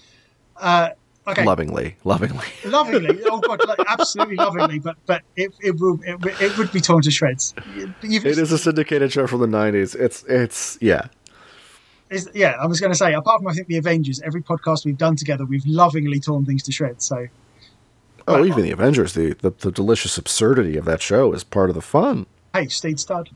uh, 0.56 0.90
okay, 1.26 1.44
Lovingly, 1.44 1.96
lovingly. 2.04 2.46
lovingly. 2.64 3.20
Oh 3.30 3.40
god, 3.40 3.60
like, 3.66 3.78
absolutely 3.86 4.36
lovingly. 4.36 4.78
But 4.78 4.96
but 5.06 5.22
it 5.36 5.52
it 5.60 5.78
will 5.80 6.00
it, 6.02 6.18
it 6.40 6.56
would 6.58 6.72
be 6.72 6.80
torn 6.80 7.02
to 7.02 7.10
shreds. 7.10 7.54
You've, 8.02 8.24
It 8.24 8.38
is 8.38 8.52
a 8.52 8.58
syndicated 8.58 9.12
show 9.12 9.26
from 9.26 9.40
the 9.40 9.46
'90s. 9.46 9.94
It's 9.94 10.22
it's 10.24 10.78
yeah. 10.80 11.08
is, 12.10 12.30
yeah, 12.34 12.56
I 12.60 12.66
was 12.66 12.80
going 12.80 12.92
to 12.92 12.98
say, 12.98 13.12
apart 13.12 13.40
from 13.40 13.48
I 13.48 13.54
think 13.54 13.66
the 13.68 13.76
Avengers, 13.76 14.20
every 14.22 14.42
podcast 14.42 14.84
we've 14.86 14.98
done 14.98 15.16
together, 15.16 15.44
we've 15.44 15.66
lovingly 15.66 16.20
torn 16.20 16.44
things 16.46 16.62
to 16.64 16.72
shreds. 16.72 17.04
So 17.04 17.26
Oh, 18.26 18.44
even 18.44 18.62
the 18.62 18.70
Avengers, 18.70 19.12
the, 19.12 19.34
the 19.34 19.50
the 19.50 19.70
delicious 19.70 20.16
absurdity 20.16 20.78
of 20.78 20.86
that 20.86 21.02
show 21.02 21.32
is 21.34 21.44
part 21.44 21.68
of 21.68 21.74
the 21.74 21.82
fun. 21.82 22.24
Hey, 22.54 22.68
Steed 22.68 22.98
Stud. 22.98 23.30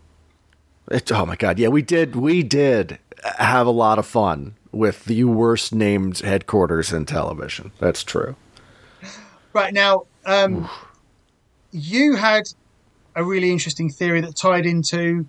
It, 0.90 1.12
oh 1.12 1.26
my 1.26 1.36
god, 1.36 1.58
yeah, 1.58 1.68
we 1.68 1.82
did 1.82 2.16
we 2.16 2.42
did 2.42 2.98
have 3.38 3.66
a 3.66 3.70
lot 3.70 3.98
of 3.98 4.06
fun 4.06 4.54
with 4.72 5.04
the 5.04 5.24
worst 5.24 5.74
named 5.74 6.20
headquarters 6.20 6.92
in 6.92 7.04
television. 7.04 7.72
That's 7.78 8.02
true. 8.02 8.36
Right 9.52 9.74
now, 9.74 10.04
um, 10.24 10.68
you 11.72 12.16
had 12.16 12.44
a 13.14 13.24
really 13.24 13.50
interesting 13.50 13.90
theory 13.90 14.20
that 14.20 14.36
tied 14.36 14.64
into, 14.64 15.26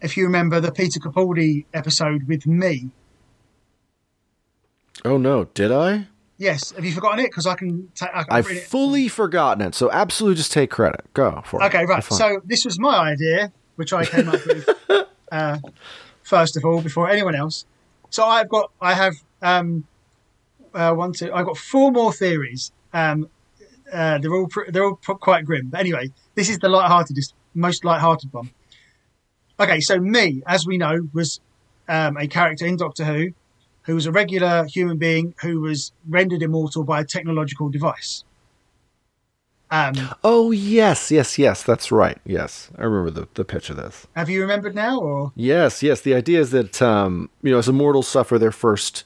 if 0.00 0.16
you 0.16 0.24
remember, 0.24 0.60
the 0.60 0.72
Peter 0.72 0.98
Capaldi 0.98 1.66
episode 1.74 2.26
with 2.26 2.46
me. 2.46 2.90
Oh 5.04 5.18
no, 5.18 5.44
did 5.44 5.70
I? 5.70 6.08
Yes, 6.40 6.70
have 6.70 6.86
you 6.86 6.92
forgotten 6.92 7.18
it? 7.20 7.24
Because 7.28 7.46
I 7.46 7.54
can. 7.54 7.92
Ta- 7.94 8.10
I 8.14 8.22
can 8.22 8.32
I've 8.32 8.46
read 8.46 8.56
it. 8.56 8.64
fully 8.64 9.08
forgotten 9.08 9.60
it. 9.60 9.74
So 9.74 9.90
absolutely, 9.92 10.36
just 10.36 10.52
take 10.52 10.70
credit. 10.70 11.02
Go 11.12 11.42
for 11.44 11.62
it. 11.62 11.66
Okay, 11.66 11.84
right. 11.84 12.02
So 12.02 12.40
this 12.46 12.64
was 12.64 12.78
my 12.78 12.96
idea, 12.96 13.52
which 13.76 13.92
I 13.92 14.06
came 14.06 14.26
up 14.26 14.40
with 14.46 14.66
uh, 15.32 15.58
first 16.22 16.56
of 16.56 16.64
all 16.64 16.80
before 16.80 17.10
anyone 17.10 17.34
else. 17.34 17.66
So 18.08 18.24
I've 18.24 18.48
got, 18.48 18.72
I 18.80 18.94
have 18.94 19.16
um, 19.42 19.84
uh, 20.72 20.94
one, 20.94 21.12
two. 21.12 21.30
I've 21.30 21.44
got 21.44 21.58
four 21.58 21.92
more 21.92 22.10
theories. 22.10 22.72
Um, 22.94 23.28
uh, 23.92 24.16
they're 24.16 24.34
all 24.34 24.48
pr- 24.48 24.70
they're 24.70 24.84
all 24.84 24.96
pr- 24.96 25.12
quite 25.12 25.44
grim. 25.44 25.68
But 25.68 25.80
anyway, 25.80 26.10
this 26.36 26.48
is 26.48 26.58
the 26.58 26.70
light-heartedest, 26.70 27.34
most 27.52 27.84
light-hearted 27.84 28.32
one. 28.32 28.48
Okay, 29.60 29.80
so 29.80 29.98
Me, 30.00 30.42
as 30.46 30.66
we 30.66 30.78
know, 30.78 31.06
was 31.12 31.38
um, 31.86 32.16
a 32.16 32.26
character 32.26 32.64
in 32.64 32.76
Doctor 32.78 33.04
Who, 33.04 33.34
who 33.82 33.94
was 33.94 34.06
a 34.06 34.12
regular 34.12 34.64
human 34.64 34.98
being 34.98 35.34
who 35.42 35.60
was 35.60 35.92
rendered 36.08 36.42
immortal 36.42 36.84
by 36.84 37.00
a 37.00 37.04
technological 37.04 37.68
device. 37.68 38.24
Um, 39.72 39.94
oh 40.24 40.50
yes, 40.50 41.12
yes, 41.12 41.38
yes. 41.38 41.62
That's 41.62 41.92
right. 41.92 42.18
Yes, 42.24 42.70
I 42.76 42.82
remember 42.84 43.10
the 43.10 43.28
the 43.34 43.44
pitch 43.44 43.70
of 43.70 43.76
this. 43.76 44.06
have 44.16 44.28
you 44.28 44.40
remembered 44.40 44.74
now, 44.74 44.98
or 44.98 45.32
Yes, 45.36 45.82
yes. 45.82 46.00
The 46.00 46.14
idea 46.14 46.40
is 46.40 46.50
that 46.50 46.82
um, 46.82 47.30
you 47.42 47.52
know, 47.52 47.58
as 47.58 47.68
immortals 47.68 48.08
suffer 48.08 48.36
their 48.36 48.50
first 48.50 49.04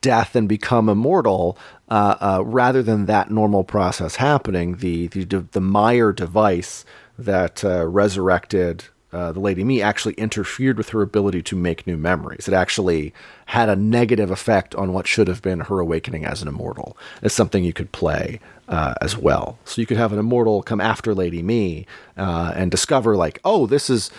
death 0.00 0.34
and 0.34 0.48
become 0.48 0.88
immortal, 0.88 1.58
uh, 1.90 2.16
uh, 2.20 2.42
rather 2.44 2.82
than 2.82 3.06
that 3.06 3.30
normal 3.30 3.62
process 3.62 4.16
happening, 4.16 4.78
the 4.78 5.08
the 5.08 5.24
the 5.24 5.60
Mire 5.60 6.12
device 6.12 6.86
that 7.18 7.62
uh, 7.62 7.86
resurrected 7.86 8.86
uh, 9.12 9.32
the 9.32 9.40
Lady 9.40 9.64
Me 9.64 9.80
actually 9.80 10.14
interfered 10.14 10.76
with 10.76 10.90
her 10.90 11.02
ability 11.02 11.42
to 11.42 11.56
make 11.56 11.86
new 11.86 11.96
memories. 11.96 12.48
It 12.48 12.54
actually 12.54 13.14
had 13.46 13.68
a 13.68 13.76
negative 13.76 14.30
effect 14.30 14.74
on 14.74 14.92
what 14.92 15.06
should 15.06 15.28
have 15.28 15.42
been 15.42 15.60
her 15.60 15.80
awakening 15.80 16.24
as 16.24 16.42
an 16.42 16.48
immortal. 16.48 16.96
It's 17.22 17.34
something 17.34 17.64
you 17.64 17.72
could 17.72 17.92
play 17.92 18.40
uh, 18.68 18.94
as 19.00 19.16
well. 19.16 19.58
So 19.64 19.80
you 19.80 19.86
could 19.86 19.96
have 19.96 20.12
an 20.12 20.18
immortal 20.18 20.62
come 20.62 20.80
after 20.80 21.14
Lady 21.14 21.42
Me 21.42 21.86
uh, 22.16 22.52
and 22.56 22.70
discover, 22.70 23.16
like, 23.16 23.40
oh, 23.44 23.66
this 23.66 23.88
is 23.88 24.10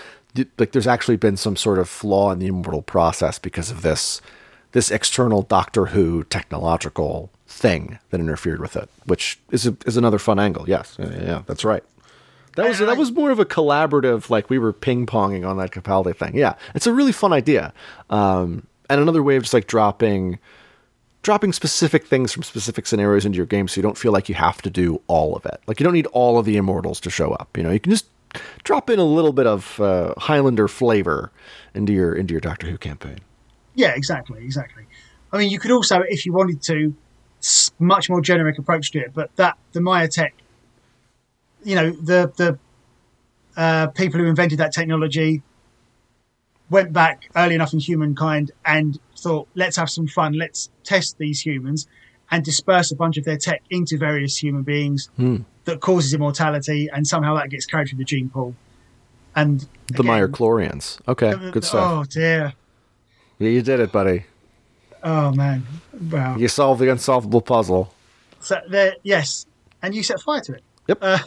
like 0.57 0.71
there's 0.71 0.88
actually 0.88 1.17
been 1.17 1.38
some 1.38 1.55
sort 1.55 1.79
of 1.79 1.89
flaw 1.89 2.31
in 2.31 2.39
the 2.39 2.47
immortal 2.47 2.81
process 2.81 3.39
because 3.39 3.71
of 3.71 3.81
this 3.81 4.21
this 4.73 4.91
external 4.91 5.41
Doctor 5.41 5.88
Who 5.88 6.23
technological 6.25 7.31
thing 7.47 7.97
that 8.09 8.19
interfered 8.19 8.59
with 8.59 8.75
it, 8.75 8.89
which 9.05 9.39
is 9.51 9.65
a, 9.65 9.75
is 9.85 9.97
another 9.97 10.19
fun 10.19 10.39
angle. 10.39 10.65
Yes, 10.67 10.95
yeah, 10.99 11.43
that's 11.45 11.65
right. 11.65 11.83
That 12.58 12.68
was 12.68 12.80
that 12.80 12.97
was 12.97 13.12
more 13.12 13.32
of 13.32 13.39
a 13.39 13.45
collaborative, 13.45 14.30
like 14.30 14.49
we 14.49 14.60
were 14.60 14.74
ping 14.74 15.05
ponging 15.05 15.47
on 15.47 15.58
that 15.58 15.72
Capaldi 15.72 16.16
thing. 16.16 16.36
Yeah, 16.36 16.55
it's 16.76 16.88
a 16.88 16.93
really 16.93 17.12
fun 17.14 17.32
idea, 17.32 17.74
um, 18.10 18.68
and 18.89 18.99
another 18.99 19.24
way 19.24 19.38
of 19.38 19.43
just 19.43 19.53
like 19.53 19.68
dropping 19.68 20.39
dropping 21.24 21.51
specific 21.51 22.05
things 22.05 22.32
from 22.32 22.43
specific 22.43 22.86
scenarios 22.86 23.26
into 23.26 23.38
your 23.38 23.45
game, 23.45 23.68
so 23.68 23.78
you 23.78 23.84
don't 23.84 23.97
feel 23.97 24.12
like 24.12 24.30
you 24.30 24.36
have 24.36 24.62
to 24.62 24.70
do 24.70 25.01
all 25.08 25.36
of 25.36 25.45
it. 25.45 25.60
Like 25.68 25.80
you 25.80 25.84
don't 25.84 25.93
need 25.93 26.08
all 26.08 26.38
of 26.38 26.45
the 26.45 26.58
immortals 26.58 26.99
to 27.01 27.10
show 27.10 27.32
up. 27.34 27.55
You 27.58 27.64
know, 27.64 27.72
you 27.72 27.80
can 27.80 27.91
just 27.91 28.08
drop 28.64 28.89
in 28.89 28.99
a 28.99 29.03
little 29.05 29.34
bit 29.34 29.47
of 29.47 29.80
uh, 29.80 30.14
Highlander 30.18 30.68
flavor 30.68 31.32
into 31.74 31.93
your 31.93 32.14
into 32.14 32.34
your 32.34 32.41
Doctor 32.41 32.68
Who 32.68 32.78
campaign. 32.78 33.20
yeah, 33.76 33.93
exactly, 33.95 34.43
exactly. 34.43 34.84
I 35.32 35.38
mean, 35.38 35.49
you 35.49 35.60
could 35.60 35.72
also, 35.72 36.01
if 36.08 36.26
you 36.26 36.34
wanted 36.34 36.62
to, 36.64 36.95
much 37.80 38.10
more 38.10 38.22
generic 38.22 38.58
approach 38.58 38.91
to 38.91 38.99
it. 38.99 39.14
But 39.14 39.36
that 39.36 39.58
the 39.74 39.82
Mire 39.82 40.08
tech, 40.08 40.34
you 41.64 41.76
know, 41.76 41.91
the 41.91 42.32
the 42.38 42.60
uh, 43.60 43.88
people 43.88 44.20
who 44.20 44.26
invented 44.28 44.60
that 44.60 44.72
technology 44.74 45.41
went 46.70 46.91
back 46.93 47.30
early 47.36 47.55
enough 47.55 47.74
in 47.74 47.80
humankind 47.80 48.51
and 48.66 48.99
thought, 49.18 49.47
let's 49.55 49.78
have 49.78 49.89
some 49.89 50.05
fun, 50.08 50.34
let's 50.34 50.70
test 50.84 51.18
these 51.18 51.41
humans, 51.41 51.88
and 52.30 52.43
disperse 52.43 52.91
a 52.91 52.95
bunch 52.95 53.18
of 53.18 53.24
their 53.24 53.38
tech 53.38 53.62
into 53.70 53.97
various 53.97 54.38
human 54.38 54.64
beings 54.64 55.10
Hmm. 55.16 55.38
that 55.66 55.80
causes 55.80 56.14
immortality, 56.14 56.89
and 56.93 57.08
somehow 57.08 57.36
that 57.36 57.49
gets 57.49 57.66
carried 57.66 57.89
through 57.89 57.97
the 57.99 58.03
gene 58.03 58.30
pool. 58.30 58.53
And 59.36 59.68
The 59.93 60.03
Mire 60.03 60.28
Chlorians. 60.28 60.99
Okay, 61.08 61.34
good 61.51 61.64
stuff. 61.64 61.91
Oh 61.91 62.03
dear. 62.03 62.53
Yeah, 63.39 63.49
you 63.49 63.62
did 63.62 63.80
it, 63.80 63.91
buddy. 63.91 64.26
Oh 65.03 65.32
man. 65.32 65.66
Wow. 66.12 66.38
You 66.38 66.47
solved 66.47 66.82
the 66.82 66.91
unsolvable 66.91 67.41
puzzle. 67.41 67.93
So 68.39 68.60
there, 68.70 68.95
yes, 69.03 69.45
and 69.82 69.93
you 69.95 70.03
set 70.03 70.20
fire 70.22 70.41
to 70.41 70.53
it. 70.53 70.64
Yep. 70.88 70.97
Uh, 71.01 71.20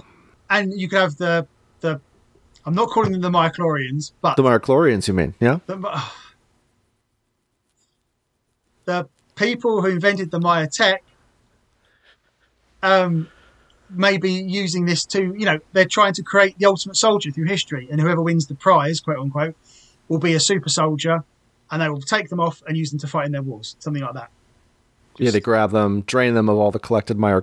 and 0.51 0.79
you 0.79 0.89
could 0.89 0.99
have 0.99 1.17
the 1.17 1.47
the. 1.81 2.01
I'm 2.67 2.75
not 2.75 2.91
calling 2.91 3.13
them 3.13 3.23
the 3.23 3.31
Mychlorians, 3.31 4.13
but 4.21 4.37
The 4.37 4.43
Mire 4.43 4.61
Chlorians, 4.61 5.09
you 5.09 5.15
mean? 5.15 5.35
Yeah. 5.41 5.61
the, 5.65 6.03
the 8.85 9.09
people 9.35 9.81
who 9.81 9.89
invented 9.89 10.31
the 10.31 10.39
Mire 10.39 10.67
tech 10.67 11.03
um, 12.83 13.29
may 13.89 14.19
be 14.19 14.33
using 14.33 14.85
this 14.85 15.07
to, 15.07 15.35
you 15.39 15.47
know, 15.47 15.59
they're 15.73 15.87
trying 15.87 16.13
to 16.15 16.23
create 16.23 16.59
the 16.59 16.67
ultimate 16.67 16.97
soldier 16.97 17.31
through 17.31 17.47
history, 17.47 17.89
and 17.91 17.99
whoever 17.99 18.21
wins 18.21 18.47
the 18.47 18.55
prize, 18.55 19.01
quote 19.01 19.19
unquote, 19.19 19.57
will 20.09 20.19
be 20.19 20.35
a 20.35 20.41
super 20.41 20.69
soldier, 20.69 21.25
and 21.71 21.81
they 21.81 21.89
will 21.89 22.03
take 22.03 22.29
them 22.29 22.41
off 22.41 22.63
and 22.69 22.77
use 22.77 22.91
them 22.91 22.99
to 23.01 23.07
fight 23.07 23.25
in 23.25 23.33
their 23.33 23.43
wars, 23.43 23.75
something 23.79 24.03
like 24.03 24.15
that. 24.15 24.31
Yeah, 25.17 25.31
they 25.31 25.41
grab 25.41 25.71
them, 25.71 26.03
drain 26.03 26.35
them 26.35 26.51
of 26.51 26.59
all 26.59 26.71
the 26.71 26.79
collected 26.79 27.17
Mire 27.17 27.43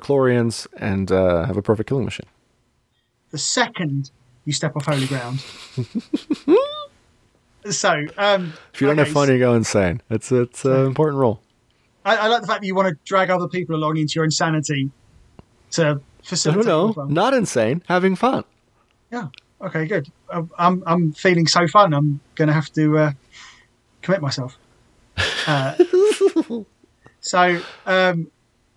and 0.78 1.12
uh, 1.12 1.46
have 1.46 1.58
a 1.58 1.62
perfect 1.64 1.90
killing 1.90 2.06
machine. 2.06 2.28
The 3.32 3.38
second 3.38 4.12
you 4.46 4.54
step 4.54 4.76
off 4.76 4.86
holy 4.86 5.08
ground. 5.08 5.44
so, 7.70 8.06
um, 8.18 8.54
If 8.74 8.82
you 8.82 8.88
don't 8.88 8.98
okay, 9.00 9.06
have 9.06 9.14
fun, 9.14 9.30
you 9.30 9.40
go 9.40 9.54
insane. 9.54 10.02
It's 10.10 10.32
it's 10.32 10.64
an 10.66 10.86
important 10.86 11.20
role. 11.20 11.42
I, 12.06 12.16
I 12.16 12.28
like 12.28 12.42
the 12.42 12.48
fact 12.48 12.62
that 12.62 12.68
you 12.68 12.76
want 12.76 12.88
to 12.88 12.96
drag 13.04 13.30
other 13.30 13.48
people 13.50 13.76
along 13.76 13.98
into 13.98 14.14
your 14.16 14.24
insanity 14.24 14.90
to 15.72 16.00
facilitate. 16.24 16.66
no, 16.66 16.94
not 17.10 17.34
insane. 17.34 17.84
Having 17.88 18.16
fun. 18.16 18.46
Yeah. 19.12 19.28
Okay. 19.62 19.86
Good. 19.86 20.10
Uh, 20.30 20.44
I'm 20.58 20.82
I'm 20.86 21.12
feeling 21.12 21.48
so 21.48 21.68
fun. 21.68 21.94
I'm 21.94 22.22
going 22.36 22.48
to 22.48 22.54
have 22.54 22.72
to 22.74 22.98
uh, 22.98 23.12
commit 24.02 24.22
myself. 24.22 24.58
Uh, 25.48 25.74
so 27.22 27.62
um, 27.86 28.30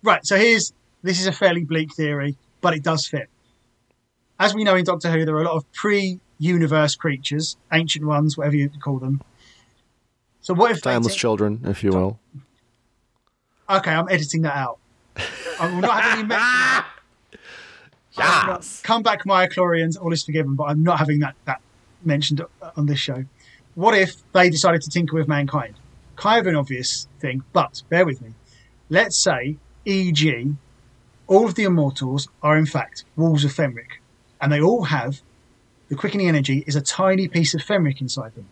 right. 0.03 0.25
So 0.25 0.37
here's 0.37 0.71
this 1.03 1.19
is 1.19 1.27
a 1.27 1.33
fairly 1.33 1.65
bleak 1.65 1.93
theory, 1.93 2.37
but 2.61 2.73
it 2.73 2.81
does 2.81 3.05
fit. 3.05 3.29
As 4.41 4.55
we 4.55 4.63
know 4.63 4.73
in 4.75 4.83
Doctor 4.83 5.11
Who, 5.11 5.23
there 5.23 5.35
are 5.35 5.41
a 5.41 5.45
lot 5.45 5.53
of 5.55 5.71
pre-universe 5.71 6.95
creatures, 6.95 7.57
ancient 7.71 8.05
ones, 8.05 8.35
whatever 8.39 8.55
you 8.55 8.69
call 8.81 8.97
them. 8.97 9.21
So 10.41 10.55
what 10.55 10.71
if 10.71 10.77
they 10.81 10.91
Timeless 10.93 11.13
take- 11.13 11.19
children, 11.21 11.61
if 11.65 11.83
you 11.83 11.91
will. 11.91 12.19
Okay, 13.69 13.91
I'm 13.91 14.09
editing 14.09 14.41
that 14.41 14.55
out. 14.55 14.79
I 15.59 15.71
will 15.71 15.81
not 15.81 16.01
have 16.01 16.17
any 16.17 16.27
mention. 16.27 17.47
yes. 18.17 18.81
Come 18.83 19.03
back, 19.03 19.25
myochlorians. 19.25 20.01
All 20.01 20.11
is 20.11 20.23
forgiven, 20.23 20.55
but 20.55 20.63
I'm 20.63 20.81
not 20.81 20.97
having 20.97 21.19
that 21.19 21.35
that 21.45 21.61
mentioned 22.03 22.41
on 22.75 22.87
this 22.87 22.97
show. 22.97 23.23
What 23.75 23.95
if 23.95 24.15
they 24.33 24.49
decided 24.49 24.81
to 24.81 24.89
tinker 24.89 25.15
with 25.15 25.27
mankind? 25.27 25.75
kind 26.17 26.39
of 26.41 26.45
an 26.47 26.55
obvious 26.55 27.07
thing, 27.19 27.43
but 27.53 27.81
bear 27.89 28.05
with 28.05 28.21
me. 28.21 28.31
Let's 28.91 29.17
say, 29.17 29.57
e.g., 29.85 30.55
all 31.27 31.45
of 31.47 31.55
the 31.55 31.63
immortals 31.63 32.27
are 32.43 32.55
in 32.57 32.65
fact 32.67 33.05
wolves 33.15 33.43
of 33.43 33.51
Fenric, 33.51 34.00
and 34.41 34.51
they 34.51 34.59
all 34.59 34.85
have 34.85 35.21
the 35.89 35.95
quickening 35.95 36.27
energy 36.27 36.63
is 36.65 36.75
a 36.75 36.81
tiny 36.81 37.27
piece 37.27 37.53
of 37.53 37.61
Fenric 37.61 38.01
inside 38.01 38.33
them. 38.33 38.47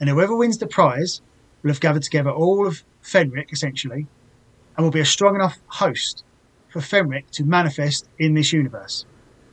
And 0.00 0.08
whoever 0.08 0.34
wins 0.36 0.58
the 0.58 0.66
prize 0.66 1.20
will 1.62 1.70
have 1.70 1.80
gathered 1.80 2.02
together 2.02 2.30
all 2.30 2.66
of 2.66 2.82
Fenric, 3.02 3.52
essentially, 3.52 4.06
and 4.76 4.84
will 4.84 4.90
be 4.90 5.00
a 5.00 5.04
strong 5.04 5.34
enough 5.34 5.58
host 5.66 6.24
for 6.70 6.80
Fenric 6.80 7.30
to 7.32 7.44
manifest 7.44 8.08
in 8.18 8.34
this 8.34 8.52
universe. 8.52 9.04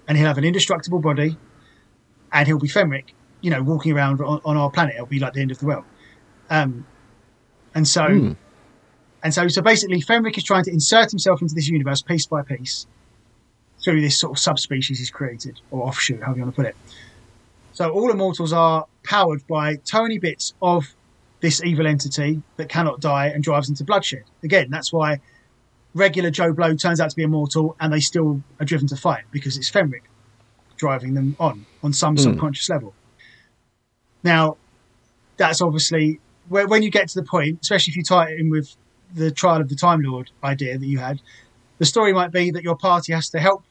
And 0.08 0.18
he'll 0.18 0.28
have 0.28 0.38
an 0.38 0.44
indestructible 0.44 1.00
body, 1.00 1.38
and 2.32 2.48
he'll 2.48 2.60
be 2.60 2.68
Fenric, 2.68 3.10
you 3.42 3.52
know, 3.52 3.62
walking 3.62 3.92
around 3.92 4.22
on, 4.22 4.40
on 4.46 4.56
our 4.56 4.72
planet. 4.72 4.96
It'll 4.96 5.06
be 5.06 5.20
like 5.20 5.34
the 5.34 5.42
end 5.42 5.52
of 5.52 5.60
the 5.60 5.66
world. 5.66 5.84
Um, 6.50 6.86
and 7.74 7.88
so, 7.88 8.08
Hmm. 8.08 8.32
and 9.24 9.34
so, 9.34 9.48
so 9.50 9.62
basically, 9.62 10.02
Fenric 10.02 10.38
is 10.38 10.44
trying 10.44 10.64
to 10.64 10.72
insert 10.72 11.12
himself 11.12 11.42
into 11.42 11.54
this 11.54 11.68
universe 11.68 12.02
piece 12.02 12.26
by 12.26 12.44
piece 12.44 12.88
through 13.86 14.02
this 14.02 14.20
sort 14.20 14.32
of 14.38 14.40
subspecies 14.40 15.00
he's 15.00 15.10
created, 15.12 15.62
or 15.72 15.88
offshoot, 15.88 16.20
however 16.22 16.40
you 16.40 16.44
want 16.44 16.56
to 16.56 16.62
put 16.62 16.68
it. 16.68 16.76
So 17.72 17.92
all 17.92 18.12
immortals 18.12 18.52
are 18.52 18.86
powered 19.04 19.46
by 19.48 19.76
tiny 19.86 20.18
bits 20.18 20.54
of 20.62 20.84
this 21.42 21.64
evil 21.64 21.86
entity 21.88 22.42
that 22.58 22.68
cannot 22.68 23.00
die 23.00 23.28
and 23.28 23.44
drives 23.44 23.70
into 23.70 23.84
bloodshed. 23.84 24.24
Again, 24.44 24.70
that's 24.72 24.92
why 24.92 25.20
regular 25.94 26.32
Joe 26.32 26.52
Blow 26.52 26.76
turns 26.76 27.00
out 27.00 27.12
to 27.12 27.16
be 27.16 27.24
immortal 27.24 27.76
and 27.80 27.94
they 27.94 28.00
still 28.00 28.42
are 28.60 28.66
driven 28.66 28.88
to 28.88 28.96
fight 28.98 29.24
because 29.32 29.56
it's 29.56 29.70
Fenric 29.70 30.02
driving 30.78 31.14
them 31.14 31.36
on 31.40 31.66
on 31.84 31.94
some 31.94 32.16
Hmm. 32.16 32.24
subconscious 32.24 32.70
level. 32.70 32.94
Now, 34.24 34.58
that's 35.38 35.62
obviously 35.62 36.20
where, 36.50 36.68
when 36.68 36.82
you 36.82 36.90
get 36.90 37.08
to 37.10 37.20
the 37.20 37.26
point, 37.26 37.60
especially 37.62 37.92
if 37.92 37.98
you 37.98 38.04
tie 38.04 38.30
it 38.32 38.40
in 38.40 38.50
with 38.50 38.76
the 39.14 39.32
trial 39.32 39.62
of 39.62 39.70
the 39.70 39.76
Time 39.76 40.02
Lord 40.02 40.32
idea 40.44 40.78
that 40.78 40.86
you 40.86 40.98
had, 41.00 41.22
the 41.78 41.86
story 41.86 42.14
might 42.14 42.32
be 42.32 42.52
that 42.52 42.64
your 42.64 42.76
party 42.76 43.14
has 43.14 43.30
to 43.30 43.40
help, 43.40 43.64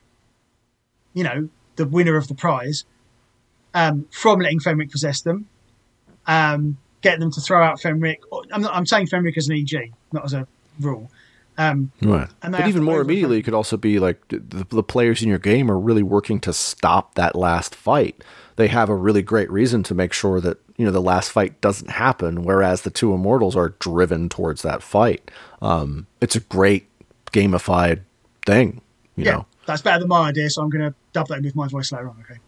you 1.14 1.24
know, 1.24 1.48
the 1.76 1.86
winner 1.86 2.16
of 2.16 2.28
the 2.28 2.34
prize 2.34 2.84
um, 3.74 4.06
from 4.10 4.40
letting 4.40 4.60
Fenric 4.60 4.90
possess 4.90 5.22
them, 5.22 5.48
um, 6.26 6.76
get 7.00 7.20
them 7.20 7.30
to 7.32 7.40
throw 7.40 7.62
out 7.62 7.80
Fenric. 7.80 8.18
I'm, 8.52 8.62
not, 8.62 8.74
I'm 8.74 8.86
saying 8.86 9.06
Fenric 9.06 9.36
as 9.36 9.48
an 9.48 9.56
EG, 9.56 9.92
not 10.12 10.24
as 10.24 10.32
a 10.32 10.46
rule. 10.80 11.10
Um, 11.56 11.92
Right. 12.02 12.28
And 12.42 12.52
But 12.52 12.68
even 12.68 12.82
more 12.82 13.00
immediately, 13.00 13.38
it 13.38 13.42
could 13.42 13.54
also 13.54 13.76
be 13.76 13.98
like 13.98 14.26
the, 14.28 14.66
the 14.68 14.82
players 14.82 15.22
in 15.22 15.28
your 15.28 15.38
game 15.38 15.70
are 15.70 15.78
really 15.78 16.02
working 16.02 16.40
to 16.40 16.52
stop 16.52 17.14
that 17.14 17.36
last 17.36 17.74
fight. 17.74 18.22
They 18.56 18.68
have 18.68 18.88
a 18.88 18.94
really 18.94 19.22
great 19.22 19.50
reason 19.50 19.82
to 19.84 19.94
make 19.94 20.12
sure 20.12 20.40
that 20.40 20.58
you 20.76 20.84
know 20.84 20.90
the 20.90 21.02
last 21.02 21.30
fight 21.30 21.60
doesn't 21.60 21.90
happen, 21.90 22.42
whereas 22.42 22.82
the 22.82 22.90
two 22.90 23.12
immortals 23.14 23.54
are 23.54 23.70
driven 23.78 24.28
towards 24.28 24.62
that 24.62 24.82
fight. 24.82 25.30
Um, 25.62 26.06
it's 26.20 26.34
a 26.34 26.40
great 26.40 26.88
gamified 27.32 28.00
thing, 28.46 28.80
you 29.16 29.24
yeah, 29.24 29.32
know. 29.32 29.46
that's 29.66 29.82
better 29.82 30.00
than 30.00 30.08
my 30.08 30.28
idea, 30.28 30.50
so 30.50 30.62
I'm 30.62 30.70
going 30.70 30.90
to 30.90 30.94
dub 31.14 31.28
that 31.28 31.38
in 31.38 31.44
with 31.44 31.56
my 31.56 31.68
voice 31.68 31.90
later 31.90 32.08
on. 32.10 32.16
Okay. 32.20 32.40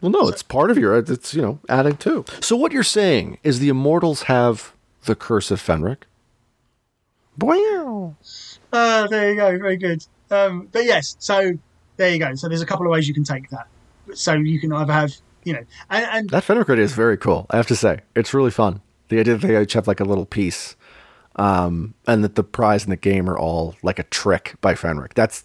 Well, 0.00 0.12
no, 0.12 0.28
it's 0.28 0.42
part 0.42 0.70
of 0.70 0.78
your. 0.78 0.96
It's 0.96 1.34
you 1.34 1.42
know 1.42 1.58
adding 1.68 1.96
to. 1.98 2.24
So 2.40 2.54
what 2.54 2.70
you're 2.72 2.84
saying 2.84 3.38
is 3.42 3.58
the 3.58 3.68
immortals 3.68 4.24
have 4.24 4.72
the 5.04 5.16
curse 5.16 5.50
of 5.50 5.60
Fenric. 5.60 6.02
Wow. 7.38 8.14
Uh, 8.72 9.06
there 9.08 9.30
you 9.30 9.36
go. 9.36 9.58
Very 9.58 9.76
good. 9.76 10.04
Um, 10.30 10.68
but 10.70 10.84
yes, 10.84 11.16
so 11.18 11.58
there 11.96 12.10
you 12.10 12.18
go. 12.18 12.34
So 12.34 12.48
there's 12.48 12.62
a 12.62 12.66
couple 12.66 12.86
of 12.86 12.90
ways 12.92 13.08
you 13.08 13.14
can 13.14 13.24
take 13.24 13.50
that. 13.50 13.66
So 14.14 14.34
you 14.34 14.60
can 14.60 14.72
either 14.72 14.92
have, 14.92 15.12
you 15.44 15.52
know, 15.52 15.64
and, 15.90 16.06
and 16.10 16.30
That 16.30 16.44
Fenric 16.44 16.70
idea 16.70 16.84
is 16.84 16.92
very 16.92 17.16
cool. 17.16 17.46
I 17.50 17.56
have 17.56 17.66
to 17.68 17.76
say, 17.76 18.00
it's 18.14 18.34
really 18.34 18.50
fun. 18.50 18.80
The 19.08 19.20
idea 19.20 19.36
that 19.36 19.46
they 19.46 19.60
each 19.60 19.74
have 19.74 19.86
like 19.86 20.00
a 20.00 20.04
little 20.04 20.26
piece, 20.26 20.76
um, 21.36 21.94
and 22.06 22.22
that 22.24 22.34
the 22.34 22.44
prize 22.44 22.84
and 22.84 22.92
the 22.92 22.96
game 22.96 23.28
are 23.28 23.38
all 23.38 23.74
like 23.82 23.98
a 23.98 24.04
trick 24.04 24.54
by 24.60 24.74
Fenric. 24.74 25.14
That's 25.14 25.44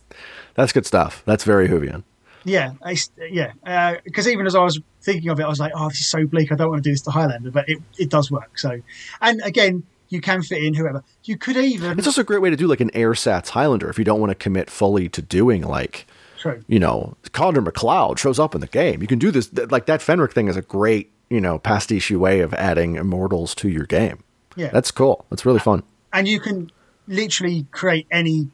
that's 0.55 0.71
good 0.71 0.85
stuff. 0.85 1.23
That's 1.25 1.43
very 1.43 1.67
Whovian. 1.67 2.03
yeah, 2.43 2.73
I 2.83 2.97
yeah. 3.29 3.99
Because 4.03 4.27
even 4.27 4.45
as 4.45 4.55
I 4.55 4.63
was 4.63 4.79
thinking 5.01 5.29
of 5.29 5.39
it, 5.39 5.43
I 5.43 5.47
was 5.47 5.59
like, 5.59 5.71
oh, 5.75 5.89
this 5.89 5.99
is 5.99 6.07
so 6.07 6.25
bleak. 6.25 6.51
I 6.51 6.55
don't 6.55 6.69
want 6.69 6.83
to 6.83 6.89
do 6.89 6.93
this 6.93 7.01
to 7.01 7.11
Highlander, 7.11 7.51
but 7.51 7.67
it, 7.69 7.79
it 7.97 8.09
does 8.09 8.29
work. 8.29 8.59
So, 8.59 8.81
and 9.21 9.41
again, 9.43 9.83
you 10.09 10.21
can 10.21 10.41
fit 10.41 10.63
in 10.63 10.73
whoever. 10.73 11.03
You 11.23 11.37
could 11.37 11.57
even. 11.57 11.97
It's 11.97 12.07
also 12.07 12.21
a 12.21 12.25
great 12.25 12.41
way 12.41 12.49
to 12.49 12.55
do 12.55 12.67
like 12.67 12.81
an 12.81 12.91
airsats 12.91 13.49
Highlander 13.49 13.89
if 13.89 13.97
you 13.97 14.05
don't 14.05 14.19
want 14.19 14.31
to 14.31 14.35
commit 14.35 14.69
fully 14.69 15.09
to 15.09 15.21
doing 15.21 15.63
like 15.63 16.05
True. 16.37 16.63
you 16.67 16.79
know 16.79 17.15
Connor 17.31 17.61
MacLeod 17.61 18.19
shows 18.19 18.39
up 18.39 18.55
in 18.55 18.61
the 18.61 18.67
game. 18.67 19.01
You 19.01 19.07
can 19.07 19.19
do 19.19 19.31
this 19.31 19.51
like 19.69 19.85
that 19.87 20.01
Fenric 20.01 20.33
thing 20.33 20.47
is 20.47 20.57
a 20.57 20.61
great 20.61 21.11
you 21.29 21.41
know 21.41 21.59
pastiche 21.59 22.11
way 22.11 22.39
of 22.41 22.53
adding 22.53 22.95
immortals 22.95 23.55
to 23.55 23.69
your 23.69 23.85
game. 23.85 24.23
Yeah. 24.57 24.69
That's 24.73 24.91
cool. 24.91 25.25
That's 25.29 25.45
really 25.45 25.59
fun. 25.59 25.83
and 26.13 26.27
you 26.27 26.39
can 26.39 26.69
literally 27.07 27.65
create 27.71 28.07
any 28.11 28.49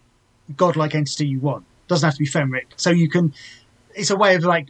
godlike 0.58 0.94
entity 0.94 1.26
you 1.28 1.40
want. 1.40 1.66
Doesn't 1.88 2.06
have 2.06 2.14
to 2.16 2.20
be 2.20 2.28
Fenric. 2.30 2.66
So 2.76 2.90
you 2.92 3.10
can. 3.10 3.34
It's 3.96 4.10
a 4.12 4.16
way 4.16 4.36
of 4.36 4.44
like 4.44 4.68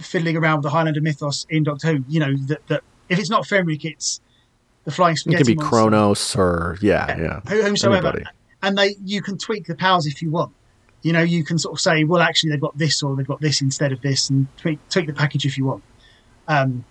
fiddling 0.00 0.36
around 0.36 0.56
with 0.58 0.62
the 0.64 0.70
Highlander 0.70 1.00
mythos 1.00 1.46
in 1.50 1.62
Doctor 1.64 1.88
Who. 1.92 2.04
You 2.08 2.20
know 2.20 2.36
that 2.48 2.66
that 2.68 2.82
if 3.08 3.18
it's 3.18 3.30
not 3.30 3.44
Fenric, 3.44 3.84
it's 3.84 4.20
the 4.84 4.90
flying 4.90 5.14
It 5.14 5.18
spaghetti. 5.18 5.44
can 5.44 5.52
be 5.52 5.54
monster. 5.56 5.70
Kronos 5.76 6.36
or 6.36 6.78
yeah, 6.80 7.16
yeah. 7.18 7.40
who- 7.48 7.62
whomsoever. 7.62 8.08
Anybody. 8.08 8.24
And 8.62 8.76
they 8.78 8.96
you 9.04 9.20
can 9.22 9.36
tweak 9.38 9.66
the 9.66 9.74
powers 9.74 10.06
if 10.06 10.22
you 10.22 10.30
want. 10.30 10.52
You 11.02 11.12
know, 11.12 11.20
you 11.22 11.44
can 11.44 11.58
sort 11.58 11.74
of 11.74 11.80
say, 11.82 12.04
well, 12.04 12.22
actually, 12.22 12.50
they've 12.50 12.60
got 12.60 12.78
this 12.78 13.02
or 13.02 13.14
they've 13.14 13.26
got 13.26 13.40
this 13.42 13.60
instead 13.60 13.92
of 13.92 14.00
this, 14.00 14.30
and 14.30 14.46
tweak, 14.56 14.78
tweak 14.88 15.06
the 15.06 15.12
package 15.12 15.44
if 15.44 15.58
you 15.58 15.66
want. 15.66 15.82
Um, 16.48 16.84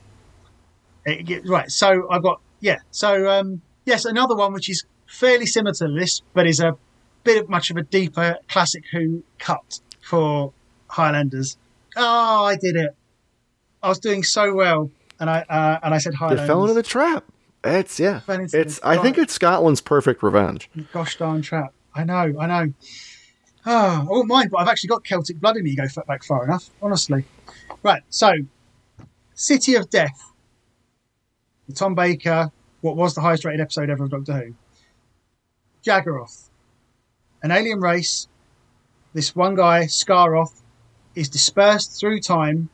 it 1.05 1.47
right. 1.47 1.71
So 1.71 2.07
I've 2.09 2.21
got 2.23 2.39
yeah. 2.63 2.77
So 2.91 3.29
um, 3.29 3.61
yes, 3.85 4.05
another 4.05 4.35
one 4.35 4.53
which 4.53 4.69
is 4.69 4.85
fairly 5.05 5.45
similar 5.45 5.73
to 5.73 5.87
this, 5.89 6.21
but 6.33 6.47
is 6.47 6.59
a 6.61 6.77
bit 7.23 7.43
of 7.43 7.49
much 7.49 7.69
of 7.69 7.77
a 7.77 7.83
deeper 7.83 8.37
classic 8.47 8.85
Who 8.91 9.23
cut 9.37 9.81
for 10.01 10.53
Highlanders. 10.87 11.57
Oh, 11.95 12.45
I 12.45 12.55
did 12.55 12.75
it! 12.77 12.95
I 13.83 13.89
was 13.89 13.99
doing 13.99 14.23
so 14.23 14.53
well, 14.53 14.89
and 15.19 15.29
I 15.29 15.41
uh, 15.41 15.79
and 15.83 15.93
I 15.93 15.97
said 15.97 16.15
Highlanders. 16.15 16.47
fell 16.47 16.61
into 16.61 16.73
the 16.73 16.83
trap. 16.83 17.25
It's 17.65 17.99
yeah. 17.99 18.21
It's 18.27 18.79
I 18.81 18.97
think 18.97 19.17
it's 19.17 19.33
Scotland's 19.33 19.81
perfect 19.81 20.23
revenge. 20.23 20.69
Gosh 20.93 21.17
darn 21.17 21.41
trap. 21.41 21.73
I 21.93 22.05
know, 22.05 22.33
I 22.39 22.47
know. 22.47 22.73
Oh, 23.65 24.01
I 24.01 24.03
won't 24.03 24.27
mind, 24.27 24.51
but 24.51 24.61
I've 24.61 24.67
actually 24.67 24.89
got 24.89 25.03
Celtic 25.03 25.39
blood 25.39 25.57
in 25.57 25.63
me. 25.63 25.71
You 25.71 25.77
go 25.77 25.87
back 26.07 26.23
far 26.23 26.43
enough, 26.45 26.69
honestly. 26.81 27.25
Right, 27.83 28.03
so 28.09 28.33
City 29.35 29.75
of 29.75 29.89
Death. 29.89 30.32
Tom 31.71 31.95
Baker, 31.95 32.51
what 32.81 32.95
was 32.95 33.15
the 33.15 33.21
highest 33.21 33.45
rated 33.45 33.61
episode 33.61 33.89
ever 33.89 34.03
of 34.03 34.09
Doctor 34.09 34.33
Who? 34.33 34.53
Jagaroth. 35.85 36.49
An 37.41 37.51
alien 37.51 37.79
race. 37.79 38.27
This 39.13 39.35
one 39.35 39.55
guy, 39.55 39.85
Scaroth, 39.85 40.61
is 41.15 41.29
dispersed 41.29 41.99
through 41.99 42.19
time 42.19 42.69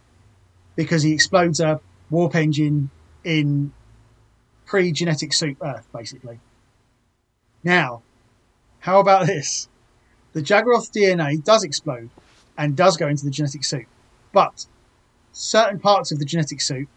because 0.75 1.03
he 1.03 1.13
explodes 1.13 1.59
a 1.59 1.81
warp 2.09 2.35
engine 2.35 2.89
in 3.23 3.71
pre 4.65 4.91
genetic 4.91 5.33
soup 5.33 5.57
Earth, 5.61 5.87
basically. 5.93 6.39
Now, 7.63 8.01
how 8.79 8.99
about 8.99 9.27
this? 9.27 9.67
The 10.33 10.41
Jagaroth 10.41 10.91
DNA 10.91 11.43
does 11.43 11.63
explode 11.63 12.09
and 12.57 12.75
does 12.75 12.97
go 12.97 13.07
into 13.07 13.25
the 13.25 13.31
genetic 13.31 13.63
suit, 13.63 13.87
but 14.31 14.65
certain 15.31 15.79
parts 15.79 16.11
of 16.11 16.19
the 16.19 16.25
genetic 16.25 16.61
suit, 16.61 16.87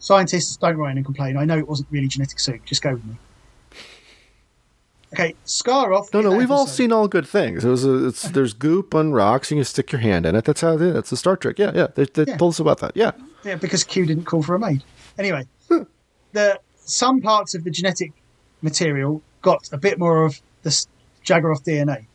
scientists 0.00 0.56
don't 0.56 0.76
write 0.76 0.90
in 0.92 0.96
and 0.98 1.06
complain. 1.06 1.36
I 1.36 1.44
know 1.44 1.56
it 1.56 1.68
wasn't 1.68 1.88
really 1.92 2.08
genetic 2.08 2.40
soup. 2.40 2.64
Just 2.64 2.82
go 2.82 2.94
with 2.94 3.04
me. 3.04 3.14
Okay, 5.12 5.34
Scaroth. 5.44 6.12
No, 6.14 6.20
no, 6.20 6.36
we've 6.36 6.50
all 6.52 6.66
seen 6.68 6.92
all 6.92 7.08
good 7.08 7.26
things. 7.26 7.64
It 7.64 7.68
was 7.68 7.84
a, 7.84 8.06
it's 8.08 8.22
there's 8.30 8.52
goop 8.52 8.94
on 8.94 9.12
rocks. 9.12 9.50
You 9.50 9.56
can 9.56 9.64
stick 9.64 9.90
your 9.92 10.00
hand 10.00 10.24
in 10.24 10.36
it. 10.36 10.44
That's 10.44 10.60
how 10.60 10.74
it 10.74 10.82
is. 10.82 10.94
That's 10.94 11.10
the 11.10 11.16
Star 11.16 11.36
Trek. 11.36 11.58
Yeah, 11.58 11.72
yeah. 11.74 11.86
They, 11.94 12.04
they 12.04 12.24
Yeah. 12.30 12.36
told 12.36 12.54
us 12.54 12.60
about 12.60 12.78
that. 12.78 12.92
Yeah. 12.96 13.12
Yeah, 13.44 13.56
because 13.56 13.82
Q 13.84 14.06
didn't 14.06 14.24
call 14.24 14.42
for 14.42 14.54
a 14.54 14.58
maid. 14.58 14.84
Anyway, 15.18 15.46
the 16.32 16.60
some 16.76 17.20
parts 17.20 17.54
of 17.54 17.64
the 17.64 17.70
genetic 17.70 18.12
material 18.62 19.22
got 19.42 19.68
a 19.72 19.78
bit 19.78 19.98
more 19.98 20.24
of 20.24 20.40
the 20.62 20.70
Jagaroth 21.24 21.64
DNA. 21.64 22.06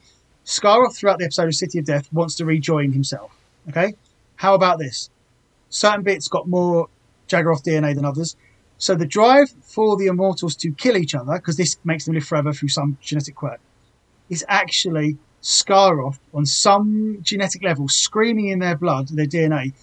Scaroth, 0.46 0.96
throughout 0.96 1.18
the 1.18 1.26
episode 1.26 1.48
of 1.48 1.56
City 1.56 1.80
of 1.80 1.86
Death, 1.86 2.08
wants 2.14 2.36
to 2.36 2.46
rejoin 2.46 2.92
himself. 2.94 3.32
Okay, 3.70 3.96
how 4.36 4.54
about 4.54 4.78
this? 4.80 5.10
Certain 5.70 6.04
bits 6.04 6.28
got 6.28 6.48
more 6.48 6.88
Jagaroth 7.28 7.64
DNA 7.64 7.96
than 7.96 8.06
others. 8.06 8.36
So 8.78 8.96
the 8.96 9.06
drive 9.06 9.50
for 9.62 9.98
the 9.98 10.08
immortals 10.08 10.56
to 10.58 10.72
kill 10.72 10.98
each 10.98 11.16
other, 11.16 11.34
because 11.34 11.58
this 11.58 11.78
makes 11.84 12.06
them 12.06 12.14
live 12.14 12.26
forever 12.26 12.52
through 12.54 12.70
some 12.70 12.98
genetic 13.02 13.36
quirk, 13.36 13.62
is 14.30 14.44
actually 14.48 15.18
Scaroth 15.42 16.20
on 16.34 16.46
some 16.46 17.20
genetic 17.22 17.64
level 17.64 17.88
screaming 17.88 18.48
in 18.48 18.60
their 18.60 18.76
blood, 18.76 19.10
their 19.10 19.28
DNA, 19.28 19.74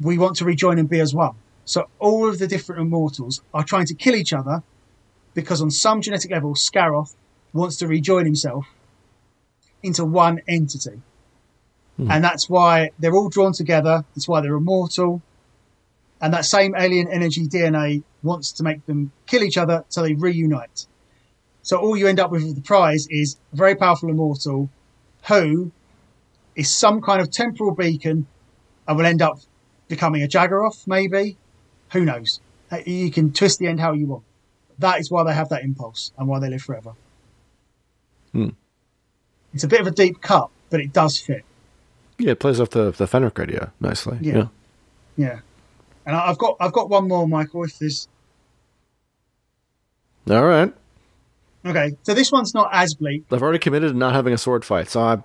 we 0.00 0.18
want 0.18 0.36
to 0.36 0.44
rejoin 0.44 0.78
and 0.78 0.88
be 0.88 1.00
as 1.00 1.14
one. 1.14 1.34
So 1.64 1.88
all 1.98 2.28
of 2.28 2.38
the 2.38 2.46
different 2.46 2.80
immortals 2.80 3.42
are 3.52 3.62
trying 3.62 3.86
to 3.86 3.94
kill 3.94 4.14
each 4.14 4.32
other 4.32 4.62
because 5.34 5.62
on 5.62 5.70
some 5.70 6.00
genetic 6.00 6.30
level, 6.30 6.54
Scaroth 6.54 7.14
wants 7.52 7.76
to 7.76 7.86
rejoin 7.86 8.24
himself 8.24 8.66
into 9.82 10.04
one 10.04 10.40
entity. 10.48 11.00
Hmm. 11.96 12.10
And 12.10 12.24
that's 12.24 12.48
why 12.48 12.90
they're 12.98 13.14
all 13.14 13.28
drawn 13.28 13.52
together. 13.52 14.04
That's 14.14 14.26
why 14.26 14.40
they're 14.40 14.54
immortal. 14.54 15.22
And 16.20 16.34
that 16.34 16.44
same 16.44 16.74
alien 16.76 17.08
energy 17.08 17.46
DNA 17.46 18.02
wants 18.22 18.52
to 18.52 18.62
make 18.64 18.84
them 18.86 19.12
kill 19.26 19.42
each 19.42 19.56
other 19.56 19.84
so 19.88 20.02
they 20.02 20.14
reunite. 20.14 20.86
So 21.62 21.76
all 21.76 21.96
you 21.96 22.08
end 22.08 22.18
up 22.18 22.30
with 22.30 22.42
with 22.44 22.56
the 22.56 22.62
prize 22.62 23.06
is 23.08 23.36
a 23.52 23.56
very 23.56 23.74
powerful 23.74 24.08
immortal 24.08 24.68
who 25.28 25.70
is 26.56 26.74
some 26.74 27.00
kind 27.00 27.20
of 27.20 27.30
temporal 27.30 27.74
beacon 27.74 28.26
and 28.86 28.96
will 28.96 29.06
end 29.06 29.22
up 29.22 29.38
becoming 29.86 30.22
a 30.22 30.26
Jagaroth, 30.26 30.86
maybe. 30.86 31.36
Who 31.92 32.04
knows? 32.04 32.40
Uh, 32.70 32.78
You 32.84 33.10
can 33.10 33.32
twist 33.32 33.58
the 33.58 33.66
end 33.66 33.80
how 33.80 33.92
you 33.92 34.06
want. 34.06 34.24
That 34.78 34.98
is 35.00 35.10
why 35.10 35.24
they 35.24 35.34
have 35.34 35.48
that 35.50 35.62
impulse 35.62 36.12
and 36.18 36.26
why 36.28 36.38
they 36.40 36.48
live 36.50 36.62
forever. 36.62 36.92
Hmm. 38.32 38.50
It's 39.54 39.64
a 39.64 39.68
bit 39.68 39.80
of 39.80 39.86
a 39.86 39.90
deep 39.90 40.20
cut, 40.20 40.50
but 40.70 40.80
it 40.80 40.92
does 40.92 41.18
fit. 41.18 41.44
Yeah, 42.18 42.32
it 42.32 42.40
plays 42.40 42.60
off 42.60 42.70
the 42.70 42.90
the 42.90 43.06
Fenric 43.06 43.40
idea 43.40 43.72
nicely. 43.80 44.18
Yeah. 44.20 44.34
Yeah. 44.36 44.46
Yeah. 45.16 45.40
And 46.08 46.16
I've 46.16 46.38
got 46.38 46.56
I've 46.58 46.72
got 46.72 46.88
one 46.88 47.06
more, 47.06 47.28
Michael. 47.28 47.64
If 47.64 47.78
there's 47.78 48.08
All 50.30 50.46
right. 50.46 50.72
okay, 51.66 51.96
so 52.02 52.14
this 52.14 52.32
one's 52.32 52.54
not 52.54 52.70
as 52.72 52.94
bleak. 52.94 53.24
I've 53.30 53.42
already 53.42 53.58
committed 53.58 53.92
to 53.92 53.98
not 53.98 54.14
having 54.14 54.32
a 54.32 54.38
sword 54.38 54.64
fight, 54.64 54.88
so 54.88 55.02
I 55.02 55.22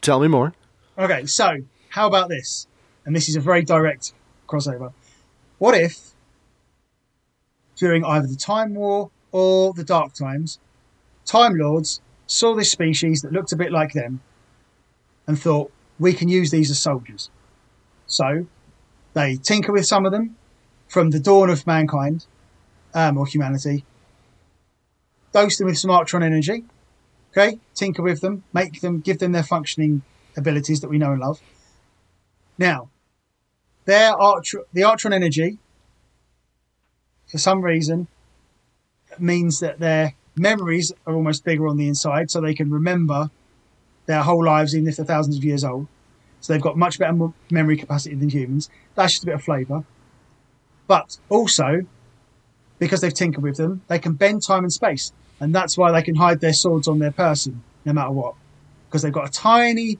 tell 0.00 0.20
me 0.20 0.28
more. 0.28 0.54
Okay, 0.96 1.26
so 1.26 1.56
how 1.88 2.06
about 2.06 2.28
this? 2.28 2.68
And 3.04 3.16
this 3.16 3.28
is 3.28 3.34
a 3.34 3.40
very 3.40 3.64
direct 3.64 4.12
crossover. 4.46 4.92
What 5.58 5.76
if 5.76 6.12
during 7.74 8.04
either 8.04 8.28
the 8.28 8.36
Time 8.36 8.74
War 8.74 9.10
or 9.32 9.72
the 9.72 9.82
Dark 9.82 10.12
Times, 10.12 10.60
Time 11.26 11.58
Lords 11.58 12.00
saw 12.28 12.54
this 12.54 12.70
species 12.70 13.22
that 13.22 13.32
looked 13.32 13.50
a 13.50 13.56
bit 13.56 13.72
like 13.72 13.94
them 13.94 14.20
and 15.26 15.36
thought, 15.36 15.72
we 15.98 16.12
can 16.12 16.28
use 16.28 16.52
these 16.52 16.70
as 16.70 16.78
soldiers. 16.78 17.30
So 18.06 18.46
they 19.14 19.36
tinker 19.36 19.72
with 19.72 19.86
some 19.86 20.06
of 20.06 20.12
them 20.12 20.36
from 20.88 21.10
the 21.10 21.20
dawn 21.20 21.50
of 21.50 21.66
mankind 21.66 22.26
um, 22.94 23.16
or 23.16 23.26
humanity, 23.26 23.84
dose 25.32 25.58
them 25.58 25.66
with 25.66 25.78
some 25.78 25.90
Artron 25.90 26.22
energy, 26.22 26.64
okay, 27.30 27.58
tinker 27.74 28.02
with 28.02 28.20
them, 28.20 28.44
make 28.52 28.80
them, 28.80 29.00
give 29.00 29.18
them 29.18 29.32
their 29.32 29.42
functioning 29.42 30.02
abilities 30.36 30.80
that 30.80 30.88
we 30.88 30.98
know 30.98 31.12
and 31.12 31.20
love. 31.20 31.40
Now, 32.58 32.90
their 33.84 34.12
the 34.12 34.82
Artron 34.82 35.12
energy, 35.12 35.58
for 37.26 37.38
some 37.38 37.62
reason, 37.62 38.06
means 39.18 39.60
that 39.60 39.78
their 39.78 40.14
memories 40.36 40.92
are 41.06 41.14
almost 41.14 41.44
bigger 41.44 41.66
on 41.66 41.76
the 41.76 41.88
inside, 41.88 42.30
so 42.30 42.40
they 42.40 42.54
can 42.54 42.70
remember 42.70 43.30
their 44.06 44.22
whole 44.22 44.44
lives, 44.44 44.74
even 44.74 44.88
if 44.88 44.96
they're 44.96 45.06
thousands 45.06 45.36
of 45.36 45.44
years 45.44 45.64
old. 45.64 45.86
So 46.42 46.52
they've 46.52 46.60
got 46.60 46.76
much 46.76 46.98
better 46.98 47.32
memory 47.50 47.76
capacity 47.76 48.16
than 48.16 48.28
humans. 48.28 48.68
That's 48.96 49.12
just 49.12 49.22
a 49.22 49.26
bit 49.26 49.36
of 49.36 49.44
flavour. 49.44 49.84
But 50.88 51.16
also, 51.28 51.86
because 52.78 53.00
they've 53.00 53.14
tinkered 53.14 53.44
with 53.44 53.56
them, 53.56 53.82
they 53.86 54.00
can 54.00 54.14
bend 54.14 54.42
time 54.42 54.64
and 54.64 54.72
space. 54.72 55.12
And 55.40 55.54
that's 55.54 55.78
why 55.78 55.92
they 55.92 56.02
can 56.02 56.16
hide 56.16 56.40
their 56.40 56.52
swords 56.52 56.88
on 56.88 56.98
their 56.98 57.12
person, 57.12 57.62
no 57.84 57.92
matter 57.92 58.10
what. 58.10 58.34
Because 58.88 59.02
they've 59.02 59.12
got 59.12 59.28
a 59.28 59.32
tiny, 59.32 59.98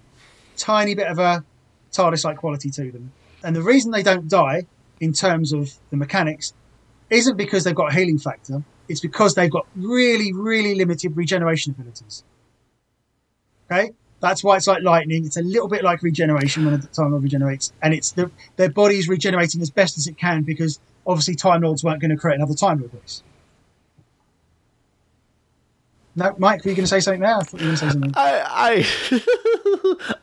tiny 0.56 0.96
bit 0.96 1.06
of 1.06 1.20
a 1.20 1.44
TARDIS 1.92 2.24
like 2.24 2.38
quality 2.38 2.70
to 2.70 2.90
them. 2.90 3.12
And 3.44 3.54
the 3.54 3.62
reason 3.62 3.92
they 3.92 4.02
don't 4.02 4.28
die, 4.28 4.66
in 5.00 5.12
terms 5.12 5.52
of 5.52 5.72
the 5.90 5.96
mechanics, 5.96 6.54
isn't 7.08 7.36
because 7.36 7.64
they've 7.64 7.74
got 7.74 7.92
a 7.92 7.94
healing 7.94 8.18
factor. 8.18 8.62
It's 8.88 9.00
because 9.00 9.34
they've 9.36 9.50
got 9.50 9.66
really, 9.76 10.32
really 10.32 10.74
limited 10.74 11.16
regeneration 11.16 11.72
abilities. 11.78 12.24
Okay? 13.70 13.92
That's 14.22 14.44
why 14.44 14.56
it's 14.56 14.68
like 14.68 14.84
lightning. 14.84 15.26
It's 15.26 15.36
a 15.36 15.42
little 15.42 15.66
bit 15.66 15.82
like 15.82 16.00
regeneration 16.00 16.64
when 16.64 16.80
the 16.80 16.86
Time 16.86 17.10
Lord 17.10 17.24
regenerates. 17.24 17.72
And 17.82 17.92
it's 17.92 18.12
the, 18.12 18.30
their 18.54 18.70
body 18.70 18.96
is 18.96 19.08
regenerating 19.08 19.60
as 19.60 19.68
best 19.68 19.98
as 19.98 20.06
it 20.06 20.16
can 20.16 20.42
because 20.42 20.78
obviously 21.04 21.34
Time 21.34 21.62
Lords 21.62 21.82
weren't 21.82 22.00
going 22.00 22.12
to 22.12 22.16
create 22.16 22.36
another 22.36 22.54
Time 22.54 22.78
Lord 22.78 22.94
race. 22.94 23.24
No, 26.14 26.34
Mike, 26.38 26.64
were 26.64 26.70
you 26.70 26.76
going 26.76 26.84
to 26.84 26.88
say 26.88 27.00
something 27.00 27.20
there? 27.22 27.36
I 27.36 27.42
thought 27.42 27.60
you 27.60 27.68
were 27.68 27.76
going 27.76 27.78
to 27.78 27.86
say 27.86 27.90
something. 27.90 28.12
I 28.14 28.84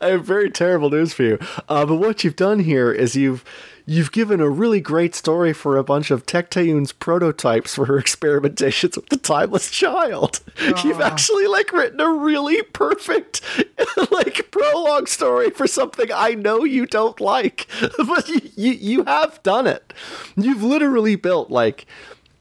I 0.00 0.06
have 0.10 0.24
very 0.24 0.50
terrible 0.50 0.90
news 0.90 1.12
for 1.12 1.24
you. 1.24 1.38
Uh, 1.68 1.84
but 1.84 1.96
what 1.96 2.22
you've 2.22 2.36
done 2.36 2.60
here 2.60 2.92
is 2.92 3.16
you've 3.16 3.44
you've 3.86 4.12
given 4.12 4.40
a 4.40 4.48
really 4.48 4.80
great 4.80 5.16
story 5.16 5.52
for 5.52 5.76
a 5.76 5.82
bunch 5.82 6.12
of 6.12 6.24
Tecteun's 6.26 6.92
prototypes 6.92 7.74
for 7.74 7.86
her 7.86 7.98
experimentations 8.00 8.94
with 8.94 9.08
the 9.08 9.16
timeless 9.16 9.68
child. 9.68 10.40
You've 10.84 11.00
actually 11.00 11.48
like 11.48 11.72
written 11.72 12.00
a 12.00 12.12
really 12.12 12.62
perfect 12.62 13.42
like 14.12 14.48
prologue 14.52 15.08
story 15.08 15.50
for 15.50 15.66
something 15.66 16.08
I 16.14 16.34
know 16.34 16.62
you 16.62 16.86
don't 16.86 17.20
like, 17.20 17.66
but 18.06 18.28
you 18.28 18.40
you, 18.54 18.72
you 18.72 19.04
have 19.04 19.42
done 19.42 19.66
it. 19.66 19.92
You've 20.36 20.62
literally 20.62 21.16
built 21.16 21.50
like 21.50 21.86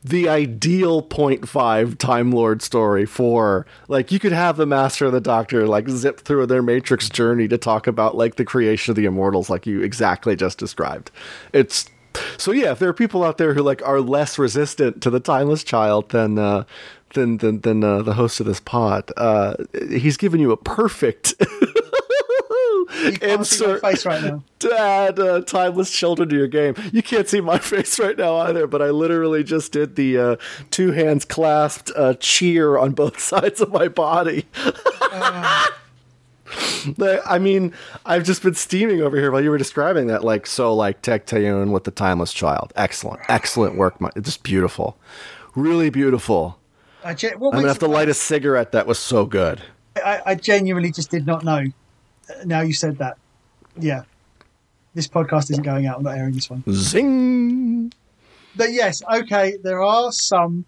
the 0.03 0.29
ideal 0.29 1.03
0.5 1.03 1.97
Time 1.97 2.31
Lord 2.31 2.61
story 2.61 3.05
for 3.05 3.65
like 3.87 4.11
you 4.11 4.19
could 4.19 4.31
have 4.31 4.57
the 4.57 4.65
Master 4.65 5.05
and 5.05 5.13
the 5.13 5.21
Doctor 5.21 5.67
like 5.67 5.89
zip 5.89 6.21
through 6.21 6.45
their 6.45 6.61
Matrix 6.61 7.09
journey 7.09 7.47
to 7.49 7.57
talk 7.57 7.87
about 7.87 8.15
like 8.15 8.35
the 8.35 8.45
creation 8.45 8.91
of 8.91 8.95
the 8.95 9.05
Immortals, 9.05 9.49
like 9.49 9.65
you 9.67 9.81
exactly 9.81 10.35
just 10.35 10.57
described. 10.57 11.11
It's 11.51 11.89
so 12.37 12.51
yeah. 12.51 12.71
If 12.71 12.79
there 12.79 12.89
are 12.89 12.93
people 12.93 13.23
out 13.23 13.37
there 13.37 13.53
who 13.53 13.61
like 13.61 13.85
are 13.85 13.99
less 13.99 14.39
resistant 14.39 15.01
to 15.03 15.09
the 15.09 15.19
Timeless 15.19 15.63
Child 15.63 16.09
than 16.09 16.39
uh, 16.39 16.63
than 17.13 17.37
than 17.37 17.61
than 17.61 17.83
uh, 17.83 18.01
the 18.01 18.13
host 18.13 18.39
of 18.39 18.45
this 18.45 18.59
pod, 18.59 19.11
uh, 19.17 19.55
he's 19.89 20.17
given 20.17 20.39
you 20.39 20.51
a 20.51 20.57
perfect. 20.57 21.35
You 23.03 23.11
can't 23.13 23.45
see 23.45 23.65
my 23.65 23.79
face 23.79 24.05
right 24.05 24.23
now. 24.23 24.43
to 24.59 24.79
add 24.79 25.19
uh, 25.19 25.41
timeless 25.41 25.91
children 25.91 26.29
to 26.29 26.35
your 26.35 26.47
game. 26.47 26.75
You 26.91 27.01
can't 27.01 27.27
see 27.27 27.41
my 27.41 27.57
face 27.59 27.99
right 27.99 28.17
now 28.17 28.37
either, 28.37 28.67
but 28.67 28.81
I 28.81 28.89
literally 28.89 29.43
just 29.43 29.71
did 29.71 29.95
the 29.95 30.17
uh, 30.17 30.35
two 30.71 30.91
hands 30.91 31.25
clasped 31.25 31.91
uh, 31.95 32.15
cheer 32.15 32.77
on 32.77 32.91
both 32.91 33.19
sides 33.29 33.61
of 33.61 33.71
my 33.71 33.87
body. 33.87 34.45
I 37.01 37.39
mean, 37.39 37.73
I've 38.05 38.23
just 38.23 38.43
been 38.43 38.55
steaming 38.55 39.01
over 39.01 39.17
here 39.17 39.31
while 39.31 39.43
you 39.43 39.49
were 39.49 39.57
describing 39.57 40.07
that. 40.07 40.23
Like, 40.23 40.47
so, 40.47 40.73
like 40.73 41.01
Tecteun 41.01 41.71
with 41.71 41.83
the 41.83 41.91
Timeless 41.91 42.33
Child. 42.33 42.73
Excellent, 42.75 43.21
excellent 43.29 43.75
work. 43.75 44.01
My, 44.01 44.09
just 44.21 44.43
beautiful, 44.43 44.97
really 45.55 45.89
beautiful. 45.89 46.57
I, 47.03 47.13
ge- 47.13 47.25
I'm 47.25 47.39
gonna 47.39 47.67
have 47.67 47.79
to 47.79 47.87
light 47.87 48.09
a 48.09 48.13
cigarette. 48.13 48.71
That 48.73 48.87
was 48.87 48.99
so 48.99 49.25
good. 49.25 49.61
I, 49.95 50.21
I 50.25 50.35
genuinely 50.35 50.91
just 50.91 51.11
did 51.11 51.25
not 51.25 51.43
know. 51.43 51.65
Uh, 52.29 52.33
Now 52.45 52.61
you 52.61 52.73
said 52.73 52.97
that. 52.99 53.17
Yeah. 53.77 54.03
This 54.93 55.07
podcast 55.07 55.51
isn't 55.51 55.63
going 55.63 55.85
out. 55.85 55.97
I'm 55.97 56.03
not 56.03 56.17
airing 56.17 56.33
this 56.33 56.49
one. 56.49 56.63
Zing! 56.71 57.93
But 58.55 58.71
yes, 58.71 59.01
okay, 59.11 59.57
there 59.63 59.81
are 59.83 60.11
some 60.11 60.65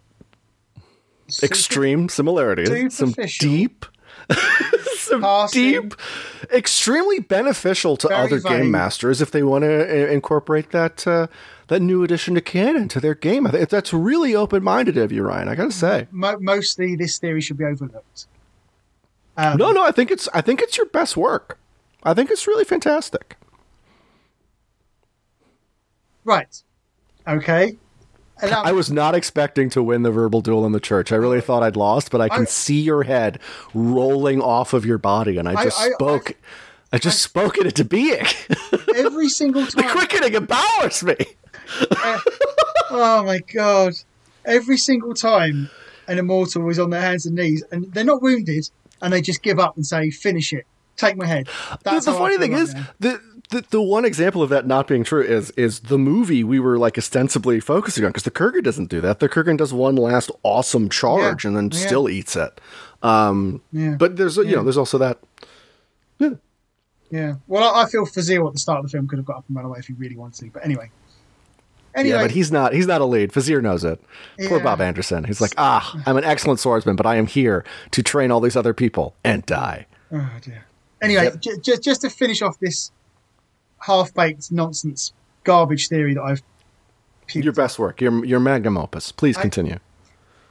Extreme 1.41 2.09
similarities. 2.09 2.93
Some 2.93 3.13
deep, 3.39 3.85
some 4.97 5.21
Passing. 5.21 5.63
deep, 5.81 5.93
extremely 6.53 7.19
beneficial 7.19 7.95
to 7.97 8.09
Very 8.09 8.19
other 8.19 8.39
vague. 8.39 8.51
game 8.63 8.71
masters 8.71 9.21
if 9.21 9.31
they 9.31 9.41
want 9.41 9.63
to 9.63 10.11
incorporate 10.11 10.71
that 10.71 11.07
uh, 11.07 11.27
that 11.67 11.79
new 11.81 12.03
addition 12.03 12.35
to 12.35 12.41
canon 12.41 12.89
to 12.89 12.99
their 12.99 13.15
game. 13.15 13.47
I 13.47 13.51
think 13.51 13.69
that's 13.69 13.93
really 13.93 14.35
open 14.35 14.61
minded 14.61 14.97
of 14.97 15.11
you, 15.13 15.23
Ryan. 15.23 15.47
I 15.47 15.55
gotta 15.55 15.71
say. 15.71 16.07
mostly 16.11 16.95
this 16.97 17.17
theory 17.17 17.39
should 17.41 17.57
be 17.57 17.63
overlooked. 17.65 18.27
Um, 19.41 19.57
no, 19.57 19.71
no, 19.71 19.83
I 19.83 19.91
think 19.91 20.11
it's 20.11 20.27
I 20.33 20.41
think 20.41 20.61
it's 20.61 20.77
your 20.77 20.85
best 20.87 21.17
work. 21.17 21.57
I 22.03 22.13
think 22.13 22.29
it's 22.31 22.47
really 22.47 22.63
fantastic. 22.63 23.37
Right. 26.23 26.61
Okay. 27.27 27.77
Um, 28.43 28.49
I 28.53 28.71
was 28.71 28.91
not 28.91 29.13
expecting 29.13 29.69
to 29.71 29.83
win 29.83 30.01
the 30.01 30.09
verbal 30.11 30.41
duel 30.41 30.65
in 30.65 30.71
the 30.71 30.79
church. 30.79 31.11
I 31.11 31.15
really 31.15 31.41
thought 31.41 31.61
I'd 31.61 31.75
lost, 31.75 32.09
but 32.11 32.21
I 32.21 32.29
can 32.29 32.41
I- 32.43 32.45
see 32.45 32.81
your 32.81 33.03
head 33.03 33.39
rolling 33.73 34.41
off 34.41 34.73
of 34.73 34.85
your 34.85 34.97
body, 34.97 35.37
and 35.37 35.47
I 35.47 35.63
just 35.63 35.79
I- 35.79 35.85
I- 35.85 35.89
spoke. 35.91 36.33
I, 36.93 36.97
just 36.97 37.21
spoke 37.21 37.57
it 37.57 37.65
into 37.67 37.85
being. 37.85 38.25
every 38.97 39.29
single 39.29 39.65
time. 39.67 39.85
the 39.85 39.91
quickening 39.93 40.33
empowers 40.33 41.03
me. 41.03 41.15
oh 42.89 43.23
my 43.25 43.39
god! 43.53 43.93
Every 44.43 44.77
single 44.77 45.13
time 45.13 45.69
an 46.07 46.17
immortal 46.19 46.67
is 46.69 46.79
on 46.79 46.89
their 46.89 46.99
hands 47.01 47.25
and 47.27 47.35
knees, 47.35 47.63
and 47.71 47.93
they're 47.93 48.03
not 48.03 48.21
wounded, 48.21 48.69
and 49.01 49.11
they 49.13 49.21
just 49.21 49.41
give 49.43 49.59
up 49.59 49.75
and 49.75 49.85
say, 49.85 50.09
"Finish 50.09 50.53
it, 50.53 50.65
take 50.97 51.17
my 51.17 51.25
head." 51.25 51.47
That's 51.83 52.05
the 52.05 52.13
funny 52.13 52.37
thing 52.37 52.53
is 52.53 52.73
the, 52.99 53.19
the 53.49 53.65
the 53.69 53.81
one 53.81 54.05
example 54.05 54.41
of 54.43 54.49
that 54.49 54.65
not 54.67 54.87
being 54.87 55.03
true 55.03 55.21
is 55.21 55.51
is 55.51 55.81
the 55.81 55.97
movie 55.97 56.43
we 56.43 56.59
were 56.59 56.77
like 56.77 56.97
ostensibly 56.97 57.59
focusing 57.59 58.05
on 58.05 58.11
because 58.11 58.23
the 58.23 58.31
Kurgan 58.31 58.63
doesn't 58.63 58.89
do 58.89 59.01
that. 59.01 59.19
The 59.19 59.27
Kurgan 59.29 59.57
does 59.57 59.73
one 59.73 59.95
last 59.95 60.31
awesome 60.43 60.87
charge 60.89 61.43
Yeah. 61.43 61.49
and 61.49 61.57
then 61.57 61.69
Yeah. 61.73 61.85
still 61.87 62.09
eats 62.09 62.35
it. 62.35 62.61
Um, 63.03 63.61
Yeah. 63.71 63.95
But 63.97 64.15
there's 64.17 64.37
you 64.37 64.55
know 64.55 64.63
there's 64.63 64.77
also 64.77 64.97
that 64.99 65.17
Yeah. 67.09 67.33
Well, 67.47 67.63
I, 67.75 67.83
I 67.83 67.89
feel 67.89 68.05
Fasil 68.05 68.47
at 68.47 68.53
the 68.53 68.59
start 68.59 68.79
of 68.79 68.85
the 68.85 68.89
film 68.89 69.07
could 69.07 69.19
have 69.19 69.25
got 69.25 69.37
up 69.37 69.43
and 69.47 69.55
run 69.57 69.65
away 69.65 69.79
if 69.79 69.87
he 69.87 69.93
really 69.93 70.15
wanted 70.15 70.45
to. 70.45 70.51
But 70.51 70.63
anyway. 70.63 70.89
Anyway, 71.93 72.15
yeah, 72.15 72.21
but 72.21 72.31
he's 72.31 72.51
not 72.51 72.73
he's 72.73 72.87
not 72.87 73.01
a 73.01 73.05
lead. 73.05 73.31
Fazir 73.31 73.61
knows 73.61 73.83
it. 73.83 74.01
Poor 74.47 74.59
Bob 74.59 74.79
Anderson. 74.81 75.23
He's 75.25 75.41
like 75.41 75.53
ah 75.57 76.01
I'm 76.05 76.17
an 76.17 76.23
excellent 76.23 76.59
swordsman, 76.59 76.95
but 76.95 77.05
I 77.05 77.15
am 77.15 77.27
here 77.27 77.65
to 77.91 78.01
train 78.03 78.31
all 78.31 78.39
these 78.39 78.55
other 78.55 78.73
people 78.73 79.15
and 79.23 79.45
die. 79.45 79.87
Oh 80.11 80.29
dear. 80.41 80.65
Anyway, 81.01 81.31
j- 81.39 81.57
just 81.61 81.83
just 81.83 82.01
to 82.01 82.09
finish 82.09 82.41
off 82.41 82.59
this 82.59 82.91
half-baked 83.79 84.51
nonsense 84.51 85.13
garbage 85.43 85.87
theory 85.89 86.13
that 86.13 86.21
I've. 86.21 86.41
Your 87.33 87.53
best 87.53 87.79
work, 87.79 88.01
your 88.01 88.23
your 88.25 88.39
magnum 88.39 88.77
opus. 88.77 89.11
Please 89.11 89.37
I- 89.37 89.41
continue. 89.41 89.79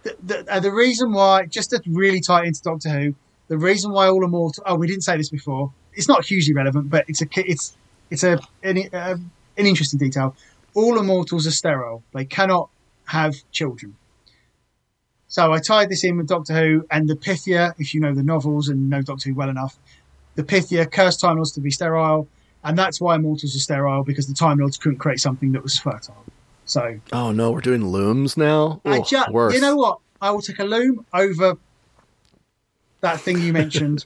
The, 0.03 0.16
the, 0.22 0.51
uh, 0.51 0.61
the 0.61 0.72
reason 0.72 1.12
why, 1.12 1.45
just 1.45 1.70
to 1.70 1.82
really 1.86 2.22
tie 2.22 2.45
it 2.45 2.47
into 2.47 2.62
Doctor 2.62 2.88
Who, 2.88 3.14
the 3.49 3.59
reason 3.59 3.93
why 3.93 4.09
all 4.09 4.24
immortal. 4.24 4.62
Oh, 4.66 4.74
we 4.76 4.86
didn't 4.86 5.03
say 5.03 5.18
this 5.18 5.28
before. 5.28 5.72
It's 5.93 6.09
not 6.09 6.24
hugely 6.24 6.55
relevant, 6.55 6.88
but 6.88 7.05
it's 7.07 7.20
a 7.20 7.26
it's 7.36 7.76
it's 8.11 8.24
a 8.24 8.41
an, 8.62 8.78
uh, 8.95 9.16
an 9.59 9.66
interesting 9.66 9.99
detail. 9.99 10.34
All 10.75 10.99
immortals 10.99 11.47
are 11.47 11.51
sterile. 11.53 12.03
They 12.14 12.25
cannot 12.25 12.71
have 13.07 13.35
children. 13.51 13.97
So 15.29 15.53
I 15.53 15.61
tied 15.61 15.89
this 15.91 16.03
in 16.05 16.16
with 16.16 16.27
Doctor 16.29 16.55
Who 16.55 16.87
and 16.91 17.09
the 17.09 17.16
Pythia. 17.16 17.75
If 17.79 17.95
you 17.95 18.01
know 18.01 18.14
the 18.14 18.23
novels 18.23 18.68
and 18.68 18.91
know 18.91 19.03
Doctor 19.03 19.29
Who 19.29 19.35
well 19.35 19.49
enough, 19.49 19.79
the 20.35 20.43
Pythia 20.43 20.87
cursed 20.87 21.21
Time 21.21 21.37
Lords 21.37 21.53
to 21.53 21.61
be 21.61 21.71
sterile, 21.71 22.29
and 22.64 22.77
that's 22.77 23.01
why 23.01 23.14
immortals 23.14 23.55
are 23.55 23.61
sterile 23.61 24.03
because 24.03 24.27
the 24.27 24.35
Time 24.35 24.59
Lords 24.59 24.77
couldn't 24.77 24.99
create 24.99 25.21
something 25.21 25.53
that 25.53 25.62
was 25.62 25.79
fertile. 25.79 26.25
So 26.64 27.01
Oh 27.12 27.33
no, 27.33 27.51
we're 27.51 27.61
doing 27.61 27.87
looms 27.87 28.37
now. 28.37 28.81
I 28.85 28.99
Ugh, 28.99 29.07
ju- 29.07 29.23
worse. 29.31 29.55
you 29.55 29.61
know 29.61 29.77
what? 29.77 29.99
I 30.21 30.31
will 30.31 30.43
take 30.43 30.59
a 30.59 30.64
loom 30.64 31.07
over 31.12 31.57
that 33.01 33.21
thing 33.21 33.41
you 33.41 33.53
mentioned. 33.53 34.05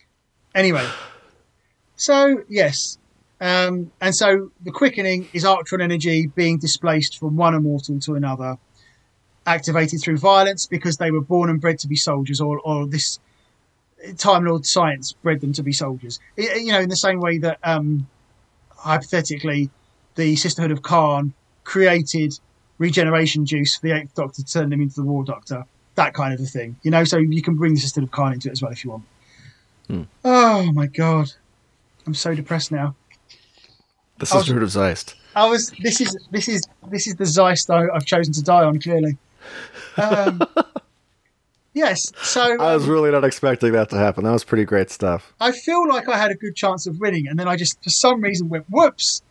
anyway, 0.54 0.86
so 1.96 2.44
yes, 2.48 2.98
um, 3.40 3.90
and 4.00 4.14
so 4.14 4.50
the 4.62 4.70
quickening 4.70 5.28
is 5.32 5.44
Artron 5.44 5.82
energy 5.82 6.26
being 6.26 6.58
displaced 6.58 7.18
from 7.18 7.36
one 7.36 7.54
immortal 7.54 7.98
to 8.00 8.14
another, 8.14 8.56
activated 9.46 10.00
through 10.02 10.18
violence 10.18 10.66
because 10.66 10.96
they 10.96 11.10
were 11.10 11.20
born 11.20 11.50
and 11.50 11.60
bred 11.60 11.78
to 11.80 11.88
be 11.88 11.96
soldiers, 11.96 12.40
or, 12.40 12.60
or 12.60 12.86
this 12.86 13.18
Time 14.18 14.44
Lord 14.44 14.66
science 14.66 15.12
bred 15.12 15.40
them 15.40 15.52
to 15.54 15.62
be 15.62 15.72
soldiers. 15.72 16.20
I- 16.38 16.54
you 16.56 16.72
know, 16.72 16.80
in 16.80 16.88
the 16.88 16.96
same 16.96 17.18
way 17.18 17.38
that 17.38 17.58
um, 17.64 18.06
hypothetically, 18.76 19.70
the 20.14 20.36
Sisterhood 20.36 20.70
of 20.70 20.82
Karn 20.82 21.32
created 21.64 22.38
regeneration 22.78 23.46
juice 23.46 23.76
for 23.76 23.86
the 23.88 23.96
Eighth 23.96 24.14
Doctor 24.14 24.42
to 24.42 24.44
turn 24.44 24.70
them 24.70 24.80
into 24.80 24.96
the 24.96 25.02
War 25.04 25.24
Doctor. 25.24 25.64
That 25.94 26.12
kind 26.14 26.34
of 26.34 26.40
a 26.40 26.44
thing, 26.44 26.76
you 26.82 26.90
know. 26.90 27.04
So 27.04 27.16
you 27.16 27.42
can 27.42 27.56
bring 27.56 27.74
the 27.74 27.80
Sisterhood 27.80 28.08
of 28.08 28.12
Karn 28.12 28.34
into 28.34 28.48
it 28.48 28.52
as 28.52 28.62
well 28.62 28.70
if 28.70 28.84
you 28.84 28.90
want. 28.90 29.04
Hmm. 29.88 30.02
Oh 30.24 30.70
my 30.72 30.86
god, 30.86 31.32
I'm 32.06 32.14
so 32.14 32.34
depressed 32.34 32.70
now. 32.70 32.94
The 34.18 34.22
I 34.32 34.36
was- 34.36 34.44
Sisterhood 34.46 34.62
of 34.62 34.70
Zeist. 34.70 35.14
I 35.34 35.46
was. 35.48 35.70
This 35.82 36.00
is 36.00 36.16
this 36.30 36.48
is 36.48 36.62
this 36.90 37.06
is 37.06 37.16
the 37.16 37.24
Zeist 37.26 37.68
I- 37.70 37.94
I've 37.94 38.06
chosen 38.06 38.32
to 38.34 38.42
die 38.42 38.64
on. 38.64 38.80
Clearly. 38.80 39.18
Um, 39.98 40.40
yes. 41.74 42.10
So 42.22 42.40
I 42.58 42.74
was 42.74 42.84
um, 42.84 42.90
really 42.90 43.10
not 43.10 43.24
expecting 43.24 43.72
that 43.72 43.90
to 43.90 43.96
happen. 43.96 44.24
That 44.24 44.32
was 44.32 44.44
pretty 44.44 44.64
great 44.64 44.90
stuff. 44.90 45.32
I 45.40 45.52
feel 45.52 45.86
like 45.88 46.08
I 46.08 46.16
had 46.16 46.30
a 46.30 46.34
good 46.34 46.56
chance 46.56 46.86
of 46.86 46.98
winning, 47.00 47.26
and 47.28 47.38
then 47.38 47.48
I 47.48 47.56
just, 47.56 47.82
for 47.84 47.90
some 47.90 48.20
reason, 48.22 48.48
went 48.48 48.64
whoops. 48.70 49.22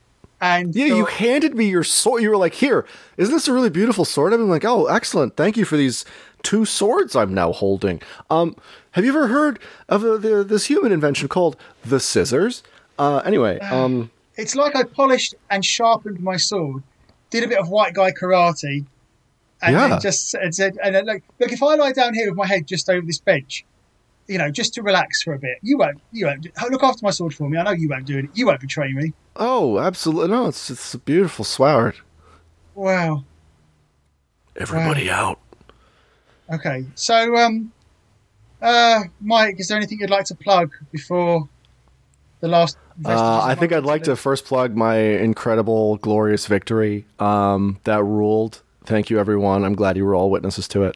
And 0.42 0.76
Yeah, 0.76 0.88
you 0.88 1.06
handed 1.06 1.56
me 1.56 1.66
your 1.70 1.84
sword. 1.84 2.22
You 2.22 2.30
were 2.30 2.38
like, 2.38 2.56
"Here, 2.56 2.86
isn't 3.18 3.34
this 3.34 3.48
a 3.48 3.54
really 3.54 3.70
beautiful 3.70 4.06
sword?" 4.06 4.34
I'm 4.34 4.50
like, 4.50 4.66
"Oh, 4.66 4.86
excellent! 4.86 5.36
Thank 5.38 5.56
you 5.58 5.66
for 5.66 5.78
these 5.78 6.04
two 6.44 6.66
swords 6.66 7.16
I'm 7.16 7.34
now 7.34 7.52
holding." 7.54 8.02
Um, 8.30 8.56
have 8.92 9.06
you 9.06 9.12
ever 9.12 9.28
heard 9.28 9.60
of 9.90 10.04
uh, 10.04 10.18
the, 10.18 10.44
this 10.44 10.66
human 10.66 10.92
invention 10.92 11.30
called 11.30 11.56
the 11.84 12.00
scissors? 12.00 12.64
Uh, 13.00 13.22
anyway, 13.26 13.60
um, 13.60 14.12
it's 14.38 14.56
like 14.56 14.76
I 14.76 14.84
polished 14.84 15.36
and 15.50 15.64
sharpened 15.64 16.20
my 16.22 16.38
sword, 16.38 16.84
did 17.30 17.44
a 17.44 17.48
bit 17.48 17.60
of 17.60 17.70
white 17.70 17.94
guy 17.94 18.12
karate, 18.12 18.86
and 19.62 19.74
Yeah. 19.76 19.88
then 19.88 20.00
just 20.02 20.34
and 20.36 20.54
said, 20.54 20.78
and 20.84 20.94
then, 20.96 21.06
like, 21.06 21.24
look, 21.40 21.52
if 21.52 21.64
I 21.64 21.76
lie 21.76 21.92
down 21.94 22.14
here 22.14 22.28
with 22.30 22.38
my 22.38 22.48
head 22.48 22.68
just 22.68 22.90
over 22.90 23.06
this 23.06 23.20
bench, 23.20 23.66
you 24.28 24.38
know, 24.38 24.50
just 24.52 24.74
to 24.74 24.82
relax 24.82 25.22
for 25.22 25.34
a 25.34 25.40
bit, 25.40 25.58
you 25.62 25.78
won't, 25.78 26.02
you 26.12 26.26
won't 26.26 26.48
look 26.72 26.84
after 26.84 27.00
my 27.04 27.12
sword 27.12 27.34
for 27.34 27.48
me. 27.50 27.58
I 27.58 27.64
know 27.64 27.72
you 27.72 27.88
won't 27.90 28.06
do 28.06 28.18
it. 28.20 28.26
You 28.34 28.48
won't 28.48 28.60
betray 28.62 28.92
me. 28.94 29.14
oh, 29.38 29.78
absolutely 29.80 30.30
no, 30.30 30.48
it's 30.48 30.70
it's 30.70 30.94
a 30.94 30.98
beautiful 31.00 31.44
sword. 31.46 31.96
Wow. 32.74 33.24
Everybody 34.58 35.10
out. 35.10 35.40
Okay, 36.54 36.86
so 36.96 37.36
um, 37.38 37.72
uh, 38.62 39.02
Mike, 39.20 39.60
is 39.60 39.68
there 39.68 39.78
anything 39.78 40.00
you'd 40.00 40.10
like 40.10 40.26
to 40.26 40.36
plug 40.36 40.72
before 40.92 41.50
the 42.46 42.52
last? 42.52 42.78
Uh, 43.04 43.42
I 43.44 43.56
think 43.56 43.74
I'd 43.74 43.84
like 43.84 44.04
to 44.04 44.16
first 44.16 44.46
plug 44.46 44.76
my 44.76 44.98
incredible, 44.98 45.98
glorious 45.98 46.48
victory. 46.48 47.06
Um, 47.20 47.80
that 47.84 48.04
ruled. 48.04 48.62
Thank 48.86 49.10
you, 49.10 49.20
everyone. 49.20 49.64
I'm 49.64 49.74
glad 49.74 49.98
you 49.98 50.06
were 50.06 50.14
all 50.14 50.30
witnesses 50.30 50.68
to 50.70 50.84
it. 50.84 50.96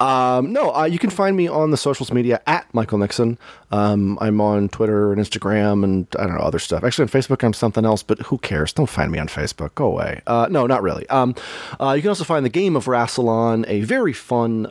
Um, 0.00 0.52
no, 0.52 0.74
uh, 0.74 0.84
you 0.84 0.98
can 0.98 1.10
find 1.10 1.36
me 1.36 1.46
on 1.46 1.70
the 1.70 1.76
socials 1.76 2.12
media 2.12 2.40
at 2.46 2.72
Michael 2.74 2.98
Nixon. 2.98 3.38
Um, 3.70 4.18
I'm 4.20 4.40
on 4.40 4.68
Twitter 4.68 5.12
and 5.12 5.20
Instagram 5.20 5.84
and 5.84 6.06
I 6.18 6.24
don't 6.26 6.34
know 6.34 6.42
other 6.42 6.58
stuff. 6.58 6.82
Actually, 6.82 7.04
on 7.04 7.08
Facebook, 7.08 7.44
I'm 7.44 7.52
something 7.52 7.84
else, 7.84 8.02
but 8.02 8.18
who 8.22 8.38
cares? 8.38 8.72
Don't 8.72 8.88
find 8.88 9.12
me 9.12 9.18
on 9.18 9.28
Facebook. 9.28 9.74
Go 9.76 9.86
away. 9.86 10.20
Uh, 10.26 10.48
no, 10.50 10.66
not 10.66 10.82
really. 10.82 11.08
Um, 11.08 11.34
uh, 11.80 11.92
you 11.92 12.02
can 12.02 12.08
also 12.08 12.24
find 12.24 12.44
the 12.44 12.50
game 12.50 12.74
of 12.76 12.86
Rassilon, 12.86 13.64
a 13.68 13.82
very 13.82 14.12
fun. 14.12 14.66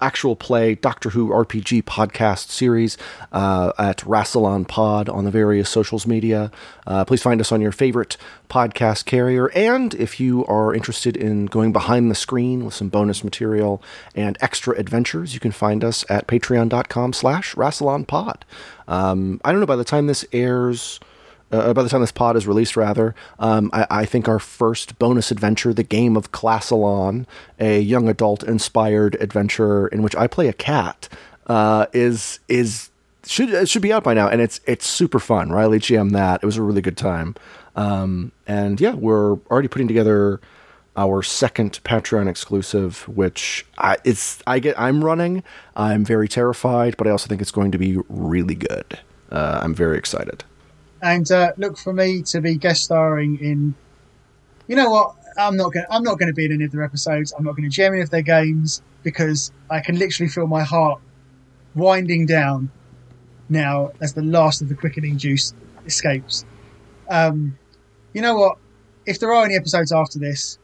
Actual 0.00 0.36
play 0.36 0.74
Doctor 0.74 1.10
Who 1.10 1.28
RPG 1.28 1.82
podcast 1.84 2.48
series 2.48 2.96
uh, 3.32 3.72
at 3.78 3.98
Rassilon 3.98 4.66
Pod 4.66 5.08
on 5.08 5.24
the 5.24 5.30
various 5.30 5.68
socials 5.68 6.06
media. 6.06 6.50
Uh, 6.86 7.04
please 7.04 7.22
find 7.22 7.40
us 7.40 7.52
on 7.52 7.60
your 7.60 7.72
favorite 7.72 8.16
podcast 8.48 9.04
carrier. 9.04 9.50
And 9.50 9.94
if 9.94 10.18
you 10.18 10.44
are 10.46 10.74
interested 10.74 11.16
in 11.16 11.46
going 11.46 11.72
behind 11.72 12.10
the 12.10 12.14
screen 12.14 12.64
with 12.64 12.74
some 12.74 12.88
bonus 12.88 13.22
material 13.22 13.82
and 14.14 14.36
extra 14.40 14.76
adventures, 14.76 15.34
you 15.34 15.40
can 15.40 15.52
find 15.52 15.84
us 15.84 16.04
at 16.08 16.26
patreon.com 16.26 17.12
slash 17.12 17.54
Rassilon 17.54 18.06
Pod. 18.06 18.44
Um, 18.88 19.40
I 19.44 19.52
don't 19.52 19.60
know, 19.60 19.66
by 19.66 19.76
the 19.76 19.84
time 19.84 20.06
this 20.06 20.24
airs 20.32 20.98
uh, 21.52 21.72
by 21.72 21.82
the 21.82 21.88
time 21.88 22.00
this 22.00 22.12
pod 22.12 22.36
is 22.36 22.46
released, 22.46 22.76
rather, 22.76 23.14
um, 23.38 23.70
I, 23.72 23.86
I 23.90 24.04
think 24.04 24.28
our 24.28 24.38
first 24.38 24.98
bonus 24.98 25.30
adventure, 25.30 25.74
The 25.74 25.82
Game 25.82 26.16
of 26.16 26.32
Classalon, 26.32 27.26
a 27.58 27.80
young 27.80 28.08
adult 28.08 28.42
inspired 28.42 29.16
adventure 29.20 29.88
in 29.88 30.02
which 30.02 30.14
I 30.16 30.26
play 30.26 30.48
a 30.48 30.52
cat, 30.52 31.08
uh, 31.46 31.86
is 31.92 32.40
is 32.48 32.90
should 33.26 33.68
should 33.68 33.82
be 33.82 33.92
out 33.92 34.04
by 34.04 34.14
now, 34.14 34.28
and 34.28 34.40
it's 34.40 34.60
it's 34.66 34.86
super 34.86 35.18
fun. 35.18 35.50
Riley 35.50 35.78
GM 35.78 36.12
that 36.12 36.42
it 36.42 36.46
was 36.46 36.56
a 36.56 36.62
really 36.62 36.82
good 36.82 36.96
time, 36.96 37.34
um, 37.76 38.32
and 38.46 38.80
yeah, 38.80 38.94
we're 38.94 39.32
already 39.50 39.68
putting 39.68 39.88
together 39.88 40.40
our 40.96 41.22
second 41.22 41.80
Patreon 41.84 42.28
exclusive, 42.28 43.08
which 43.08 43.64
I, 43.78 43.96
it's 44.04 44.42
I 44.46 44.58
get 44.58 44.78
I'm 44.78 45.04
running. 45.04 45.42
I'm 45.76 46.04
very 46.04 46.28
terrified, 46.28 46.96
but 46.96 47.06
I 47.06 47.10
also 47.10 47.28
think 47.28 47.40
it's 47.40 47.50
going 47.50 47.72
to 47.72 47.78
be 47.78 47.98
really 48.08 48.54
good. 48.54 48.98
Uh, 49.30 49.60
I'm 49.62 49.74
very 49.74 49.96
excited. 49.96 50.44
And 51.02 51.30
uh, 51.30 51.52
look 51.56 51.78
for 51.78 51.92
me 51.92 52.22
to 52.22 52.40
be 52.40 52.56
guest 52.56 52.84
starring 52.84 53.38
in. 53.38 53.74
You 54.66 54.76
know 54.76 54.90
what? 54.90 55.16
I'm 55.38 55.56
not 55.56 55.72
going. 55.72 55.86
I'm 55.90 56.02
not 56.02 56.18
going 56.18 56.28
to 56.28 56.34
be 56.34 56.44
in 56.44 56.52
any 56.52 56.64
of 56.64 56.72
their 56.72 56.82
episodes. 56.84 57.32
I'm 57.36 57.44
not 57.44 57.56
going 57.56 57.68
to 57.68 57.74
gem 57.74 57.92
any 57.92 58.02
of 58.02 58.10
their 58.10 58.22
games 58.22 58.82
because 59.02 59.52
I 59.70 59.80
can 59.80 59.98
literally 59.98 60.28
feel 60.28 60.46
my 60.46 60.62
heart 60.62 61.00
winding 61.74 62.26
down 62.26 62.70
now 63.48 63.92
as 64.00 64.14
the 64.14 64.22
last 64.22 64.62
of 64.62 64.68
the 64.68 64.74
quickening 64.74 65.18
juice 65.18 65.54
escapes. 65.86 66.44
Um, 67.08 67.58
you 68.12 68.22
know 68.22 68.36
what? 68.36 68.58
If 69.06 69.18
there 69.18 69.32
are 69.32 69.44
any 69.44 69.56
episodes 69.56 69.92
after 69.92 70.18
this, 70.18 70.58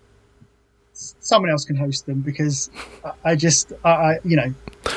someone 0.97 1.51
else 1.51 1.65
can 1.65 1.77
host 1.77 2.07
them 2.07 2.21
because 2.21 2.71
I, 3.05 3.13
I 3.25 3.37
just, 3.37 3.73
I, 3.85 3.91
I, 3.91 4.19
you 4.25 4.37
know, 4.37 4.55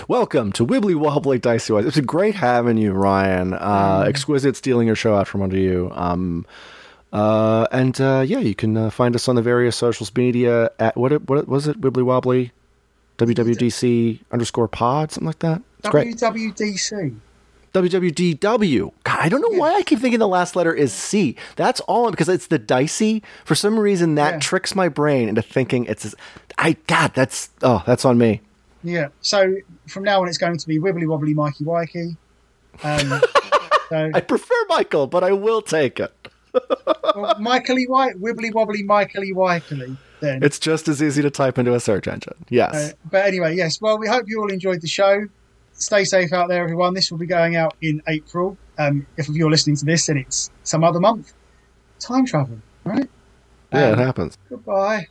Welcome 0.07 0.51
to 0.53 0.65
Wibbly 0.65 0.95
Wobbly 0.95 1.39
Dicey 1.39 1.73
Wise. 1.73 1.85
It's 1.85 1.97
a 1.97 2.01
great 2.01 2.35
having 2.35 2.77
you, 2.77 2.93
Ryan. 2.93 3.53
Uh, 3.53 4.05
exquisite 4.07 4.55
stealing 4.55 4.87
your 4.87 4.95
show 4.95 5.15
out 5.15 5.27
from 5.27 5.41
under 5.41 5.57
you. 5.57 5.91
Um, 5.93 6.45
uh, 7.11 7.67
and 7.71 7.99
uh, 7.99 8.23
yeah, 8.25 8.39
you 8.39 8.55
can 8.55 8.77
uh, 8.77 8.89
find 8.89 9.15
us 9.15 9.27
on 9.27 9.35
the 9.35 9.41
various 9.41 9.75
socials 9.75 10.15
media 10.15 10.71
at 10.79 10.95
what 10.95 11.11
it, 11.11 11.27
what 11.27 11.47
was 11.47 11.67
it? 11.67 11.81
Wibbly 11.81 12.03
Wobbly, 12.03 12.51
WWDC 13.17 14.19
underscore 14.31 14.67
pod, 14.67 15.11
something 15.11 15.27
like 15.27 15.39
that. 15.39 15.61
It's 15.79 15.89
great. 15.91 16.07
WWDW. 17.73 18.91
God, 19.03 19.17
I 19.19 19.29
don't 19.29 19.41
know 19.41 19.57
why 19.59 19.73
I 19.75 19.81
keep 19.83 19.99
thinking 19.99 20.19
the 20.19 20.27
last 20.27 20.55
letter 20.55 20.73
is 20.73 20.91
C. 20.93 21.35
That's 21.55 21.79
all 21.81 22.11
because 22.11 22.29
it's 22.29 22.47
the 22.47 22.59
dicey. 22.59 23.23
For 23.45 23.55
some 23.55 23.79
reason, 23.79 24.15
that 24.15 24.33
Yeah. 24.35 24.39
tricks 24.39 24.75
my 24.75 24.89
brain 24.89 25.29
into 25.29 25.41
thinking 25.41 25.85
it's. 25.85 26.15
I 26.57 26.75
God, 26.87 27.13
that's 27.13 27.49
oh, 27.61 27.83
that's 27.85 28.05
on 28.05 28.17
me. 28.17 28.41
Yeah. 28.83 29.09
So 29.21 29.55
from 29.87 30.03
now 30.03 30.21
on, 30.21 30.27
it's 30.27 30.37
going 30.37 30.57
to 30.57 30.67
be 30.67 30.79
wibbly 30.79 31.07
wobbly, 31.07 31.33
Mikey 31.33 31.63
Wikey. 31.63 32.17
Um, 32.83 33.21
so 33.89 34.11
I 34.13 34.21
prefer 34.21 34.55
Michael, 34.69 35.07
but 35.07 35.23
I 35.23 35.31
will 35.31 35.61
take 35.61 35.99
it. 35.99 36.13
well, 37.15 37.35
Michaely 37.39 37.85
White, 37.85 38.15
wibbly 38.19 38.53
wobbly, 38.53 38.83
Michaely 38.83 39.33
Wikely. 39.33 39.97
Then. 40.21 40.43
It's 40.43 40.59
just 40.59 40.89
as 40.89 41.01
easy 41.01 41.21
to 41.21 41.29
type 41.29 41.57
into 41.57 41.73
a 41.73 41.79
search 41.79 42.05
engine. 42.07 42.33
Yes. 42.49 42.73
Uh, 42.73 42.91
but 43.09 43.25
anyway, 43.25 43.55
yes. 43.55 43.79
Well, 43.79 43.97
we 43.97 44.05
hope 44.07 44.25
you 44.27 44.41
all 44.41 44.51
enjoyed 44.51 44.81
the 44.81 44.87
show. 44.87 45.27
Stay 45.79 46.03
safe 46.03 46.33
out 46.33 46.49
there, 46.49 46.63
everyone. 46.63 46.93
This 46.93 47.09
will 47.09 47.17
be 47.17 47.25
going 47.25 47.55
out 47.55 47.75
in 47.81 48.01
April. 48.07 48.57
Um, 48.77 49.07
if 49.17 49.27
you're 49.29 49.49
listening 49.49 49.77
to 49.77 49.85
this 49.85 50.09
and 50.09 50.19
it's 50.19 50.51
some 50.63 50.83
other 50.83 50.99
month, 50.99 51.33
time 51.99 52.25
travel, 52.25 52.59
right? 52.83 53.09
yeah, 53.73 53.89
it 53.89 53.93
um, 53.93 53.99
happens. 53.99 54.37
Goodbye. 54.49 55.07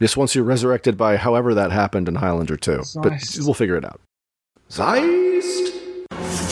Just 0.00 0.16
once 0.16 0.34
you're 0.34 0.44
resurrected 0.44 0.96
by 0.96 1.16
however 1.16 1.54
that 1.54 1.70
happened 1.70 2.08
in 2.08 2.16
Highlander 2.16 2.56
2. 2.56 2.82
But 3.02 3.12
we'll 3.40 3.54
figure 3.54 3.76
it 3.76 3.84
out. 3.84 4.00
Zeist! 4.70 5.72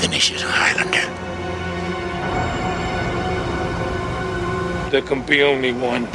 Finish 0.01 0.33
it, 0.33 0.41
Highlander. 0.41 1.23
there 4.93 5.01
can 5.01 5.25
be 5.25 5.43
only 5.43 5.73
one. 5.73 6.07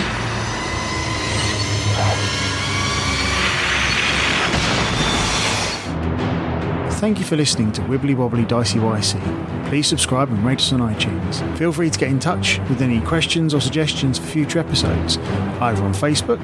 Thank 6.98 7.20
you 7.20 7.26
for 7.26 7.36
listening 7.36 7.72
to 7.74 7.82
Wibbly 7.84 8.16
Wobbly 8.16 8.44
Dicey 8.46 8.80
Wicey. 8.80 9.22
Please 9.70 9.86
subscribe 9.86 10.30
and 10.30 10.44
rate 10.44 10.58
us 10.58 10.74
on 10.74 10.80
iTunes. 10.80 11.56
Feel 11.56 11.72
free 11.72 11.92
to 11.92 12.00
get 12.00 12.10
in 12.10 12.18
touch 12.18 12.58
with 12.70 12.82
any 12.82 13.02
questions 13.02 13.54
or 13.54 13.62
suggestions 13.62 14.18
for 14.18 14.26
future 14.26 14.58
episodes, 14.58 15.20
either 15.62 15.84
on 15.84 15.94
Facebook, 15.94 16.40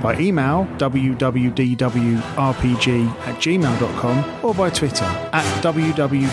by 0.00 0.18
email 0.18 0.66
www.rpg 0.78 2.18
at 3.26 3.34
gmail.com, 3.34 4.44
or 4.44 4.54
by 4.54 4.70
Twitter 4.70 5.04
at 5.04 5.62
www.rpg. 5.62 6.28